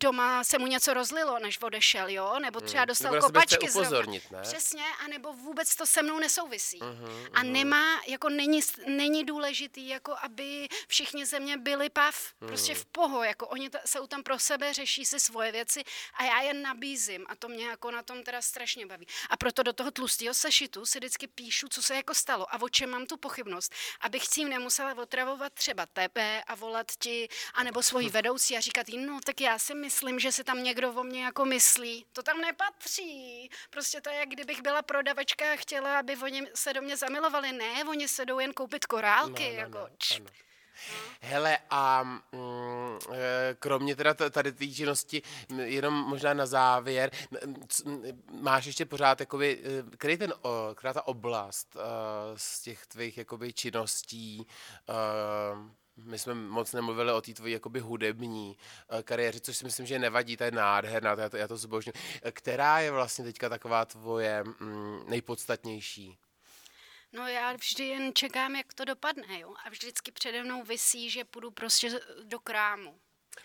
doma 0.00 0.44
se 0.44 0.58
mu 0.58 0.66
něco 0.66 0.94
rozlilo, 0.94 1.38
než 1.38 1.60
odešel, 1.60 2.08
jo? 2.08 2.38
Nebo 2.38 2.60
třeba 2.60 2.82
hmm. 2.82 2.86
dostal 2.86 3.12
nebo 3.12 3.26
kopačky 3.26 3.68
upozornit, 3.68 4.22
zrovna. 4.22 4.38
ne? 4.38 4.48
Přesně, 4.48 4.84
anebo 5.04 5.32
vůbec 5.32 5.76
to 5.76 5.86
se 5.86 6.02
mnou 6.02 6.18
nesouvisí. 6.18 6.78
Uh-huh, 6.78 7.28
a 7.34 7.42
nemá, 7.42 8.00
jako 8.06 8.28
není, 8.28 8.60
není 8.86 9.24
důležitý, 9.24 9.88
jako 9.88 10.16
aby 10.22 10.68
všichni 10.88 11.26
země 11.26 11.56
byli 11.56 11.90
pav, 11.90 12.14
uh-huh. 12.14 12.46
prostě 12.46 12.74
v 12.74 12.84
poho, 12.84 13.22
jako 13.22 13.46
oni 13.46 13.70
t- 13.70 13.80
jsou 13.86 14.06
tam 14.06 14.22
pro 14.22 14.38
sebe, 14.38 14.72
řeší 14.72 15.04
si 15.04 15.20
svoje 15.20 15.52
věci 15.52 15.84
a 16.14 16.24
já 16.24 16.40
je 16.40 16.54
nabízím 16.54 17.26
a 17.28 17.36
to 17.36 17.48
mě 17.48 17.66
jako 17.66 17.90
na 17.90 18.02
tom 18.02 18.22
teda 18.22 18.42
strašně 18.42 18.86
baví. 18.86 19.06
A 19.30 19.36
proto 19.36 19.62
do 19.62 19.72
toho 19.72 19.90
tlustého 19.98 20.34
sešitu 20.34 20.86
si 20.86 20.98
vždycky 20.98 21.26
píšu, 21.26 21.68
co 21.68 21.82
se 21.82 21.96
jako 21.96 22.14
stalo 22.14 22.54
a 22.54 22.62
o 22.62 22.68
čem 22.68 22.90
mám 22.90 23.06
tu 23.06 23.16
pochybnost, 23.16 23.72
abych 24.00 24.24
s 24.24 24.28
tím 24.28 24.48
nemusela 24.48 24.94
otravovat 24.94 25.52
třeba 25.52 25.86
tebe 25.86 26.42
a 26.46 26.54
volat 26.54 26.86
ti, 26.98 27.28
anebo 27.54 27.82
svoji 27.82 28.08
vedoucí 28.08 28.56
a 28.56 28.60
říkat 28.60 28.88
jí, 28.88 28.98
no 28.98 29.20
tak 29.24 29.40
já 29.40 29.58
si 29.58 29.74
myslím, 29.74 30.18
že 30.18 30.32
se 30.32 30.44
tam 30.44 30.62
někdo 30.62 30.92
o 30.92 31.04
mě 31.04 31.24
jako 31.24 31.44
myslí. 31.44 32.06
To 32.12 32.22
tam 32.22 32.40
nepatří. 32.40 33.50
Prostě 33.70 34.00
to 34.00 34.10
je, 34.10 34.16
jak 34.16 34.28
kdybych 34.28 34.62
byla 34.62 34.82
prodavačka 34.82 35.52
a 35.52 35.56
chtěla, 35.56 35.98
aby 35.98 36.16
oni 36.16 36.46
se 36.54 36.72
do 36.72 36.82
mě 36.82 36.96
zamilovali. 36.96 37.52
Ne, 37.52 37.84
oni 37.84 38.08
se 38.08 38.26
jdou 38.26 38.38
jen 38.38 38.52
koupit 38.52 38.86
korálky. 38.86 39.44
No, 39.44 39.52
no, 39.52 39.58
jako, 39.58 39.78
no. 39.78 40.47
Hele, 41.20 41.58
a 41.70 42.02
mm, 42.02 42.98
e, 43.12 43.56
kromě 43.58 43.96
teda 43.96 44.14
tady 44.14 44.52
té 44.52 44.66
činnosti, 44.66 45.22
jenom 45.62 45.94
možná 45.94 46.34
na 46.34 46.46
závěr, 46.46 47.10
máš 48.40 48.66
ještě 48.66 48.84
pořád, 48.84 49.20
jakoby, 49.20 49.58
e, 49.64 49.96
který 49.96 50.16
ten, 50.16 50.32
která 50.74 50.92
ta 50.92 51.06
oblast 51.06 51.76
uh, 51.76 51.82
z 52.36 52.62
těch 52.62 52.86
tvých 52.86 53.18
jakoby, 53.18 53.52
činností, 53.52 54.46
my 56.04 56.18
jsme 56.18 56.34
moc 56.34 56.72
nemluvili 56.72 57.12
o 57.12 57.20
té 57.20 57.32
tvojí 57.32 57.52
jakoby 57.52 57.80
hudební 57.80 58.56
kariéře, 59.02 59.40
což 59.40 59.56
si 59.56 59.64
myslím, 59.64 59.86
že 59.86 59.98
nevadí, 59.98 60.36
to 60.36 60.44
je 60.44 60.50
nádherná, 60.50 61.16
to 61.16 61.20
já 61.20 61.28
to, 61.28 61.48
to 61.48 61.56
zbožňuji. 61.56 61.92
Která 62.30 62.80
je 62.80 62.90
vlastně 62.90 63.24
teďka 63.24 63.48
taková 63.48 63.84
tvoje 63.84 64.44
mm, 64.60 65.00
nejpodstatnější? 65.08 66.18
No 67.12 67.28
já 67.28 67.52
vždy 67.52 67.84
jen 67.84 68.14
čekám, 68.14 68.56
jak 68.56 68.74
to 68.74 68.84
dopadne, 68.84 69.40
jo. 69.40 69.54
A 69.64 69.70
vždycky 69.70 70.12
přede 70.12 70.42
mnou 70.42 70.62
vysí, 70.62 71.10
že 71.10 71.24
půjdu 71.24 71.50
prostě 71.50 72.00
do 72.22 72.40
krámu. 72.40 73.00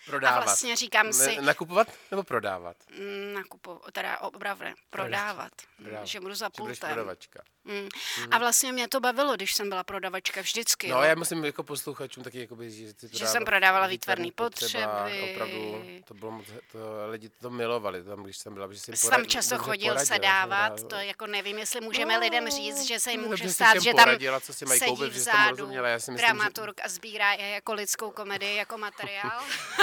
Prodávat. 0.06 0.42
A 0.42 0.46
vlastně 0.46 0.76
říkám 0.76 1.14
si... 1.14 1.36
Ne, 1.36 1.42
nakupovat 1.42 1.88
nebo 2.12 2.24
prodávat? 2.24 2.78
Mm, 3.00 3.34
nakupovat, 3.34 3.82
teda 3.92 4.20
opravdu, 4.20 4.66
prodávat. 4.90 5.52
prodávat. 5.78 6.08
Že 6.08 6.20
budu 6.20 6.36
za 6.36 6.50
pultem. 6.50 6.90
prodavačka. 6.90 7.44
Mm. 7.66 7.74
Mm. 7.74 7.90
A 8.32 8.38
vlastně 8.38 8.72
mě 8.72 8.88
to 8.88 9.00
bavilo, 9.00 9.36
když 9.36 9.56
jsem 9.56 9.70
byla 9.70 9.84
prodavačka 9.84 10.42
vždycky. 10.42 10.88
No, 10.88 10.98
jo. 10.98 11.04
já 11.04 11.16
musím 11.16 11.46
jako 11.46 11.64
posluchačům 11.64 12.24
taky, 12.24 12.40
jakoby, 12.40 12.72
že, 12.72 12.94
ty 12.94 13.10
že 13.12 13.28
jsem 13.28 13.46
prodávala 13.46 13.88
výtvarné 13.88 14.32
potřeby. 14.36 15.32
Opravdu, 15.34 15.84
to 16.08 16.14
bylo 16.14 16.32
moc, 16.32 16.46
to, 16.72 16.80
lidi 17.10 17.30
to 17.30 17.50
milovali 17.50 18.04
tam, 18.04 18.24
když 18.24 18.38
jsem 18.38 18.54
byla. 18.54 18.74
Že 18.74 18.80
jsem 18.80 18.96
porad, 19.02 19.18
tam 19.18 19.26
často 19.26 19.58
chodil 19.58 20.00
se 20.00 20.20
dávat, 20.20 20.88
to 20.88 20.96
jako 20.96 21.28
nevím, 21.28 21.58
jestli 21.58 21.82
můžeme 21.82 22.14
no, 22.14 22.20
lidem 22.20 22.50
říct, 22.50 22.82
že 22.82 23.00
se 23.00 23.12
jim 23.12 23.22
může 23.22 23.50
stát, 23.50 23.82
že 23.82 23.94
tam 23.94 24.06
poradila, 24.06 24.40
co 24.40 24.54
si 24.54 24.66
mají 24.66 24.80
sedí 24.80 24.92
koupit, 24.92 25.14
vzadu 25.14 25.72
já 25.72 26.00
si 26.00 26.12
myslím, 26.12 26.18
dramaturg 26.18 26.78
že... 26.78 26.84
a 26.84 26.90
sbírá 26.90 27.34
je 27.34 27.50
jako 27.50 27.74
lidskou 27.74 28.12
komedii, 28.12 28.56
jako 28.56 28.78
materiál. 28.78 29.42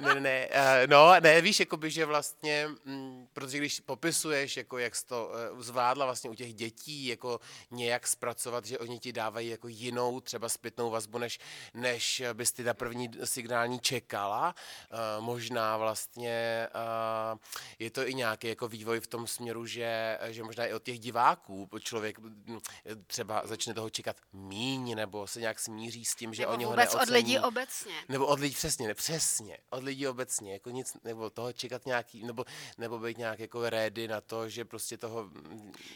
ne, 0.00 0.20
ne, 0.20 0.48
uh, 0.48 0.86
no, 0.86 1.20
ne, 1.20 1.40
víš, 1.40 1.60
jakoby, 1.60 1.90
že 1.90 2.04
vlastně, 2.04 2.68
mm, 2.84 3.28
protože 3.32 3.58
když 3.58 3.80
popisuješ, 3.80 4.56
jako 4.56 4.78
jak 4.78 4.96
jsi 4.96 5.06
to 5.06 5.32
uh, 5.52 5.62
zvládla 5.62 6.04
vlastně 6.04 6.30
u 6.30 6.34
těch 6.34 6.54
dětí, 6.54 7.06
jako 7.06 7.40
nějak 7.70 8.06
zpracovat, 8.06 8.64
že 8.64 8.78
oni 8.78 8.98
ti 8.98 9.12
dávají 9.12 9.48
jako 9.48 9.68
jinou 9.68 10.20
třeba 10.20 10.48
zpětnou 10.48 10.90
vazbu, 10.90 11.18
než, 11.18 11.38
než 11.74 12.22
bys 12.32 12.52
ty 12.52 12.64
na 12.64 12.74
první 12.74 13.10
signální 13.24 13.80
čekala, 13.80 14.54
uh, 14.92 15.24
možná 15.24 15.76
vlastně 15.76 16.68
uh, 16.74 17.38
je 17.78 17.90
to 17.90 18.08
i 18.08 18.14
nějaký 18.14 18.48
jako 18.48 18.68
vývoj 18.68 19.00
v 19.00 19.06
tom 19.06 19.26
směru, 19.26 19.66
že, 19.66 20.18
že 20.28 20.42
možná 20.42 20.66
i 20.66 20.72
od 20.72 20.82
těch 20.82 20.98
diváků 20.98 21.68
člověk 21.80 22.18
mm, 22.18 22.58
třeba 23.06 23.42
začne 23.44 23.74
toho 23.74 23.90
čekat 23.90 24.16
míň, 24.32 24.94
nebo 24.94 25.26
se 25.26 25.40
nějak 25.40 25.58
smíří 25.58 26.04
s 26.04 26.14
tím, 26.14 26.34
že 26.34 26.42
nebo 26.42 26.52
oni 26.52 26.64
ho 26.64 26.76
neocení. 26.76 27.02
od 27.02 27.08
lidí 27.08 27.38
obecně. 27.38 27.94
Nebo 28.08 28.26
od 28.26 28.40
lidí, 28.40 28.54
přesně, 28.54 28.88
ne, 28.88 28.94
přesně, 28.94 29.58
od 29.70 29.82
lidí 29.82 29.89
obecně, 30.08 30.52
jako 30.52 30.70
nic, 30.70 30.96
nebo 31.04 31.30
toho 31.30 31.52
čekat 31.52 31.86
nějaký, 31.86 32.24
nebo, 32.24 32.44
nebo 32.78 32.98
být 32.98 33.18
nějak 33.18 33.38
jako 33.38 33.70
ready 33.70 34.08
na 34.08 34.20
to, 34.20 34.48
že 34.48 34.64
prostě 34.64 34.96
toho, 34.96 35.30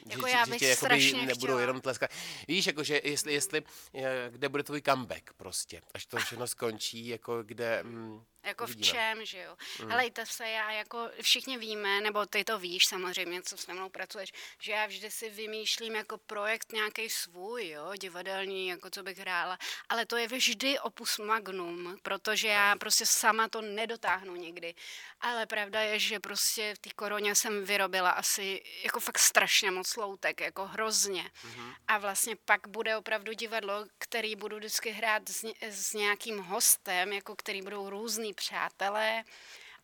jako 0.07 0.27
že, 0.27 0.33
já 0.33 0.45
že 0.47 0.59
tě 0.59 0.69
jakoby 0.69 1.13
nebudou 1.27 1.59
jenom 1.59 1.81
tleskat. 1.81 2.11
Víš, 2.49 2.67
jako, 2.67 2.83
že 2.83 3.01
jestli, 3.05 3.33
jestli, 3.33 3.63
eh, 3.95 4.29
kde 4.31 4.49
bude 4.49 4.63
tvůj 4.63 4.83
comeback 4.83 5.33
prostě, 5.37 5.83
až 5.95 6.07
to 6.07 6.17
všechno 6.17 6.47
skončí, 6.47 7.09
jako 7.09 7.43
kde, 7.43 7.83
mm, 7.83 8.23
jako 8.45 8.67
v 8.67 8.81
čem, 8.81 9.25
že 9.25 9.39
jo. 9.39 9.57
Mm. 9.83 9.91
Helejte 9.91 10.27
se, 10.27 10.49
já 10.49 10.71
jako 10.71 11.11
všichni 11.23 11.59
víme, 11.59 12.01
nebo 12.01 12.27
ty 12.27 12.45
to 12.45 12.59
víš 12.59 12.87
samozřejmě, 12.87 13.43
co 13.43 13.57
s 13.57 13.67
mnou 13.67 13.89
pracuješ, 13.89 14.33
že 14.61 14.73
já 14.73 14.87
vždy 14.87 15.11
si 15.11 15.31
vymýšlím 15.31 15.95
jako 15.95 16.19
projekt 16.19 16.73
nějaký 16.73 17.11
svůj, 17.11 17.69
jo, 17.69 17.93
divadelní, 18.01 18.69
jako 18.69 18.91
co 18.91 19.03
bych 19.03 19.19
hrála, 19.19 19.59
ale 19.89 20.07
to 20.07 20.17
je 20.17 20.29
vždy 20.29 20.79
opus 20.79 21.19
magnum, 21.19 21.97
protože 22.03 22.49
já 22.49 22.77
prostě 22.77 23.07
sama 23.07 23.49
to 23.49 23.61
nedotáhnu 23.61 24.37
nikdy. 24.37 24.75
Ale 25.21 25.47
pravda 25.47 25.81
je, 25.81 25.99
že 25.99 26.21
prostě 26.21 26.75
v 26.75 26.79
té 26.79 26.91
koroně 26.91 27.35
jsem 27.35 27.65
vyrobila 27.65 28.11
asi 28.11 28.63
jako 28.85 29.01
fakt 29.01 29.19
strašně 29.19 29.71
moc 29.71 29.97
loutek, 29.97 30.41
jako 30.41 30.67
hrozně. 30.67 31.23
Mm-hmm. 31.23 31.75
A 31.89 31.99
vlastně 31.99 32.37
pak 32.45 32.69
bude 32.69 32.97
opravdu 32.97 33.33
divadlo, 33.33 33.87
který 33.99 34.37
budu 34.37 34.57
vždycky 34.57 34.91
hrát 34.91 35.29
s, 35.29 35.45
s 35.61 35.93
nějakým 35.93 36.39
hostem, 36.39 37.13
jako 37.13 37.37
který 37.37 37.63
budou 37.63 37.91
různý 37.91 38.34
přátelé, 38.35 39.25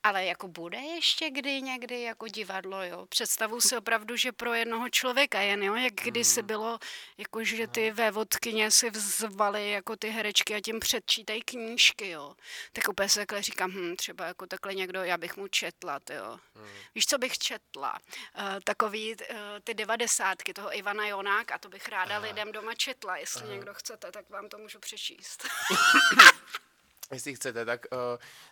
ale 0.02 0.24
jako 0.24 0.48
bude 0.48 0.78
ještě 0.78 1.30
kdy 1.30 1.62
někdy 1.62 2.02
jako 2.02 2.28
divadlo, 2.28 2.82
jo. 2.84 3.06
Představu 3.06 3.60
si 3.60 3.76
opravdu, 3.76 4.16
že 4.16 4.32
pro 4.32 4.54
jednoho 4.54 4.88
člověka 4.88 5.40
jen, 5.40 5.62
jo, 5.62 5.74
jak 5.74 5.94
kdysi 5.94 6.40
hmm. 6.40 6.46
bylo, 6.46 6.78
jako 7.18 7.44
že 7.44 7.66
ty 7.66 7.90
vévodkyně 7.90 8.70
si 8.70 8.90
vzvaly 8.90 9.70
jako 9.70 9.96
ty 9.96 10.10
herečky 10.10 10.54
a 10.54 10.60
tím 10.60 10.80
předčítají 10.80 11.42
knížky, 11.42 12.08
jo. 12.08 12.34
Tak 12.72 12.88
úplně 12.88 13.08
se 13.08 13.20
takhle 13.20 13.42
říkám, 13.42 13.70
hm, 13.70 13.96
třeba 13.96 14.26
jako 14.26 14.46
takhle 14.46 14.74
někdo, 14.74 15.04
já 15.04 15.18
bych 15.18 15.36
mu 15.36 15.48
četla, 15.48 16.00
jo. 16.10 16.38
Hmm. 16.54 16.68
Víš, 16.94 17.06
co 17.06 17.18
bych 17.18 17.38
četla? 17.38 17.98
Uh, 18.38 18.44
takový 18.64 19.14
uh, 19.14 19.36
ty 19.64 19.74
devadesátky 19.74 20.54
toho 20.54 20.76
Ivana 20.76 21.06
Jonáka, 21.06 21.58
to 21.58 21.68
bych 21.68 21.88
ráda 21.88 22.16
Aha. 22.16 22.26
lidem 22.26 22.52
doma 22.52 22.74
četla, 22.74 23.16
jestli 23.16 23.42
Aha. 23.42 23.52
někdo 23.52 23.74
chcete, 23.74 24.12
tak 24.12 24.30
vám 24.30 24.48
to 24.48 24.58
můžu 24.58 24.78
přečíst. 24.78 25.48
Jestli 27.12 27.34
chcete, 27.34 27.64
tak 27.64 27.86
uh, 27.92 27.98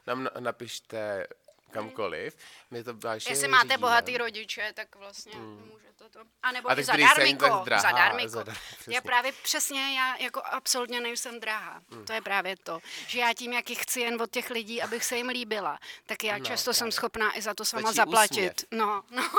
nám 0.07 0.29
napište 0.39 1.27
kamkoliv. 1.71 2.37
My 2.71 2.85
to 2.85 2.97
Jestli 3.29 3.49
máte 3.49 3.63
řídíme. 3.63 3.79
bohatý 3.79 4.19
rodiče, 4.19 4.73
tak 4.75 4.97
vlastně 4.97 5.33
hmm. 5.33 5.71
můžete 5.73 6.09
to. 6.11 6.21
A 6.43 6.53
nebo 6.53 6.71
a 6.71 6.81
i 6.81 6.85
zadarmiko. 6.85 7.65
Zadarmiko. 7.83 8.29
Zadar, 8.29 8.57
já 8.89 9.01
právě 9.01 9.33
přesně, 9.43 9.97
já 9.97 10.17
jako 10.17 10.43
absolutně 10.45 11.01
nejsem 11.01 11.41
drahá. 11.41 11.83
Hmm. 11.91 12.05
To 12.05 12.13
je 12.13 12.21
právě 12.21 12.57
to. 12.57 12.79
Že 13.07 13.19
já 13.19 13.35
tím, 13.35 13.53
jak 13.53 13.65
chci 13.71 14.01
jen 14.01 14.23
od 14.23 14.31
těch 14.31 14.51
lidí, 14.51 14.83
abych 14.83 15.05
se 15.05 15.17
jim 15.17 15.29
líbila, 15.29 15.79
tak 16.07 16.25
já 16.25 16.39
no, 16.39 16.45
často 16.45 16.65
právě. 16.65 16.75
jsem 16.75 16.93
schopná 16.93 17.39
i 17.39 17.43
za 17.43 17.55
to 17.55 17.65
sama 17.65 17.93
zaplatit. 17.93 18.63
Úsměv. 18.63 18.81
No, 18.87 19.03
no. 19.11 19.31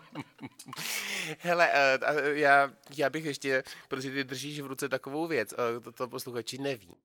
Hele, 1.40 1.72
uh, 1.72 2.26
já, 2.26 2.72
já 2.98 3.10
bych 3.10 3.26
ještě, 3.26 3.64
protože 3.88 4.12
ty 4.12 4.24
držíš 4.24 4.60
v 4.60 4.66
ruce 4.66 4.90
takovou 4.90 5.28
věc, 5.28 5.54
uh, 5.54 5.84
to, 5.84 5.92
to 5.92 6.08
posluchači 6.08 6.58
neví. 6.58 6.98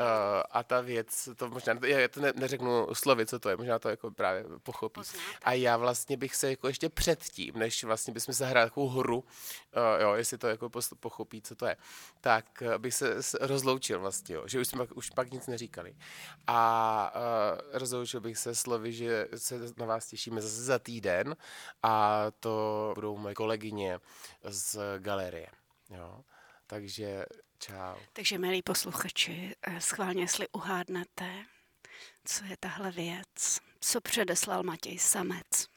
Uh, 0.00 0.06
a 0.50 0.62
ta 0.62 0.80
věc, 0.80 1.28
to 1.36 1.48
možná, 1.48 1.74
já 1.86 2.08
to 2.08 2.20
ne, 2.20 2.32
neřeknu 2.36 2.86
slovy, 2.92 3.26
co 3.26 3.38
to 3.38 3.48
je, 3.48 3.56
možná 3.56 3.78
to 3.78 3.88
jako 3.88 4.10
právě 4.10 4.44
pochopí. 4.62 5.00
A 5.42 5.52
já 5.52 5.76
vlastně 5.76 6.16
bych 6.16 6.36
se 6.36 6.50
jako 6.50 6.68
ještě 6.68 6.88
předtím, 6.88 7.58
než 7.58 7.84
vlastně 7.84 8.14
bychom 8.14 8.34
se 8.34 8.46
hráli 8.46 8.70
takovou 8.70 8.88
hru, 8.88 9.18
uh, 9.18 9.24
jo, 10.00 10.14
jestli 10.14 10.38
to 10.38 10.48
jako 10.48 10.70
pochopí, 11.00 11.42
co 11.42 11.54
to 11.54 11.66
je, 11.66 11.76
tak 12.20 12.62
uh, 12.62 12.78
bych 12.78 12.94
se 12.94 13.14
rozloučil 13.40 14.00
vlastně, 14.00 14.34
jo, 14.34 14.42
že 14.46 14.60
už 14.60 14.68
jsme 14.68 14.84
už 14.94 15.10
pak 15.10 15.30
nic 15.30 15.46
neříkali. 15.46 15.96
A 16.46 17.12
uh, 17.14 17.60
rozloučil 17.72 18.20
bych 18.20 18.38
se 18.38 18.54
slovy, 18.54 18.92
že 18.92 19.28
se 19.36 19.60
na 19.76 19.86
vás 19.86 20.06
těšíme 20.06 20.40
zase 20.40 20.62
za 20.62 20.78
týden 20.78 21.36
a 21.82 22.26
to 22.40 22.92
budou 22.94 23.16
moje 23.16 23.34
kolegyně 23.34 24.00
z 24.44 24.78
galerie, 24.98 25.48
jo. 25.90 26.20
Takže 26.66 27.26
Čau. 27.62 27.96
Takže, 28.12 28.38
milí 28.38 28.62
posluchači, 28.62 29.54
eh, 29.62 29.80
schválně, 29.80 30.22
jestli 30.22 30.48
uhádnete, 30.48 31.44
co 32.24 32.44
je 32.44 32.56
tahle 32.60 32.90
věc, 32.90 33.60
co 33.80 34.00
předeslal 34.00 34.62
Matěj 34.62 34.98
Samec. 34.98 35.72